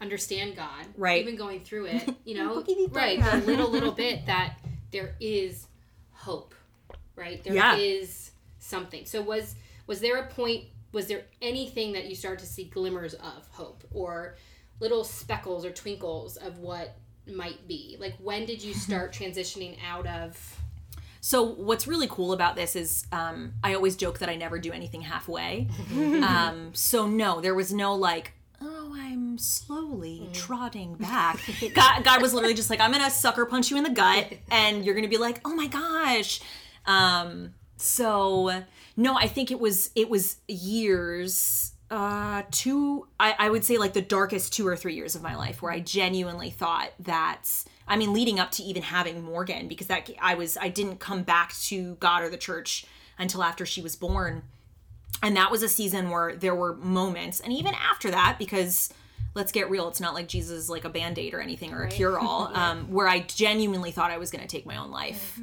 understand 0.00 0.56
God. 0.56 0.86
Right. 0.96 1.22
Even 1.22 1.36
going 1.36 1.60
through 1.60 1.86
it, 1.86 2.14
you 2.24 2.34
know, 2.36 2.64
right? 2.90 3.20
The 3.22 3.42
little 3.46 3.70
little 3.70 3.92
bit 3.92 4.26
that 4.26 4.58
there 4.90 5.14
is 5.20 5.66
hope. 6.12 6.54
Right. 7.16 7.42
There 7.44 7.52
is 7.76 8.30
Yeah. 8.32 8.32
something. 8.58 9.04
So 9.06 9.22
was 9.22 9.54
was 9.86 10.00
there 10.00 10.18
a 10.18 10.26
point? 10.28 10.64
Was 10.92 11.06
there 11.06 11.24
anything 11.40 11.92
that 11.92 12.06
you 12.06 12.14
started 12.14 12.40
to 12.40 12.46
see 12.46 12.64
glimmers 12.64 13.14
of 13.14 13.48
hope 13.52 13.82
or 13.92 14.36
little 14.80 15.04
speckles 15.04 15.64
or 15.64 15.70
twinkles 15.70 16.36
of 16.36 16.58
what 16.58 16.96
might 17.26 17.66
be? 17.68 17.96
Like 17.98 18.14
when 18.18 18.46
did 18.46 18.62
you 18.62 18.74
start 18.74 19.12
transitioning 19.12 19.76
out 19.88 20.06
of 20.06 20.58
So 21.20 21.42
what's 21.42 21.86
really 21.86 22.08
cool 22.08 22.32
about 22.32 22.56
this 22.56 22.74
is 22.74 23.06
um, 23.12 23.54
I 23.62 23.74
always 23.74 23.96
joke 23.96 24.18
that 24.18 24.28
I 24.28 24.36
never 24.36 24.58
do 24.58 24.72
anything 24.72 25.02
halfway. 25.02 25.68
um, 25.94 26.70
so 26.74 27.06
no, 27.06 27.40
there 27.40 27.54
was 27.54 27.72
no 27.72 27.94
like, 27.94 28.32
oh, 28.60 28.92
I'm 28.96 29.38
slowly 29.38 30.28
trotting 30.32 30.94
back. 30.94 31.38
God, 31.74 32.04
God 32.04 32.22
was 32.22 32.34
literally 32.34 32.54
just 32.54 32.70
like, 32.70 32.80
I'm 32.80 32.90
gonna 32.92 33.10
sucker 33.10 33.46
punch 33.46 33.70
you 33.70 33.76
in 33.76 33.84
the 33.84 33.90
gut, 33.90 34.32
and 34.50 34.84
you're 34.84 34.94
gonna 34.94 35.08
be 35.08 35.18
like, 35.18 35.40
oh 35.44 35.54
my 35.54 35.66
gosh. 35.68 36.40
Um, 36.86 37.54
so 37.76 38.64
no, 38.96 39.16
I 39.16 39.26
think 39.26 39.50
it 39.50 39.60
was 39.60 39.90
it 39.94 40.08
was 40.08 40.36
years. 40.48 41.71
Uh, 41.92 42.42
two, 42.50 43.06
I, 43.20 43.34
I 43.38 43.50
would 43.50 43.64
say 43.64 43.76
like 43.76 43.92
the 43.92 44.00
darkest 44.00 44.54
two 44.54 44.66
or 44.66 44.76
three 44.76 44.94
years 44.94 45.14
of 45.14 45.20
my 45.20 45.36
life 45.36 45.60
where 45.60 45.70
I 45.70 45.78
genuinely 45.78 46.48
thought 46.48 46.90
that 47.00 47.42
I 47.86 47.96
mean, 47.96 48.14
leading 48.14 48.40
up 48.40 48.50
to 48.52 48.62
even 48.62 48.82
having 48.82 49.22
Morgan, 49.22 49.68
because 49.68 49.88
that 49.88 50.08
I 50.18 50.34
was 50.34 50.56
I 50.56 50.68
didn't 50.68 51.00
come 51.00 51.22
back 51.22 51.52
to 51.64 51.96
God 51.96 52.22
or 52.22 52.30
the 52.30 52.38
church 52.38 52.86
until 53.18 53.42
after 53.42 53.66
she 53.66 53.82
was 53.82 53.94
born, 53.94 54.42
and 55.22 55.36
that 55.36 55.50
was 55.50 55.62
a 55.62 55.68
season 55.68 56.08
where 56.08 56.34
there 56.34 56.54
were 56.54 56.74
moments, 56.76 57.40
and 57.40 57.52
even 57.52 57.74
after 57.74 58.10
that, 58.10 58.36
because 58.38 58.94
let's 59.34 59.52
get 59.52 59.68
real, 59.68 59.86
it's 59.88 60.00
not 60.00 60.14
like 60.14 60.28
Jesus 60.28 60.52
is 60.52 60.70
like 60.70 60.86
a 60.86 60.88
band 60.88 61.18
aid 61.18 61.34
or 61.34 61.40
anything 61.40 61.74
or 61.74 61.82
a 61.82 61.88
cure 61.88 62.18
all, 62.18 62.46
um, 62.56 62.90
where 62.90 63.06
I 63.06 63.20
genuinely 63.20 63.90
thought 63.90 64.10
I 64.10 64.16
was 64.16 64.30
going 64.30 64.42
to 64.42 64.48
take 64.48 64.64
my 64.64 64.78
own 64.78 64.90
life. 64.90 65.38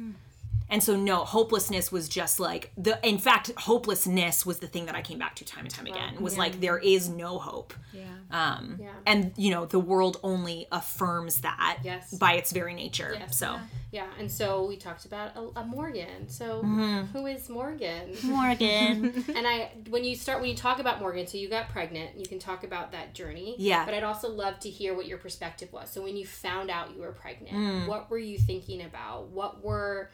And 0.70 0.82
so 0.82 0.96
no, 0.96 1.24
hopelessness 1.24 1.90
was 1.90 2.08
just 2.08 2.38
like 2.40 2.70
the 2.76 2.98
in 3.06 3.18
fact, 3.18 3.50
hopelessness 3.58 4.46
was 4.46 4.58
the 4.60 4.66
thing 4.68 4.86
that 4.86 4.94
I 4.94 5.02
came 5.02 5.18
back 5.18 5.34
to 5.36 5.44
time 5.44 5.64
and 5.64 5.74
time 5.74 5.86
again. 5.86 6.20
Was 6.22 6.38
like 6.38 6.60
there 6.60 6.78
is 6.78 7.08
no 7.08 7.38
hope. 7.38 7.74
Yeah. 7.92 8.04
Um 8.30 8.76
Yeah. 8.80 8.88
and 9.06 9.32
you 9.36 9.50
know, 9.50 9.66
the 9.66 9.80
world 9.80 10.18
only 10.22 10.66
affirms 10.70 11.40
that 11.40 11.78
Yes. 11.82 12.14
by 12.14 12.34
its 12.34 12.52
very 12.52 12.74
nature. 12.74 13.16
Yes. 13.18 13.36
So 13.36 13.58
Yeah, 13.92 14.06
and 14.20 14.30
so 14.30 14.66
we 14.66 14.76
talked 14.76 15.04
about 15.04 15.36
a, 15.36 15.60
a 15.60 15.64
Morgan. 15.64 16.28
So 16.28 16.62
Mm-hmm. 16.62 17.06
who 17.16 17.26
is 17.26 17.48
Morgan? 17.48 18.14
Morgan. 18.22 19.24
and 19.36 19.46
I, 19.46 19.72
when 19.88 20.04
you 20.04 20.14
start, 20.14 20.40
when 20.40 20.48
you 20.48 20.56
talk 20.56 20.78
about 20.78 21.00
Morgan, 21.00 21.26
so 21.26 21.38
you 21.38 21.48
got 21.48 21.68
pregnant, 21.70 22.16
you 22.16 22.26
can 22.26 22.38
talk 22.38 22.62
about 22.62 22.92
that 22.92 23.14
journey. 23.14 23.56
Yeah. 23.58 23.84
But 23.84 23.94
I'd 23.94 24.04
also 24.04 24.28
love 24.30 24.60
to 24.60 24.70
hear 24.70 24.94
what 24.94 25.06
your 25.06 25.18
perspective 25.18 25.72
was. 25.72 25.90
So 25.90 26.02
when 26.02 26.16
you 26.16 26.24
found 26.26 26.70
out 26.70 26.94
you 26.94 27.00
were 27.02 27.10
pregnant, 27.12 27.56
Mm. 27.56 27.88
what 27.88 28.08
were 28.10 28.18
you 28.18 28.38
thinking 28.38 28.82
about? 28.82 29.28
What 29.30 29.64
were, 29.64 30.10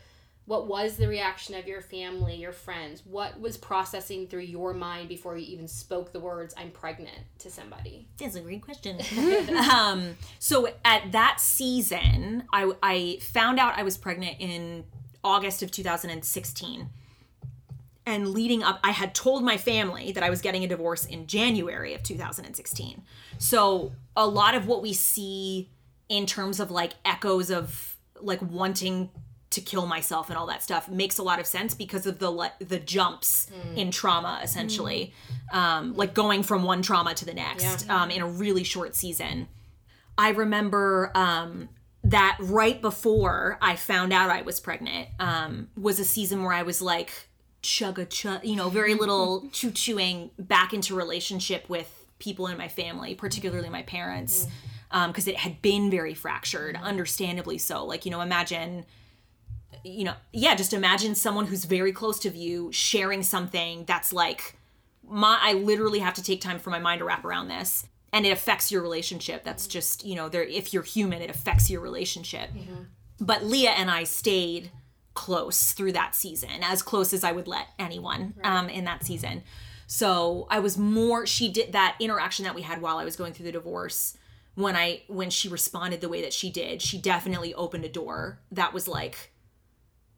what 0.46 0.68
was 0.68 0.96
the 0.96 1.08
reaction 1.08 1.56
of 1.56 1.66
your 1.66 1.80
family, 1.80 2.36
your 2.36 2.52
friends? 2.52 3.02
What 3.04 3.38
was 3.40 3.56
processing 3.56 4.28
through 4.28 4.42
your 4.42 4.72
mind 4.72 5.08
before 5.08 5.36
you 5.36 5.44
even 5.52 5.66
spoke 5.66 6.12
the 6.12 6.20
words 6.20 6.54
"I'm 6.56 6.70
pregnant" 6.70 7.18
to 7.40 7.50
somebody? 7.50 8.06
That's 8.18 8.36
a 8.36 8.40
great 8.40 8.62
question. 8.62 9.00
um, 9.72 10.16
so 10.38 10.68
at 10.84 11.12
that 11.12 11.40
season, 11.40 12.44
I, 12.52 12.70
I 12.82 13.18
found 13.20 13.58
out 13.58 13.76
I 13.76 13.82
was 13.82 13.98
pregnant 13.98 14.36
in 14.38 14.84
August 15.24 15.62
of 15.62 15.72
2016. 15.72 16.90
And 18.08 18.28
leading 18.28 18.62
up, 18.62 18.78
I 18.84 18.92
had 18.92 19.16
told 19.16 19.42
my 19.42 19.56
family 19.56 20.12
that 20.12 20.22
I 20.22 20.30
was 20.30 20.40
getting 20.40 20.62
a 20.62 20.68
divorce 20.68 21.04
in 21.04 21.26
January 21.26 21.92
of 21.92 22.04
2016. 22.04 23.02
So 23.38 23.90
a 24.16 24.28
lot 24.28 24.54
of 24.54 24.68
what 24.68 24.80
we 24.80 24.92
see 24.92 25.70
in 26.08 26.24
terms 26.24 26.60
of 26.60 26.70
like 26.70 26.92
echoes 27.04 27.50
of 27.50 27.96
like 28.20 28.40
wanting 28.40 29.10
to 29.50 29.60
kill 29.60 29.86
myself 29.86 30.28
and 30.28 30.36
all 30.36 30.46
that 30.46 30.62
stuff 30.62 30.88
makes 30.88 31.18
a 31.18 31.22
lot 31.22 31.38
of 31.38 31.46
sense 31.46 31.74
because 31.74 32.06
of 32.06 32.18
the 32.18 32.30
le- 32.30 32.52
the 32.58 32.78
jumps 32.78 33.50
in 33.76 33.90
trauma 33.90 34.40
essentially. 34.42 35.12
Um, 35.52 35.94
like 35.94 36.14
going 36.14 36.42
from 36.42 36.64
one 36.64 36.82
trauma 36.82 37.14
to 37.14 37.24
the 37.24 37.34
next 37.34 37.88
um, 37.88 38.10
in 38.10 38.22
a 38.22 38.26
really 38.26 38.64
short 38.64 38.94
season. 38.94 39.48
I 40.18 40.30
remember 40.30 41.12
um, 41.14 41.68
that 42.04 42.36
right 42.38 42.80
before 42.80 43.58
i 43.60 43.74
found 43.74 44.12
out 44.12 44.30
i 44.30 44.40
was 44.42 44.60
pregnant 44.60 45.08
um, 45.18 45.68
was 45.76 45.98
a 45.98 46.04
season 46.04 46.44
where 46.44 46.52
i 46.52 46.62
was 46.62 46.80
like 46.80 47.10
chug 47.62 47.98
a 47.98 48.04
chug 48.04 48.44
you 48.44 48.54
know 48.54 48.68
very 48.68 48.94
little 49.02 49.48
choo 49.50 49.72
chewing 49.72 50.30
back 50.38 50.72
into 50.72 50.94
relationship 50.94 51.68
with 51.68 52.06
people 52.20 52.46
in 52.46 52.56
my 52.56 52.68
family 52.68 53.16
particularly 53.16 53.68
my 53.68 53.82
parents 53.82 54.46
because 55.08 55.28
it 55.28 55.36
had 55.36 55.60
been 55.62 55.90
very 55.90 56.14
fractured 56.14 56.76
understandably 56.76 57.58
so. 57.58 57.84
Like 57.84 58.04
you 58.04 58.10
know 58.10 58.20
imagine 58.20 58.86
you 59.86 60.04
know, 60.04 60.14
yeah, 60.32 60.54
just 60.54 60.72
imagine 60.72 61.14
someone 61.14 61.46
who's 61.46 61.64
very 61.64 61.92
close 61.92 62.18
to 62.20 62.30
you 62.30 62.70
sharing 62.72 63.22
something 63.22 63.84
that's 63.84 64.12
like 64.12 64.56
my 65.08 65.38
I 65.40 65.52
literally 65.54 66.00
have 66.00 66.14
to 66.14 66.22
take 66.22 66.40
time 66.40 66.58
for 66.58 66.70
my 66.70 66.78
mind 66.78 66.98
to 66.98 67.04
wrap 67.04 67.24
around 67.24 67.48
this 67.48 67.86
and 68.12 68.26
it 68.26 68.30
affects 68.30 68.72
your 68.72 68.82
relationship. 68.82 69.44
That's 69.44 69.66
just, 69.66 70.04
you 70.04 70.14
know, 70.14 70.28
there 70.28 70.42
if 70.42 70.72
you're 70.74 70.82
human, 70.82 71.22
it 71.22 71.30
affects 71.30 71.70
your 71.70 71.80
relationship. 71.80 72.50
But 73.20 73.44
Leah 73.44 73.70
and 73.70 73.90
I 73.90 74.04
stayed 74.04 74.70
close 75.14 75.72
through 75.72 75.92
that 75.92 76.14
season, 76.14 76.62
as 76.62 76.82
close 76.82 77.12
as 77.12 77.24
I 77.24 77.32
would 77.32 77.48
let 77.48 77.68
anyone 77.78 78.34
um 78.42 78.68
in 78.68 78.84
that 78.84 79.04
season. 79.04 79.42
So 79.86 80.48
I 80.50 80.58
was 80.58 80.76
more 80.76 81.26
she 81.26 81.50
did 81.50 81.72
that 81.72 81.96
interaction 82.00 82.44
that 82.44 82.54
we 82.54 82.62
had 82.62 82.82
while 82.82 82.98
I 82.98 83.04
was 83.04 83.16
going 83.16 83.32
through 83.32 83.46
the 83.46 83.52
divorce 83.52 84.18
when 84.56 84.74
I 84.74 85.02
when 85.06 85.30
she 85.30 85.48
responded 85.48 86.00
the 86.00 86.08
way 86.08 86.22
that 86.22 86.32
she 86.32 86.50
did, 86.50 86.82
she 86.82 86.98
definitely 86.98 87.54
opened 87.54 87.84
a 87.84 87.88
door 87.88 88.40
that 88.50 88.72
was 88.72 88.88
like 88.88 89.30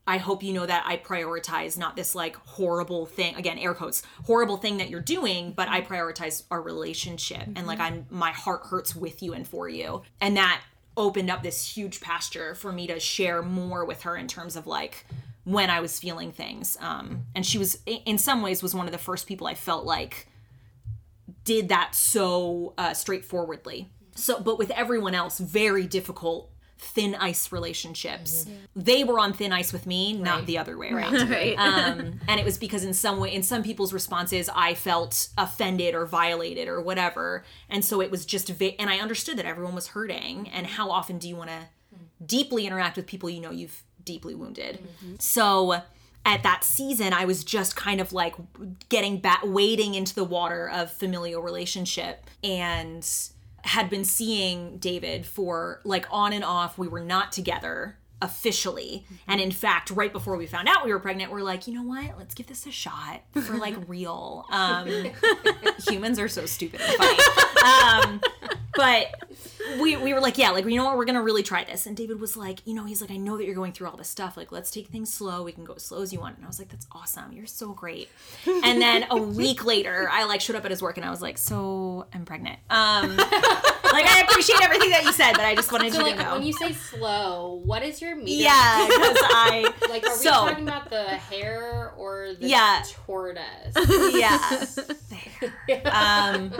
I 0.09 0.19
hope 0.19 0.43
you 0.43 0.53
know 0.53 0.67
that 0.67 0.85
I 0.87 0.97
prioritize 0.97 1.79
not 1.79 1.95
this 1.95 2.15
like 2.15 2.35
horrible 2.37 3.07
thing 3.07 3.37
again 3.37 3.59
air 3.59 3.75
quotes 3.75 4.03
horrible 4.27 4.57
thing 4.57 4.79
that 4.79 4.91
you're 4.91 5.01
doing 5.01 5.53
but 5.53 5.69
I 5.69 5.83
prioritize 5.83 6.45
our 6.51 6.61
relationship 6.61 7.43
and 7.55 7.67
like 7.67 7.79
I'm 7.79 8.07
my 8.11 8.33
heart 8.33 8.63
hurts 8.67 8.97
with 8.97 9.23
you 9.23 9.35
and 9.35 9.47
for 9.47 9.69
you 9.69 10.03
and 10.21 10.37
that 10.37 10.63
opened 10.97 11.31
up 11.31 11.43
this 11.43 11.77
huge 11.77 12.01
pasture 12.01 12.55
for 12.57 12.73
me 12.73 12.89
to 12.89 12.99
share 12.99 13.43
more 13.43 13.85
with 13.85 14.03
her 14.03 14.17
in 14.17 14.27
terms 14.27 14.57
of 14.57 14.67
like 14.67 15.07
when 15.45 15.71
I 15.71 15.81
was 15.81 16.01
feeling 16.01 16.33
things 16.33 16.77
um 16.81 17.27
and 17.35 17.47
she 17.47 17.59
was 17.59 17.79
in 17.87 18.19
some 18.19 18.43
ways 18.43 18.63
was 18.63 18.75
one 18.75 18.87
of 18.87 18.93
the 18.93 18.99
first 18.99 19.29
people 19.29 19.47
I 19.47 19.55
felt 19.55 19.85
like 19.85 20.27
did 21.49 21.71
that 21.71 21.95
so 21.95 22.75
uh, 22.77 22.93
straightforwardly. 22.93 23.89
So, 24.15 24.39
but 24.39 24.59
with 24.59 24.71
everyone 24.73 25.15
else, 25.15 25.39
very 25.39 25.87
difficult 25.87 26.51
thin 26.79 27.15
ice 27.17 27.51
relationships. 27.53 28.47
They 28.77 29.05
were 29.05 29.19
on 29.19 29.33
thin 29.33 29.53
ice 29.53 29.73
with 29.73 29.87
me, 29.87 30.13
not 30.13 30.47
the 30.47 30.59
other 30.59 30.79
way 30.79 30.91
around. 30.91 31.29
Right. 31.29 31.57
um, 31.59 32.21
and 32.29 32.41
it 32.41 32.45
was 32.45 32.57
because 32.57 32.85
in 32.85 32.95
some 32.95 33.19
way, 33.19 33.35
in 33.35 33.43
some 33.43 33.63
people's 33.63 33.93
responses, 33.93 34.49
I 34.55 34.75
felt 34.75 35.29
offended 35.37 35.95
or 35.95 36.07
violated 36.07 36.69
or 36.69 36.81
whatever, 36.81 37.45
and 37.69 37.85
so 37.85 38.01
it 38.01 38.11
was 38.11 38.25
just. 38.25 38.49
Va- 38.49 38.81
and 38.81 38.89
I 38.89 38.99
understood 38.99 39.37
that 39.39 39.47
everyone 39.47 39.75
was 39.75 39.89
hurting. 39.89 40.49
And 40.49 40.67
how 40.67 40.91
often 40.91 41.19
do 41.19 41.29
you 41.29 41.37
want 41.37 41.51
to 41.51 41.69
deeply 42.25 42.67
interact 42.67 42.97
with 42.97 43.07
people 43.07 43.29
you 43.31 43.41
know 43.41 43.51
you've 43.51 43.83
deeply 44.05 44.35
wounded? 44.35 44.79
So 45.19 45.83
at 46.25 46.43
that 46.43 46.63
season, 46.65 47.13
I 47.13 47.25
was 47.25 47.43
just 47.45 47.75
kind 47.77 48.01
of 48.01 48.13
like 48.13 48.35
getting 48.89 49.19
back, 49.19 49.41
wading 49.45 49.95
into 49.95 50.15
the 50.15 50.25
water 50.25 50.69
of 50.69 50.93
familial 50.93 51.43
relationship 51.43 52.29
and 52.45 53.09
had 53.65 53.91
been 53.91 54.05
seeing 54.05 54.79
David 54.79 55.27
for 55.27 55.81
like 55.85 56.07
on 56.11 56.33
and 56.33 56.45
off. 56.45 56.79
We 56.79 56.89
were 56.89 57.01
not 57.01 57.33
together 57.33 57.99
officially. 58.21 59.05
And 59.27 59.41
in 59.41 59.53
fact, 59.53 59.91
right 59.91 60.13
before 60.13 60.37
we 60.37 60.47
found 60.47 60.69
out 60.69 60.85
we 60.85 60.93
were 60.93 60.99
pregnant, 60.99 61.31
we're 61.31 61.43
like, 61.43 61.67
you 61.67 61.75
know 61.75 61.83
what? 61.85 62.19
Let's 62.19 62.35
give 62.35 62.47
this 62.47 62.67
a 62.67 62.71
shot 62.73 63.23
for 63.33 63.57
like 63.57 63.77
real. 63.87 64.45
Um, 64.51 64.89
humans 65.89 66.19
are 66.19 66.29
so 66.29 66.47
stupid 66.47 66.81
and 66.81 66.95
funny. 66.95 67.19
Um, 67.65 68.21
but 68.79 69.81
we, 69.81 69.97
we 69.97 70.15
were 70.15 70.21
like, 70.21 70.39
yeah, 70.39 70.51
like, 70.51 70.65
you 70.65 70.77
know 70.77 70.85
what? 70.85 70.97
We're 70.97 71.05
going 71.05 71.17
to 71.17 71.23
really 71.23 71.43
try 71.43 71.65
this. 71.65 71.85
And 71.87 71.97
David 71.97 72.21
was 72.21 72.37
like, 72.37 72.61
you 72.65 72.75
know, 72.75 72.85
he's 72.85 73.01
like, 73.03 73.11
I 73.11 73.17
know 73.17 73.37
that 73.37 73.45
you're 73.45 73.55
going 73.55 73.73
through 73.73 73.89
all 73.89 73.97
this 73.97 74.09
stuff. 74.09 74.37
Like, 74.37 74.53
let's 74.53 74.71
take 74.71 74.87
things 74.89 75.13
slow. 75.13 75.43
We 75.43 75.53
can 75.53 75.65
go 75.65 75.75
as 75.75 75.83
slow 75.85 76.01
as 76.01 76.13
you 76.13 76.21
want. 76.21 76.37
And 76.37 76.45
I 76.45 76.49
was 76.49 76.59
like, 76.59 76.69
that's 76.69 76.87
awesome. 76.93 77.33
You're 77.33 77.47
so 77.47 77.73
great. 77.73 78.09
And 78.47 78.81
then 78.81 79.07
a 79.11 79.17
week 79.43 79.65
later, 79.65 80.09
I 80.11 80.25
like 80.25 80.41
showed 80.41 80.57
up 80.57 80.65
at 80.65 80.71
his 80.71 80.81
work 80.81 80.97
and 80.97 81.05
I 81.05 81.11
was 81.11 81.21
like, 81.21 81.37
so 81.39 82.07
I'm 82.15 82.25
pregnant. 82.25 82.59
Um, 82.71 83.17
like, 83.17 84.07
I 84.07 84.25
appreciate 84.29 84.63
everything 84.63 84.91
that 84.91 85.03
you 85.05 85.13
said, 85.13 85.33
but 85.33 85.43
I 85.45 85.55
just 85.55 85.73
wanted 85.73 85.93
So 85.93 85.99
you 85.99 86.05
like 86.07 86.17
to 86.17 86.23
know. 86.23 86.33
when 86.35 86.47
you 86.47 86.53
say 86.53 86.73
slow, 86.73 87.61
what 87.65 87.83
is 87.83 88.01
your 88.01 88.15
meter? 88.17 88.45
yeah, 88.45 88.87
because 88.87 89.17
I, 89.23 89.73
Like, 89.91 90.07
are 90.07 90.13
we 90.17 90.23
So- 90.25 90.31
talking 90.31 90.63
about 90.69 90.89
the 90.89 91.05
hare 91.05 91.93
or 91.97 92.35
the 92.39 92.47
Yeah. 92.47 92.83
tortoise? 93.07 93.75
yeah. 95.69 95.83
um 95.93 96.53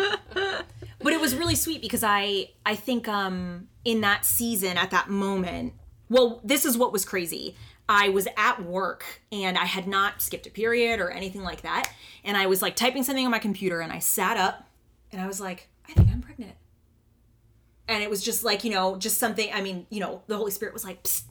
but 1.01 1.13
it 1.13 1.21
was 1.21 1.35
really 1.35 1.55
sweet 1.55 1.81
because 1.81 2.03
i 2.05 2.49
i 2.67 2.75
think 2.75 3.07
um 3.09 3.69
in 3.85 4.01
that 4.01 4.25
season 4.25 4.77
at 4.77 4.91
that 4.91 5.09
moment 5.09 5.73
well 6.09 6.41
this 6.45 6.65
is 6.65 6.77
what 6.77 6.93
was 6.93 7.05
crazy 7.05 7.55
i 7.89 8.09
was 8.09 8.27
at 8.37 8.63
work 8.63 9.23
and 9.33 9.57
i 9.57 9.65
had 9.65 9.87
not 9.87 10.21
skipped 10.21 10.47
a 10.47 10.51
period 10.51 11.01
or 11.01 11.11
anything 11.11 11.43
like 11.43 11.63
that 11.63 11.91
and 12.25 12.37
i 12.37 12.47
was 12.47 12.63
like 12.63 12.77
typing 12.77 13.03
something 13.03 13.25
on 13.25 13.31
my 13.31 13.39
computer 13.39 13.81
and 13.81 13.93
i 13.93 13.99
sat 13.99 14.37
up 14.37 14.67
and 15.13 15.21
i 15.21 15.27
was 15.27 15.41
like 15.41 15.69
i 15.89 15.93
think 15.93 16.09
i'm 16.11 16.21
pregnant 16.21 16.55
and 17.87 18.03
it 18.03 18.11
was 18.11 18.23
just 18.23 18.45
like 18.45 18.65
you 18.65 18.71
know 18.71 18.97
just 18.97 19.19
something 19.19 19.51
i 19.55 19.61
mean 19.61 19.87
you 19.91 20.01
know 20.01 20.23
the 20.27 20.37
holy 20.37 20.51
spirit 20.51 20.75
was 20.75 20.85
like 20.85 21.03
Psst, 21.05 21.23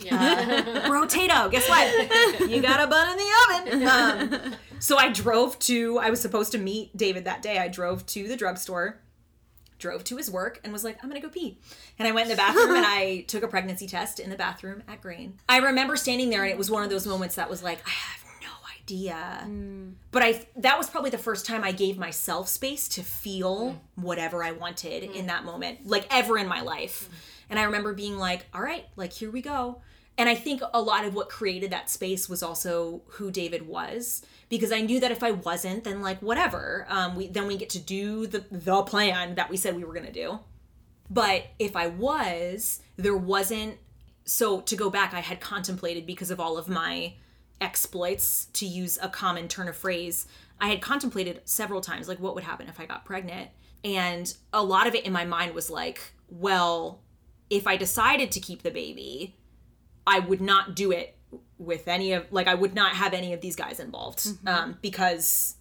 Yeah. 0.00 0.88
Rotato, 0.88 1.50
guess 1.50 1.68
what? 1.68 2.48
You 2.50 2.60
got 2.62 2.80
a 2.80 2.86
bun 2.86 3.10
in 3.10 3.16
the 3.18 3.32
oven. 3.82 3.86
Um, 4.42 4.54
so 4.78 4.96
I 4.96 5.12
drove 5.12 5.58
to, 5.60 5.98
I 5.98 6.08
was 6.08 6.18
supposed 6.20 6.50
to 6.52 6.58
meet 6.58 6.96
David 6.96 7.26
that 7.26 7.42
day. 7.42 7.58
I 7.58 7.68
drove 7.68 8.06
to 8.06 8.26
the 8.26 8.34
drugstore, 8.36 9.00
drove 9.82 10.04
to 10.04 10.16
his 10.16 10.30
work, 10.30 10.60
and 10.64 10.72
was 10.72 10.84
like, 10.84 10.96
I'm 11.02 11.12
to 11.12 11.20
go 11.20 11.28
pee. 11.28 11.58
And 11.98 12.08
I 12.08 12.12
went 12.12 12.30
in 12.30 12.36
the 12.36 12.40
bathroom 12.40 12.74
and 12.74 12.86
I 12.88 13.24
took 13.28 13.42
a 13.42 13.48
pregnancy 13.48 13.86
test 13.86 14.20
in 14.20 14.30
the 14.30 14.36
bathroom 14.36 14.82
at 14.88 15.02
Green. 15.02 15.34
I 15.48 15.58
remember 15.58 15.96
standing 15.96 16.30
there 16.30 16.42
and 16.42 16.50
it 16.50 16.58
was 16.58 16.70
one 16.70 16.82
of 16.82 16.90
those 16.90 17.06
moments 17.06 17.34
that 17.34 17.50
was 17.50 17.62
like, 17.62 17.86
I 17.86 17.90
have 17.90 18.24
no 18.40 18.48
idea. 18.80 19.44
Mm. 19.44 19.94
But 20.10 20.22
I 20.22 20.46
that 20.56 20.78
was 20.78 20.88
probably 20.88 21.10
the 21.10 21.18
first 21.18 21.44
time 21.44 21.64
I 21.64 21.72
gave 21.72 21.98
myself 21.98 22.48
space 22.48 22.88
to 22.90 23.02
feel 23.02 23.72
mm. 23.72 24.02
whatever 24.02 24.42
I 24.42 24.52
wanted 24.52 25.02
in 25.02 25.24
mm. 25.24 25.26
that 25.26 25.44
moment, 25.44 25.86
like 25.86 26.06
ever 26.10 26.38
in 26.38 26.48
my 26.48 26.62
life. 26.62 27.08
And 27.50 27.58
I 27.58 27.64
remember 27.64 27.92
being 27.92 28.16
like, 28.16 28.46
all 28.54 28.62
right, 28.62 28.86
like 28.96 29.12
here 29.12 29.30
we 29.30 29.42
go. 29.42 29.82
And 30.18 30.28
I 30.28 30.34
think 30.34 30.60
a 30.74 30.80
lot 30.80 31.04
of 31.04 31.14
what 31.14 31.30
created 31.30 31.70
that 31.70 31.88
space 31.88 32.28
was 32.28 32.42
also 32.42 33.02
who 33.08 33.30
David 33.30 33.66
was, 33.66 34.24
because 34.48 34.70
I 34.70 34.82
knew 34.82 35.00
that 35.00 35.10
if 35.10 35.22
I 35.22 35.30
wasn't, 35.30 35.84
then 35.84 36.02
like 36.02 36.20
whatever. 36.20 36.86
Um, 36.88 37.16
we 37.16 37.28
then 37.28 37.46
we 37.46 37.56
get 37.56 37.70
to 37.70 37.78
do 37.78 38.26
the 38.26 38.44
the 38.50 38.82
plan 38.82 39.36
that 39.36 39.48
we 39.48 39.56
said 39.56 39.74
we 39.74 39.84
were 39.84 39.94
gonna 39.94 40.12
do. 40.12 40.40
But 41.08 41.46
if 41.58 41.76
I 41.76 41.86
was, 41.88 42.80
there 42.96 43.16
wasn't. 43.16 43.78
So 44.24 44.60
to 44.60 44.76
go 44.76 44.90
back, 44.90 45.14
I 45.14 45.20
had 45.20 45.40
contemplated 45.40 46.06
because 46.06 46.30
of 46.30 46.38
all 46.38 46.56
of 46.56 46.68
my 46.68 47.14
exploits, 47.60 48.46
to 48.52 48.66
use 48.66 48.98
a 49.00 49.08
common 49.08 49.48
turn 49.48 49.68
of 49.68 49.76
phrase, 49.76 50.26
I 50.60 50.68
had 50.68 50.80
contemplated 50.80 51.40
several 51.44 51.80
times, 51.80 52.08
like, 52.08 52.20
what 52.20 52.34
would 52.34 52.44
happen 52.44 52.68
if 52.68 52.78
I 52.78 52.86
got 52.86 53.04
pregnant? 53.04 53.50
And 53.84 54.32
a 54.52 54.62
lot 54.62 54.86
of 54.86 54.94
it 54.94 55.04
in 55.04 55.12
my 55.12 55.24
mind 55.24 55.54
was 55.54 55.70
like, 55.70 56.12
well, 56.28 57.00
if 57.50 57.66
I 57.66 57.76
decided 57.76 58.30
to 58.32 58.40
keep 58.40 58.62
the 58.62 58.70
baby, 58.70 59.36
I 60.06 60.18
would 60.18 60.40
not 60.40 60.74
do 60.74 60.92
it 60.92 61.16
with 61.58 61.88
any 61.88 62.12
of 62.12 62.26
like 62.30 62.48
I 62.48 62.54
would 62.54 62.74
not 62.74 62.92
have 62.92 63.14
any 63.14 63.32
of 63.32 63.40
these 63.40 63.56
guys 63.56 63.80
involved 63.80 64.18
mm-hmm. 64.18 64.48
um, 64.48 64.78
because 64.82 65.56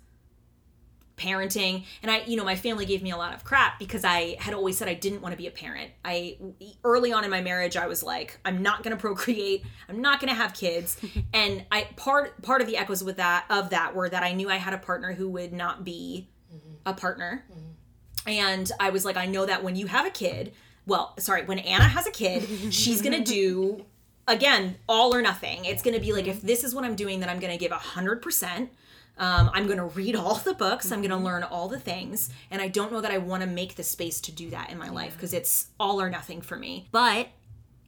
parenting 1.17 1.85
and 2.01 2.09
I 2.09 2.23
you 2.25 2.35
know 2.35 2.43
my 2.43 2.55
family 2.55 2.85
gave 2.85 3.03
me 3.03 3.11
a 3.11 3.17
lot 3.17 3.33
of 3.35 3.43
crap 3.43 3.77
because 3.77 4.03
I 4.03 4.37
had 4.39 4.55
always 4.55 4.77
said 4.77 4.87
I 4.87 4.95
didn't 4.95 5.21
want 5.21 5.33
to 5.33 5.37
be 5.37 5.45
a 5.45 5.51
parent. 5.51 5.91
I 6.03 6.37
early 6.83 7.13
on 7.13 7.23
in 7.23 7.29
my 7.29 7.41
marriage 7.41 7.77
I 7.77 7.87
was 7.87 8.01
like 8.01 8.39
I'm 8.43 8.63
not 8.63 8.83
going 8.83 8.95
to 8.95 8.99
procreate. 8.99 9.63
I'm 9.87 10.01
not 10.01 10.19
going 10.19 10.29
to 10.29 10.35
have 10.35 10.53
kids. 10.53 10.97
and 11.33 11.65
I 11.71 11.87
part 11.95 12.41
part 12.41 12.61
of 12.61 12.67
the 12.67 12.77
echoes 12.77 13.03
with 13.03 13.17
that 13.17 13.45
of 13.49 13.69
that 13.69 13.95
were 13.95 14.09
that 14.09 14.23
I 14.23 14.33
knew 14.33 14.49
I 14.49 14.57
had 14.57 14.73
a 14.73 14.79
partner 14.79 15.13
who 15.13 15.29
would 15.29 15.53
not 15.53 15.83
be 15.83 16.29
mm-hmm. 16.53 16.75
a 16.85 16.93
partner. 16.93 17.45
Mm-hmm. 17.51 18.29
And 18.29 18.71
I 18.79 18.89
was 18.89 19.05
like 19.05 19.17
I 19.17 19.27
know 19.27 19.45
that 19.45 19.63
when 19.63 19.75
you 19.75 19.85
have 19.87 20.07
a 20.07 20.11
kid, 20.11 20.53
well, 20.87 21.13
sorry, 21.19 21.43
when 21.45 21.59
Anna 21.59 21.83
has 21.83 22.07
a 22.07 22.11
kid, 22.11 22.73
she's 22.73 23.01
going 23.01 23.23
to 23.23 23.31
do 23.31 23.85
again 24.31 24.77
all 24.87 25.13
or 25.13 25.21
nothing. 25.21 25.65
It's 25.65 25.83
going 25.83 25.93
to 25.93 25.99
be 25.99 26.13
like 26.13 26.27
if 26.27 26.41
this 26.41 26.63
is 26.63 26.73
what 26.73 26.83
I'm 26.83 26.95
doing 26.95 27.19
then 27.19 27.29
I'm 27.29 27.39
going 27.39 27.51
to 27.51 27.59
give 27.59 27.71
a 27.71 27.75
100%. 27.75 28.69
Um, 29.17 29.51
I'm 29.53 29.65
going 29.65 29.77
to 29.77 29.85
read 29.85 30.15
all 30.15 30.35
the 30.35 30.53
books. 30.53 30.91
I'm 30.91 31.01
going 31.01 31.11
to 31.11 31.17
learn 31.17 31.43
all 31.43 31.67
the 31.67 31.79
things. 31.79 32.29
And 32.49 32.61
I 32.61 32.67
don't 32.69 32.91
know 32.91 33.01
that 33.01 33.11
I 33.11 33.19
want 33.19 33.43
to 33.43 33.47
make 33.47 33.75
the 33.75 33.83
space 33.83 34.19
to 34.21 34.31
do 34.31 34.49
that 34.49 34.71
in 34.71 34.77
my 34.77 34.89
life 34.89 35.13
because 35.13 35.33
it's 35.33 35.67
all 35.79 36.01
or 36.01 36.09
nothing 36.09 36.41
for 36.41 36.55
me. 36.57 36.87
But 36.91 37.27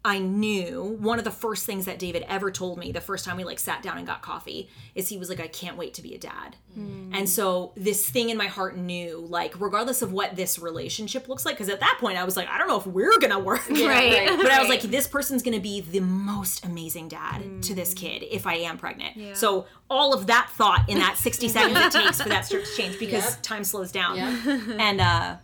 I 0.06 0.20
knew 0.20 0.98
one 1.00 1.18
of 1.18 1.24
the 1.24 1.32
first 1.32 1.66
things 1.66 1.86
that 1.86 1.98
David 1.98 2.26
ever 2.28 2.52
told 2.52 2.78
me 2.78 2.92
the 2.92 3.00
first 3.00 3.24
time 3.24 3.38
we 3.38 3.46
like 3.46 3.58
sat 3.58 3.82
down 3.82 3.98
and 3.98 4.06
got 4.06 4.22
coffee 4.22 4.70
is 4.96 5.08
he 5.08 5.18
was 5.18 5.30
like, 5.30 5.40
I 5.40 5.48
can't 5.48 5.78
wait 5.78 5.94
to 5.94 6.02
be 6.02 6.14
a 6.14 6.18
dad. 6.18 6.58
And 6.76 7.30
so 7.30 7.72
this 7.76 8.10
thing 8.10 8.30
in 8.32 8.38
my 8.38 8.48
heart 8.48 8.76
knew, 8.76 9.24
like, 9.30 9.62
regardless 9.62 10.02
of 10.02 10.12
what 10.12 10.36
this 10.36 10.58
relationship 10.58 11.30
looks 11.30 11.46
like, 11.46 11.54
because 11.56 11.70
at 11.70 11.80
that 11.82 11.98
point 12.00 12.18
I 12.18 12.24
was 12.24 12.36
like, 12.36 12.48
I 12.50 12.58
don't 12.58 12.68
know 12.68 12.78
if 12.80 12.88
we're 12.88 13.18
gonna 13.20 13.38
work. 13.40 13.62
Right. 13.70 14.28
But 14.36 14.52
I 14.52 14.60
was 14.60 14.68
like, 14.70 14.82
this 14.82 15.08
person's 15.08 15.44
gonna 15.44 15.60
be 15.60 15.82
the 15.82 16.00
most 16.02 16.66
amazing 16.66 17.08
dad 17.10 17.62
to 17.64 17.76
this 17.76 17.94
kid 17.94 18.24
if 18.30 18.46
I 18.48 18.56
am 18.56 18.78
pregnant. 18.78 19.38
So 19.38 19.68
all 19.90 20.14
of 20.14 20.28
that 20.28 20.50
thought 20.52 20.90
in 20.90 20.98
that 20.98 21.18
60 21.18 21.48
seconds 21.48 21.78
it 21.78 21.92
takes 21.92 22.22
for 22.22 22.30
that 22.30 22.46
start 22.46 22.66
to 22.66 22.76
change 22.76 22.98
because 23.00 23.24
Yep. 23.24 23.42
time 23.44 23.64
slows 23.64 23.92
down. 23.92 24.18
Yeah. 24.18 24.38
And 24.80 25.00
uh 25.00 25.36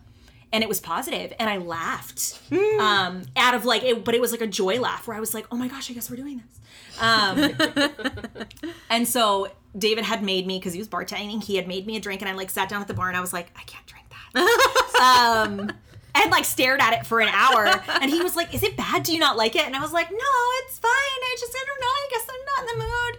and 0.52 0.62
it 0.62 0.68
was 0.68 0.80
positive 0.80 1.32
and 1.38 1.48
I 1.48 1.58
laughed. 1.58 2.40
Hmm. 2.52 2.80
Um 2.80 3.22
out 3.36 3.54
of 3.54 3.64
like 3.64 3.82
it, 3.82 4.04
but 4.04 4.14
it 4.14 4.20
was 4.20 4.32
like 4.32 4.40
a 4.40 4.46
joy 4.46 4.80
laugh 4.80 5.06
where 5.06 5.16
I 5.16 5.20
was 5.20 5.34
like, 5.34 5.46
"Oh 5.50 5.56
my 5.56 5.68
gosh, 5.68 5.90
I 5.90 5.94
guess 5.94 6.10
we're 6.10 6.16
doing 6.16 6.42
this." 6.44 6.60
Um 7.00 8.46
and 8.90 9.06
so 9.06 9.48
David 9.76 10.04
had 10.04 10.22
made 10.22 10.46
me 10.46 10.58
because 10.58 10.72
he 10.72 10.78
was 10.78 10.88
bartending. 10.88 11.42
He 11.42 11.56
had 11.56 11.68
made 11.68 11.86
me 11.86 11.96
a 11.96 12.00
drink, 12.00 12.22
and 12.22 12.28
I 12.28 12.34
like 12.34 12.50
sat 12.50 12.68
down 12.68 12.80
at 12.80 12.88
the 12.88 12.94
bar, 12.94 13.08
and 13.08 13.16
I 13.16 13.20
was 13.20 13.32
like, 13.32 13.50
I 13.56 13.62
can't 13.62 13.86
drink 13.86 14.06
that. 14.10 15.46
um, 15.48 15.70
and 16.14 16.30
like 16.30 16.44
stared 16.44 16.80
at 16.80 16.92
it 16.94 17.06
for 17.06 17.20
an 17.20 17.28
hour, 17.28 17.66
and 18.00 18.10
he 18.10 18.22
was 18.22 18.36
like, 18.36 18.54
"Is 18.54 18.62
it 18.62 18.76
bad? 18.76 19.02
Do 19.02 19.12
you 19.12 19.18
not 19.18 19.36
like 19.36 19.56
it?" 19.56 19.66
And 19.66 19.76
I 19.76 19.80
was 19.80 19.92
like, 19.92 20.10
"No, 20.10 20.32
it's 20.62 20.78
fine. 20.78 20.90
I 20.90 21.36
just 21.38 21.54
I 21.54 21.64
don't 21.66 21.80
know. 21.80 21.86
I 21.86 22.08
guess 22.10 22.26
I'm 22.28 22.44
not 22.46 22.72
in 22.72 22.78
the 22.78 22.84
mood." 22.84 23.18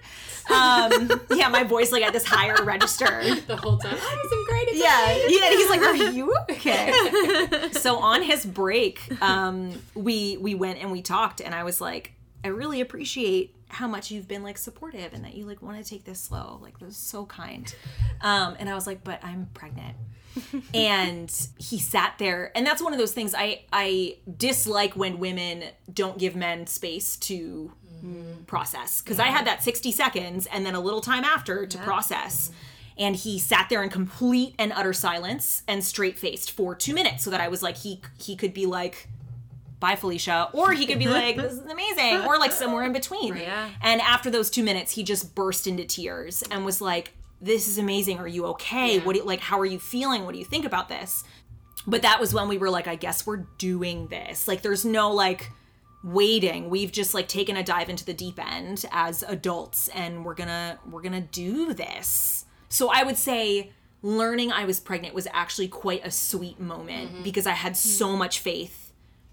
Um, 0.51 1.21
yeah, 1.37 1.47
my 1.49 1.63
voice 1.63 1.91
like 1.91 2.03
at 2.03 2.13
this 2.13 2.25
higher 2.25 2.63
register. 2.63 3.21
The 3.47 3.55
whole 3.55 3.77
time. 3.77 3.93
I 3.93 3.97
had 3.97 4.29
some 4.29 4.45
great 4.45 4.67
advice. 4.69 4.81
Yeah, 4.83 5.27
yeah. 5.27 5.49
He's 5.49 5.69
like, 5.69 5.81
"Are 5.81 5.95
you 5.95 6.35
okay?" 6.51 7.69
so 7.71 7.97
on 7.97 8.21
his 8.23 8.45
break, 8.45 9.01
um, 9.21 9.71
we 9.95 10.37
we 10.37 10.55
went 10.55 10.79
and 10.79 10.91
we 10.91 11.01
talked, 11.01 11.41
and 11.41 11.53
I 11.55 11.63
was 11.63 11.79
like, 11.79 12.13
"I 12.43 12.49
really 12.49 12.81
appreciate 12.81 13.55
how 13.69 13.87
much 13.87 14.11
you've 14.11 14.27
been 14.27 14.43
like 14.43 14.57
supportive 14.57 15.13
and 15.13 15.23
that 15.23 15.33
you 15.35 15.45
like 15.45 15.61
want 15.61 15.81
to 15.81 15.89
take 15.89 16.03
this 16.03 16.19
slow. 16.19 16.59
Like, 16.61 16.79
that 16.79 16.85
was 16.85 16.97
so 16.97 17.25
kind." 17.25 17.73
Um, 18.21 18.55
and 18.59 18.69
I 18.69 18.75
was 18.75 18.87
like, 18.87 19.03
"But 19.03 19.23
I'm 19.23 19.47
pregnant." 19.53 19.95
and 20.73 21.47
he 21.57 21.79
sat 21.79 22.15
there 22.17 22.51
and 22.55 22.65
that's 22.65 22.81
one 22.81 22.93
of 22.93 22.99
those 22.99 23.13
things 23.13 23.33
i 23.37 23.61
i 23.73 24.15
dislike 24.37 24.95
when 24.95 25.19
women 25.19 25.63
don't 25.93 26.17
give 26.17 26.35
men 26.35 26.67
space 26.67 27.15
to 27.17 27.71
mm-hmm. 28.03 28.43
process. 28.43 29.01
Because 29.01 29.19
i 29.19 29.27
had 29.27 29.45
that 29.47 29.63
60 29.63 29.91
seconds 29.91 30.47
and 30.47 30.65
then 30.65 30.75
a 30.75 30.79
little 30.79 31.01
time 31.01 31.23
after 31.23 31.65
to 31.65 31.77
process. 31.79 32.51
And 32.97 33.15
he 33.15 33.39
sat 33.39 33.67
there 33.69 33.81
in 33.81 33.89
complete 33.89 34.53
and 34.59 34.71
utter 34.73 34.93
silence 34.93 35.63
and 35.67 35.83
straight 35.83 36.19
faced 36.19 36.51
for 36.51 36.75
two 36.75 36.93
minutes 36.93 37.23
so 37.23 37.29
that 37.29 37.41
i 37.41 37.47
was 37.47 37.63
like 37.63 37.77
he 37.77 38.01
he 38.17 38.35
could 38.35 38.53
be 38.53 38.65
like 38.65 39.07
bye 39.79 39.95
felicia 39.95 40.49
or 40.53 40.73
he 40.73 40.85
could 40.85 40.99
be 40.99 41.07
like 41.07 41.35
this 41.35 41.53
is 41.53 41.59
amazing 41.59 42.17
or 42.27 42.37
like 42.37 42.51
somewhere 42.51 42.83
in 42.83 42.93
between. 42.93 43.35
Yeah. 43.41 43.69
and 43.81 44.01
after 44.01 44.29
those 44.29 44.49
two 44.49 44.63
minutes 44.63 44.91
he 44.91 45.03
just 45.03 45.33
burst 45.33 45.65
into 45.65 45.83
tears 45.85 46.43
and 46.51 46.63
was 46.63 46.81
like 46.81 47.13
this 47.41 47.67
is 47.67 47.77
amazing 47.77 48.19
are 48.19 48.27
you 48.27 48.45
okay? 48.47 48.99
What 48.99 49.13
do 49.13 49.19
you 49.19 49.25
like 49.25 49.39
how 49.39 49.59
are 49.59 49.65
you 49.65 49.79
feeling? 49.79 50.25
What 50.25 50.33
do 50.33 50.39
you 50.39 50.45
think 50.45 50.65
about 50.65 50.89
this? 50.89 51.23
But 51.87 52.03
that 52.03 52.19
was 52.19 52.33
when 52.33 52.47
we 52.47 52.57
were 52.57 52.69
like 52.69 52.87
i 52.87 52.95
guess 52.95 53.25
we're 53.25 53.45
doing 53.57 54.07
this. 54.07 54.47
Like 54.47 54.61
there's 54.61 54.85
no 54.85 55.11
like 55.11 55.51
waiting. 56.03 56.69
We've 56.69 56.91
just 56.91 57.13
like 57.13 57.27
taken 57.27 57.57
a 57.57 57.63
dive 57.63 57.89
into 57.89 58.05
the 58.05 58.13
deep 58.13 58.39
end 58.39 58.85
as 58.91 59.23
adults 59.23 59.87
and 59.89 60.25
we're 60.25 60.35
gonna 60.35 60.79
we're 60.89 61.01
gonna 61.01 61.21
do 61.21 61.73
this. 61.73 62.45
So 62.69 62.89
i 62.89 63.03
would 63.03 63.17
say 63.17 63.71
learning 64.03 64.51
i 64.51 64.65
was 64.65 64.79
pregnant 64.79 65.13
was 65.13 65.27
actually 65.31 65.67
quite 65.67 66.05
a 66.05 66.09
sweet 66.09 66.59
moment 66.59 67.11
mm-hmm. 67.11 67.23
because 67.23 67.45
i 67.45 67.51
had 67.51 67.77
so 67.77 68.15
much 68.15 68.39
faith 68.39 68.80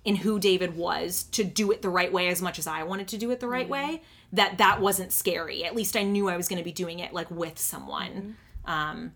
in 0.04 0.16
who 0.16 0.38
david 0.38 0.76
was 0.76 1.24
to 1.24 1.44
do 1.44 1.70
it 1.70 1.82
the 1.82 1.88
right 1.90 2.12
way 2.12 2.28
as 2.28 2.40
much 2.40 2.58
as 2.58 2.66
i 2.66 2.82
wanted 2.82 3.08
to 3.08 3.18
do 3.18 3.30
it 3.30 3.40
the 3.40 3.48
right 3.48 3.68
way 3.68 4.02
that 4.32 4.58
that 4.58 4.80
wasn't 4.80 5.12
scary 5.12 5.64
at 5.64 5.74
least 5.74 5.96
i 5.96 6.02
knew 6.02 6.28
i 6.28 6.36
was 6.36 6.48
going 6.48 6.58
to 6.58 6.64
be 6.64 6.72
doing 6.72 6.98
it 6.98 7.12
like 7.12 7.30
with 7.30 7.58
someone 7.58 8.36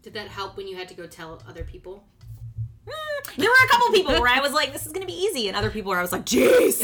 Did 0.02 0.14
that 0.14 0.28
help 0.28 0.56
when 0.56 0.66
you 0.66 0.76
had 0.76 0.88
to 0.88 0.94
go 0.94 1.06
tell 1.06 1.42
other 1.46 1.62
people? 1.62 2.04
there 3.36 3.48
were 3.48 3.64
a 3.64 3.68
couple 3.68 3.88
people 3.92 4.14
where 4.14 4.28
I 4.28 4.40
was 4.40 4.52
like, 4.52 4.72
this 4.72 4.86
is 4.86 4.92
gonna 4.92 5.06
be 5.06 5.12
easy, 5.26 5.46
and 5.48 5.56
other 5.56 5.70
people 5.70 5.90
where 5.90 5.98
I 5.98 6.02
was 6.02 6.10
like, 6.10 6.24
jeez. 6.24 6.82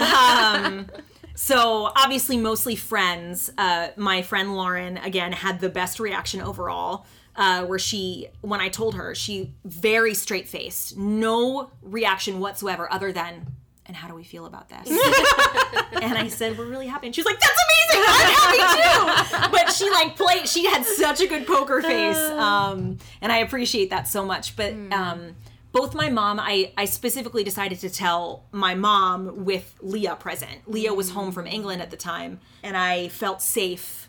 um, 0.00 0.86
so 1.34 1.90
obviously, 1.96 2.36
mostly 2.36 2.76
friends. 2.76 3.50
Uh, 3.56 3.88
my 3.96 4.22
friend 4.22 4.54
Lauren 4.56 4.98
again 4.98 5.32
had 5.32 5.60
the 5.60 5.68
best 5.68 6.00
reaction 6.00 6.40
overall. 6.40 7.06
Uh, 7.34 7.64
where 7.64 7.78
she, 7.78 8.28
when 8.42 8.60
I 8.60 8.68
told 8.68 8.94
her, 8.94 9.14
she 9.14 9.54
very 9.64 10.12
straight 10.12 10.46
faced, 10.48 10.98
no 10.98 11.70
reaction 11.80 12.40
whatsoever, 12.40 12.92
other 12.92 13.10
than, 13.10 13.46
and 13.86 13.96
how 13.96 14.06
do 14.06 14.14
we 14.14 14.22
feel 14.22 14.44
about 14.44 14.68
this? 14.68 14.86
and 16.02 16.18
I 16.18 16.28
said, 16.28 16.58
we're 16.58 16.66
really 16.66 16.88
happy. 16.88 17.06
And 17.06 17.14
she 17.14 17.22
was 17.22 17.26
like, 17.26 17.40
that's 17.40 17.58
amazing. 17.94 18.04
I'm 18.06 18.34
happy 18.34 19.48
too. 19.48 19.48
But 19.50 19.72
she 19.72 19.90
like 19.90 20.14
played, 20.16 20.46
she 20.46 20.66
had 20.66 20.84
such 20.84 21.22
a 21.22 21.26
good 21.26 21.46
poker 21.46 21.80
face. 21.80 22.18
Um, 22.18 22.98
and 23.22 23.32
I 23.32 23.38
appreciate 23.38 23.88
that 23.90 24.06
so 24.08 24.26
much. 24.26 24.54
But, 24.54 24.74
um, 24.92 25.34
both 25.72 25.94
my 25.94 26.10
mom, 26.10 26.38
I, 26.38 26.72
I 26.76 26.84
specifically 26.84 27.44
decided 27.44 27.80
to 27.80 27.88
tell 27.88 28.44
my 28.52 28.74
mom 28.74 29.46
with 29.46 29.74
Leah 29.80 30.16
present. 30.16 30.68
Leah 30.70 30.92
was 30.92 31.10
home 31.10 31.32
from 31.32 31.46
England 31.46 31.80
at 31.80 31.90
the 31.90 31.96
time, 31.96 32.40
and 32.62 32.76
I 32.76 33.08
felt 33.08 33.40
safe 33.40 34.01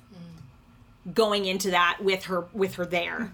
going 1.11 1.45
into 1.45 1.71
that 1.71 1.97
with 2.01 2.25
her 2.25 2.45
with 2.53 2.75
her 2.75 2.85
there. 2.85 3.31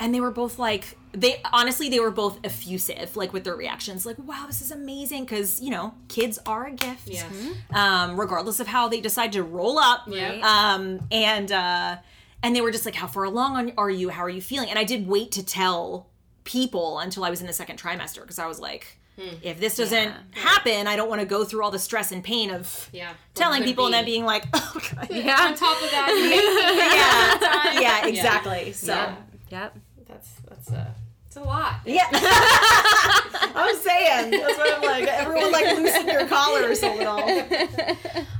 And 0.00 0.12
they 0.14 0.20
were 0.20 0.30
both 0.32 0.58
like 0.58 0.96
they 1.12 1.40
honestly 1.52 1.88
they 1.88 2.00
were 2.00 2.10
both 2.10 2.38
effusive 2.44 3.16
like 3.16 3.32
with 3.32 3.44
their 3.44 3.54
reactions. 3.56 4.04
Like 4.04 4.16
wow 4.18 4.44
this 4.46 4.60
is 4.60 4.70
amazing 4.70 5.26
cuz 5.26 5.60
you 5.60 5.70
know 5.70 5.94
kids 6.08 6.38
are 6.46 6.66
a 6.66 6.72
gift. 6.72 7.08
Yes. 7.08 7.24
um 7.72 8.18
regardless 8.18 8.58
of 8.60 8.66
how 8.66 8.88
they 8.88 9.00
decide 9.00 9.32
to 9.32 9.42
roll 9.42 9.78
up. 9.78 10.02
Yeah. 10.08 10.40
um 10.42 11.00
and 11.10 11.52
uh 11.52 11.96
and 12.42 12.54
they 12.54 12.60
were 12.60 12.70
just 12.72 12.84
like 12.84 12.94
how 12.96 13.06
far 13.06 13.24
along 13.24 13.72
are 13.78 13.90
you? 13.90 14.08
How 14.10 14.22
are 14.24 14.28
you 14.30 14.42
feeling? 14.42 14.68
And 14.68 14.78
i 14.78 14.84
did 14.84 15.06
wait 15.06 15.30
to 15.32 15.44
tell 15.44 16.08
people 16.44 16.98
until 16.98 17.24
i 17.24 17.30
was 17.30 17.40
in 17.40 17.46
the 17.46 17.52
second 17.54 17.78
trimester 17.80 18.20
because 18.20 18.38
i 18.38 18.46
was 18.46 18.60
like 18.60 18.98
if 19.16 19.60
this 19.60 19.76
doesn't 19.76 20.12
happen 20.32 20.86
i 20.86 20.96
don't 20.96 21.08
want 21.08 21.20
to 21.20 21.26
go 21.26 21.44
through 21.44 21.62
all 21.62 21.70
the 21.70 21.78
stress 21.78 22.10
and 22.12 22.24
pain 22.24 22.50
of 22.50 22.88
Yeah. 22.92 23.12
telling 23.34 23.60
Could 23.62 23.68
people 23.68 23.84
and 23.86 23.94
then 23.94 24.04
being 24.04 24.24
like 24.24 24.44
oh 24.54 24.80
god 24.94 25.08
Yeah. 25.10 25.36
on 25.40 25.54
top 25.54 25.80
of 25.82 25.90
that. 25.90 27.70
yeah 27.74 27.80
yeah 27.80 28.06
exactly 28.06 28.72
so 28.72 28.92
Yeah. 28.92 29.16
Yep. 29.50 29.78
That's 30.08 30.28
that's 30.48 30.70
uh 30.72 30.90
it's 31.26 31.36
a 31.36 31.40
lot. 31.42 31.74
yeah 31.84 32.06
i'm 32.12 33.76
saying 33.76 34.30
that's 34.30 34.56
what 34.58 34.76
i'm 34.76 34.82
like 34.82 35.04
everyone 35.08 35.52
like 35.52 35.76
loosen 35.76 36.06
your 36.08 36.26
collars 36.26 36.82
a 36.82 36.90
little 36.94 37.18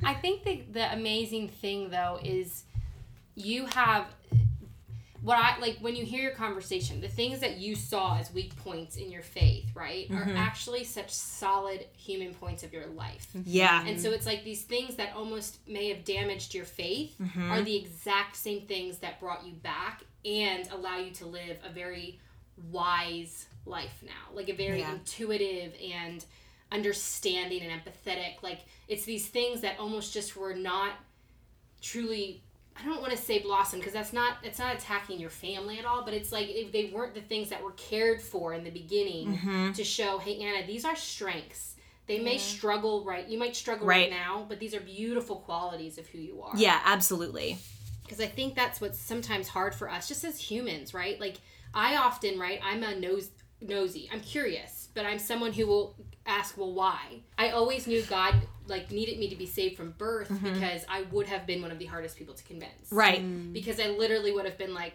I 0.07 0.15
think 0.15 0.45
the 0.45 0.63
the 0.73 0.93
amazing 0.93 1.49
thing 1.49 1.91
though 1.91 2.19
is 2.23 2.65
you 3.35 3.67
have 3.67 4.07
what 5.25 5.39
I 5.39 5.59
like 5.59 5.79
when 5.81 5.97
you 5.97 6.05
hear 6.05 6.23
your 6.23 6.33
conversation, 6.33 7.01
the 7.01 7.09
things 7.09 7.41
that 7.41 7.57
you 7.57 7.75
saw 7.75 8.19
as 8.19 8.33
weak 8.35 8.55
points 8.57 8.97
in 8.97 9.11
your 9.11 9.23
faith, 9.23 9.65
right, 9.75 10.07
are 10.11 10.27
mm-hmm. 10.27 10.37
actually 10.37 10.85
such 10.85 11.11
solid 11.11 11.87
human 11.97 12.35
points 12.35 12.63
of 12.63 12.75
your 12.75 12.87
life. 12.89 13.29
Mm-hmm. 13.35 13.43
yeah 13.47 13.87
And 13.87 13.99
so 13.99 14.11
it's 14.11 14.27
like 14.27 14.45
these 14.45 14.63
things 14.63 14.97
that 14.97 15.15
almost 15.17 15.67
may 15.67 15.89
have 15.89 16.05
damaged 16.05 16.55
your 16.55 16.67
faith 16.67 17.15
mm-hmm. 17.21 17.51
are 17.51 17.63
the 17.63 17.75
exact 17.75 18.37
same 18.37 18.67
things 18.67 18.99
that 18.99 19.19
brought 19.19 19.47
you 19.47 19.55
back 19.55 20.05
and 20.27 20.69
allow 20.71 20.99
you 20.99 21.11
to 21.13 21.27
live 21.27 21.57
a 21.67 21.73
very 21.73 22.21
wise 22.71 23.47
life 23.65 24.03
now. 24.05 24.35
Like 24.35 24.51
a 24.51 24.55
very 24.55 24.81
Yeah. 24.81 24.93
intuitive 24.93 25.73
and 25.83 26.23
understanding 26.71 27.63
and 27.63 27.83
empathetic. 27.83 28.43
Like 28.43 28.61
it's 28.89 29.07
these 29.07 29.27
things 29.27 29.63
that 29.63 29.79
almost 29.79 30.13
just 30.13 30.37
were 30.37 30.55
not 30.55 30.93
truly 31.81 32.43
I 32.77 32.85
don't 32.85 33.01
want 33.01 33.13
to 33.13 33.19
say 33.19 33.39
blossom 33.39 33.79
because 33.79 33.93
that's 33.93 34.13
not 34.13 34.39
it's 34.43 34.59
not 34.59 34.75
attacking 34.75 35.21
your 35.21 35.31
family 35.31 35.79
at 35.79 35.85
all, 35.85 36.05
but 36.05 36.13
it's 36.13 36.33
like 36.33 36.49
if 36.49 36.73
they 36.73 36.87
weren't 36.93 37.15
the 37.15 37.21
things 37.21 37.49
that 37.51 37.63
were 37.63 37.73
cared 37.73 38.21
for 38.21 38.53
in 38.53 38.65
the 38.65 38.71
beginning 38.71 39.37
mm-hmm. 39.37 39.73
to 39.73 39.85
show, 39.85 40.19
hey 40.19 40.41
Anna, 40.41 40.67
these 40.67 40.85
are 40.85 40.97
strengths 40.97 41.77
They 42.07 42.19
may 42.19 42.39
struggle 42.39 43.05
right. 43.05 43.27
You 43.29 43.39
might 43.39 43.57
struggle 43.57 43.87
right. 43.87 44.11
Right. 44.11 44.11
now, 44.11 44.45
but 44.49 44.59
these 44.59 44.75
are 44.75 44.81
beautiful 44.81 45.37
qualities 45.37 45.99
of 45.99 46.07
who 46.09 46.19
you 46.19 46.43
are. 46.43 46.53
Yeah, 46.57 46.81
absolutely. 46.85 47.59
because 48.03 48.21
I 48.21 48.27
think 48.27 48.55
that's 48.55 48.81
what's 48.81 48.99
sometimes 48.99 49.49
hard 49.49 49.75
for 49.75 49.89
us, 49.89 50.09
just 50.09 50.25
as 50.25 50.39
humans, 50.41 50.93
right? 50.93 51.19
Like 51.21 51.37
I 51.73 51.97
often, 51.97 52.39
right? 52.39 52.61
I'm 52.63 52.83
a 52.83 52.95
nose 52.95 53.31
nosy. 53.61 54.09
I'm 54.13 54.21
curious, 54.21 54.89
but 54.95 55.07
I'm 55.07 55.19
someone 55.19 55.53
who 55.53 55.67
will 55.67 55.97
ask, 56.27 56.57
well, 56.57 56.73
why? 56.73 57.21
I 57.37 57.51
always 57.51 57.87
knew 57.87 58.03
God 58.03 58.35
like 58.67 58.91
needed 58.91 59.19
me 59.19 59.29
to 59.29 59.37
be 59.37 59.47
saved 59.47 59.77
from 59.77 59.93
birth 59.93 60.29
mm-hmm. 60.29 60.55
because 60.55 60.85
I 60.89 61.03
would 61.13 61.27
have 61.27 61.47
been 61.47 61.61
one 61.61 61.71
of 61.71 61.79
the 61.79 61.85
hardest 61.85 62.17
people 62.17 62.35
to 62.35 62.45
convince, 62.45 62.91
Right. 62.91 63.23
Mm. 63.23 63.53
Because 63.53 63.79
I 63.79 63.89
literally 63.89 64.33
would 64.33 64.47
have 64.47 64.57
been 64.57 64.75
like, 64.75 64.95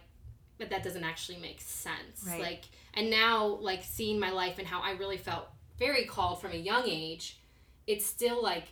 but 0.58 0.70
that 0.72 0.84
doesn't 0.84 1.04
actually 1.04 1.38
make 1.38 1.62
sense. 1.62 2.24
Right. 2.26 2.42
Like, 2.42 2.66
and 2.94 3.10
now 3.10 3.46
like 3.62 3.84
seeing 3.84 4.20
my 4.20 4.32
life 4.32 4.58
and 4.58 4.68
how 4.68 4.82
I 4.82 4.92
really 4.92 5.18
felt 5.18 5.48
very 5.78 6.06
called 6.06 6.42
from 6.42 6.52
a 6.52 6.58
young 6.58 6.84
age, 6.88 7.40
it's 7.88 8.06
still 8.06 8.42
like 8.42 8.66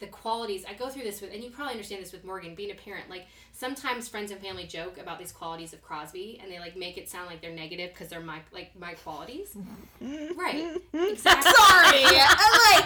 the 0.00 0.06
qualities 0.06 0.64
I 0.68 0.72
go 0.74 0.88
through 0.88 1.02
this 1.02 1.20
with, 1.20 1.32
and 1.32 1.44
you 1.44 1.50
probably 1.50 1.72
understand 1.72 2.02
this 2.02 2.10
with 2.12 2.24
Morgan 2.24 2.54
being 2.54 2.70
a 2.70 2.74
parent. 2.74 3.08
Like 3.10 3.26
sometimes 3.52 4.08
friends 4.08 4.30
and 4.30 4.40
family 4.40 4.64
joke 4.66 4.98
about 4.98 5.18
these 5.18 5.30
qualities 5.30 5.72
of 5.74 5.82
Crosby, 5.82 6.40
and 6.42 6.50
they 6.50 6.58
like 6.58 6.74
make 6.76 6.96
it 6.96 7.08
sound 7.08 7.26
like 7.26 7.40
they're 7.42 7.52
negative 7.54 7.90
because 7.90 8.08
they're 8.08 8.20
my 8.20 8.38
like 8.52 8.78
my 8.78 8.94
qualities. 8.94 9.56
right? 10.00 10.76
Exactly. 10.92 11.52
Sorry. 11.52 12.04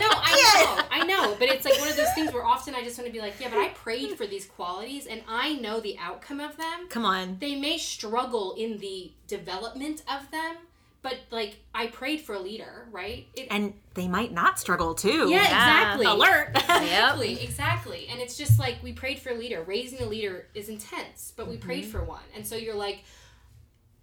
No, 0.01 0.09
I 0.11 0.77
know, 0.81 0.85
I 0.91 1.05
know, 1.07 1.37
but 1.39 1.49
it's 1.49 1.65
like 1.65 1.79
one 1.79 1.89
of 1.89 1.97
those 1.97 2.13
things 2.15 2.33
where 2.33 2.45
often 2.45 2.75
I 2.75 2.83
just 2.83 2.99
want 2.99 3.07
to 3.07 3.13
be 3.13 3.21
like, 3.21 3.35
yeah, 3.41 3.49
but 3.49 3.59
I 3.59 3.69
prayed 3.69 4.17
for 4.17 4.27
these 4.27 4.45
qualities, 4.47 5.07
and 5.07 5.23
I 5.29 5.55
know 5.55 5.79
the 5.81 5.97
outcome 5.99 6.41
of 6.41 6.57
them. 6.57 6.89
Come 6.89 7.05
on. 7.05 7.37
They 7.41 7.55
may 7.55 7.79
struggle 7.79 8.55
in 8.59 8.79
the 8.79 9.13
development 9.29 10.03
of 10.09 10.31
them, 10.31 10.57
but 11.05 11.19
like 11.31 11.59
I 11.75 11.89
prayed 11.89 12.23
for 12.23 12.35
a 12.35 12.41
leader, 12.41 12.89
right? 12.91 13.29
It, 13.35 13.49
And 13.51 13.75
they 13.93 14.09
might 14.09 14.33
not 14.33 14.59
struggle 14.59 14.95
too. 14.95 15.29
yeah, 15.31 15.43
exactly. 15.43 16.07
Alert. 16.07 16.57
Exactly, 16.85 17.43
exactly. 17.43 18.09
And 18.11 18.21
it's 18.21 18.37
just 18.37 18.59
like 18.59 18.83
we 18.83 18.93
prayed 18.93 19.19
for 19.19 19.31
a 19.31 19.35
leader. 19.35 19.63
Raising 19.63 20.01
a 20.01 20.07
leader 20.07 20.49
is 20.55 20.69
intense, 20.69 21.33
but 21.37 21.47
we 21.47 21.57
prayed 21.57 21.85
mm-hmm. 21.85 21.93
for 21.93 22.05
one. 22.05 22.23
And 22.35 22.47
so 22.47 22.57
you're 22.57 22.75
like, 22.75 23.05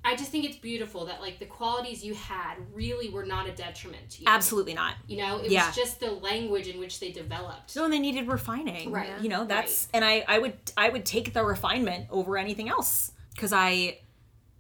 I 0.05 0.15
just 0.15 0.31
think 0.31 0.45
it's 0.45 0.57
beautiful 0.57 1.05
that 1.05 1.21
like 1.21 1.39
the 1.39 1.45
qualities 1.45 2.03
you 2.03 2.13
had 2.13 2.55
really 2.73 3.09
were 3.09 3.25
not 3.25 3.47
a 3.47 3.51
detriment 3.51 4.09
to 4.11 4.21
you. 4.21 4.27
Absolutely 4.27 4.73
not. 4.73 4.95
You 5.07 5.17
know, 5.17 5.37
it 5.39 5.51
Yeah. 5.51 5.67
was 5.67 5.75
just 5.75 5.99
the 5.99 6.11
language 6.11 6.67
in 6.67 6.79
which 6.79 6.99
they 6.99 7.11
developed. 7.11 7.75
No, 7.75 7.83
So 7.83 7.89
they 7.89 7.99
needed 7.99 8.27
refining. 8.27 8.91
Right. 8.91 9.19
You 9.21 9.29
know, 9.29 9.45
that's 9.45 9.87
and 9.93 10.05
I 10.05 10.23
I 10.27 10.37
would 10.39 10.57
I 10.77 10.89
would 10.89 11.05
take 11.05 11.33
the 11.33 11.43
refinement 11.43 12.07
over 12.11 12.37
anything 12.37 12.69
else 12.69 13.11
cuz 13.37 13.53
I 13.53 13.99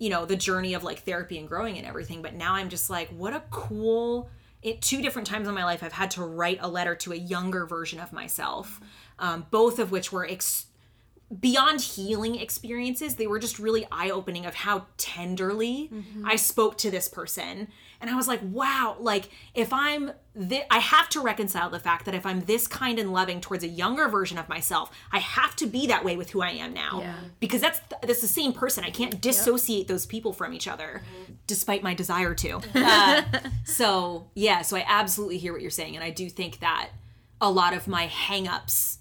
you 0.01 0.09
know, 0.09 0.25
the 0.25 0.35
journey 0.35 0.73
of 0.73 0.83
like 0.83 1.03
therapy 1.03 1.37
and 1.37 1.47
growing 1.47 1.77
and 1.77 1.85
everything, 1.85 2.23
but 2.23 2.33
now 2.33 2.55
I'm 2.55 2.69
just 2.69 2.89
like 2.89 3.07
what 3.09 3.33
a 3.33 3.43
cool 3.51 4.29
it 4.63 4.81
two 4.81 4.99
different 4.99 5.27
times 5.27 5.47
in 5.47 5.53
my 5.53 5.63
life 5.63 5.83
I've 5.83 5.91
had 5.91 6.09
to 6.11 6.23
write 6.23 6.57
a 6.59 6.67
letter 6.67 6.95
to 6.95 7.11
a 7.11 7.15
younger 7.15 7.67
version 7.67 7.99
of 7.99 8.11
myself. 8.11 8.79
Um, 9.19 9.45
both 9.51 9.77
of 9.77 9.91
which 9.91 10.11
were 10.11 10.25
ex- 10.27 10.65
beyond 11.39 11.79
healing 11.79 12.35
experiences 12.35 13.15
they 13.15 13.27
were 13.27 13.39
just 13.39 13.59
really 13.59 13.87
eye-opening 13.91 14.45
of 14.45 14.53
how 14.53 14.85
tenderly 14.97 15.89
i 16.25 16.35
spoke 16.35 16.77
to 16.77 16.91
this 16.91 17.07
person 17.07 17.69
and 18.01 18.09
i 18.09 18.15
was 18.15 18.27
like 18.27 18.39
wow 18.43 18.95
like 18.99 19.29
if 19.53 19.71
i'm 19.71 20.11
thi- 20.37 20.63
i 20.69 20.79
have 20.79 21.07
to 21.09 21.21
reconcile 21.21 21.69
the 21.69 21.79
fact 21.79 22.05
that 22.05 22.13
if 22.13 22.25
i'm 22.25 22.41
this 22.41 22.67
kind 22.67 22.99
and 22.99 23.13
loving 23.13 23.39
towards 23.39 23.63
a 23.63 23.67
younger 23.67 24.07
version 24.09 24.37
of 24.37 24.49
myself 24.49 24.91
i 25.11 25.19
have 25.19 25.55
to 25.55 25.65
be 25.67 25.87
that 25.87 26.03
way 26.03 26.17
with 26.17 26.31
who 26.31 26.41
i 26.41 26.49
am 26.49 26.73
now. 26.73 26.99
Because 27.39 27.61
that's 27.61 27.79
that's 28.03 28.21
the 28.21 28.27
same 28.27 28.51
person. 28.53 28.83
I 28.83 28.89
can't 28.89 29.21
dissociate 29.21 29.87
those 29.87 30.05
people 30.05 30.33
from 30.33 30.53
each 30.53 30.67
other 30.67 31.01
despite 31.47 31.83
my 31.83 31.93
desire 31.93 32.33
to. 32.35 32.59
Uh, 32.75 33.21
so 33.63 34.27
yeah 34.35 34.61
so 34.61 34.75
i 34.75 34.83
absolutely 34.87 35.37
hear 35.37 35.53
what 35.53 35.61
you're 35.61 35.69
saying 35.71 35.95
and 35.95 36.03
i 36.03 36.09
do 36.09 36.29
think 36.29 36.59
that 36.59 36.89
a 37.39 37.49
lot 37.49 37.73
of 37.73 37.87
my 37.87 38.07
hangups 38.07 38.97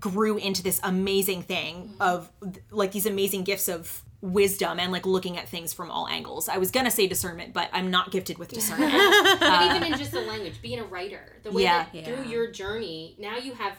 grew 0.00 0.36
into 0.38 0.62
this 0.62 0.80
amazing 0.82 1.42
thing 1.42 1.92
of 2.00 2.30
like 2.70 2.92
these 2.92 3.06
amazing 3.06 3.42
gifts 3.44 3.68
of 3.68 4.02
wisdom 4.22 4.78
and 4.80 4.90
like 4.92 5.04
looking 5.04 5.36
at 5.36 5.48
things 5.48 5.72
from 5.74 5.90
all 5.90 6.06
angles. 6.08 6.48
I 6.48 6.56
was 6.56 6.70
gonna 6.70 6.90
say 6.90 7.06
discernment, 7.06 7.52
but 7.52 7.68
I'm 7.72 7.90
not 7.90 8.10
gifted 8.10 8.38
with 8.38 8.48
discernment. 8.54 8.92
but 9.40 9.76
even 9.76 9.92
in 9.92 9.98
just 9.98 10.12
the 10.12 10.20
language, 10.22 10.62
being 10.62 10.78
a 10.78 10.84
writer, 10.84 11.36
the 11.42 11.50
way 11.50 11.64
Yeah. 11.64 11.86
that 11.92 12.04
through 12.06 12.24
your 12.30 12.50
journey, 12.50 13.16
now 13.18 13.36
you 13.36 13.52
have 13.54 13.74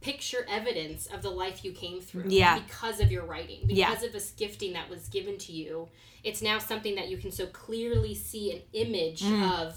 picture 0.00 0.46
evidence 0.48 1.06
of 1.06 1.22
the 1.22 1.30
life 1.30 1.64
you 1.64 1.72
came 1.72 2.00
through 2.00 2.24
Yeah. 2.28 2.60
because 2.60 3.00
of 3.00 3.10
your 3.10 3.24
writing, 3.24 3.62
Yeah. 3.64 3.90
because 3.90 4.04
of 4.04 4.12
this 4.12 4.30
gifting 4.30 4.72
that 4.74 4.88
was 4.88 5.08
given 5.08 5.36
to 5.38 5.52
you. 5.52 5.88
It's 6.22 6.40
now 6.42 6.58
something 6.60 6.94
that 6.94 7.08
you 7.08 7.16
can 7.16 7.32
so 7.32 7.46
clearly 7.46 8.14
see 8.14 8.52
an 8.52 8.62
image 8.72 9.24
of 9.24 9.76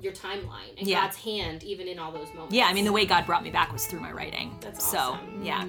your 0.00 0.12
timeline 0.14 0.70
and 0.78 0.86
Mm. 0.86 0.90
Yeah. 0.90 1.02
God's 1.02 1.16
hand 1.18 1.62
even 1.64 1.88
in 1.88 1.98
all 1.98 2.12
those 2.12 2.28
moments. 2.32 2.54
yeah, 2.54 2.64
I 2.66 2.72
mean 2.72 2.86
the 2.86 2.92
way 2.92 3.04
God 3.04 3.26
brought 3.26 3.42
me 3.42 3.50
back 3.50 3.70
was 3.72 3.84
through 3.86 4.00
my 4.00 4.12
writing. 4.12 4.56
That's 4.62 4.88
so 4.90 4.98
awesome. 4.98 5.44
yeah. 5.44 5.66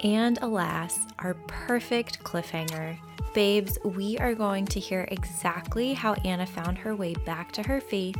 And 0.00 0.38
alas, 0.42 1.06
our 1.18 1.34
perfect 1.46 2.22
cliffhanger. 2.22 2.98
Babes, 3.34 3.78
we 3.84 4.16
are 4.18 4.34
going 4.34 4.64
to 4.66 4.80
hear 4.80 5.06
exactly 5.10 5.92
how 5.92 6.14
Anna 6.24 6.46
found 6.46 6.78
her 6.78 6.96
way 6.96 7.14
back 7.14 7.52
to 7.52 7.62
her 7.62 7.80
faith 7.80 8.16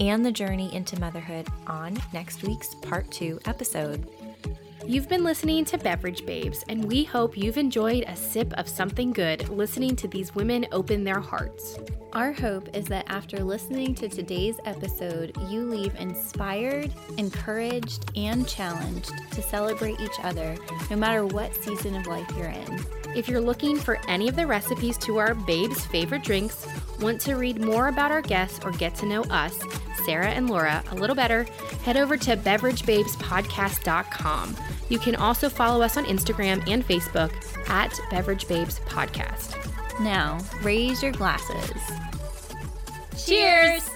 and 0.00 0.24
the 0.24 0.32
journey 0.32 0.74
into 0.74 0.98
motherhood 1.00 1.48
on 1.66 1.98
next 2.12 2.42
week's 2.42 2.74
part 2.76 3.10
two 3.10 3.40
episode. 3.44 4.08
You've 4.84 5.08
been 5.08 5.22
listening 5.22 5.64
to 5.66 5.78
Beverage 5.78 6.26
Babes, 6.26 6.64
and 6.68 6.84
we 6.84 7.04
hope 7.04 7.36
you've 7.36 7.56
enjoyed 7.56 8.04
a 8.08 8.16
sip 8.16 8.52
of 8.54 8.68
something 8.68 9.12
good 9.12 9.48
listening 9.48 9.94
to 9.94 10.08
these 10.08 10.34
women 10.34 10.66
open 10.72 11.04
their 11.04 11.20
hearts. 11.20 11.78
Our 12.12 12.32
hope 12.32 12.76
is 12.76 12.86
that 12.86 13.04
after 13.08 13.44
listening 13.44 13.94
to 13.94 14.08
today's 14.08 14.56
episode, 14.64 15.36
you 15.48 15.62
leave 15.70 15.94
inspired, 16.00 16.92
encouraged, 17.16 18.10
and 18.16 18.46
challenged 18.48 19.12
to 19.30 19.40
celebrate 19.40 20.00
each 20.00 20.18
other 20.24 20.56
no 20.90 20.96
matter 20.96 21.26
what 21.26 21.54
season 21.54 21.94
of 21.94 22.06
life 22.06 22.28
you're 22.36 22.48
in. 22.48 22.84
If 23.14 23.28
you're 23.28 23.42
looking 23.42 23.78
for 23.78 23.98
any 24.08 24.26
of 24.28 24.36
the 24.36 24.46
recipes 24.46 24.96
to 24.98 25.18
our 25.18 25.34
babes' 25.34 25.84
favorite 25.84 26.22
drinks, 26.22 26.66
want 27.00 27.20
to 27.22 27.34
read 27.34 27.60
more 27.60 27.88
about 27.88 28.10
our 28.10 28.22
guests, 28.22 28.64
or 28.64 28.70
get 28.72 28.94
to 28.96 29.04
know 29.06 29.22
us, 29.24 29.58
Sarah 30.06 30.30
and 30.30 30.48
Laura, 30.48 30.82
a 30.90 30.94
little 30.94 31.14
better, 31.14 31.42
head 31.84 31.98
over 31.98 32.16
to 32.16 32.36
beveragebabespodcast.com. 32.36 34.56
You 34.88 34.98
can 34.98 35.14
also 35.16 35.50
follow 35.50 35.82
us 35.82 35.98
on 35.98 36.04
Instagram 36.06 36.66
and 36.68 36.86
Facebook 36.86 37.32
at 37.68 37.98
Beverage 38.10 38.48
Babes 38.48 38.80
Podcast. 38.80 39.58
Now, 40.00 40.38
raise 40.62 41.02
your 41.02 41.12
glasses. 41.12 41.80
Cheers! 43.26 43.91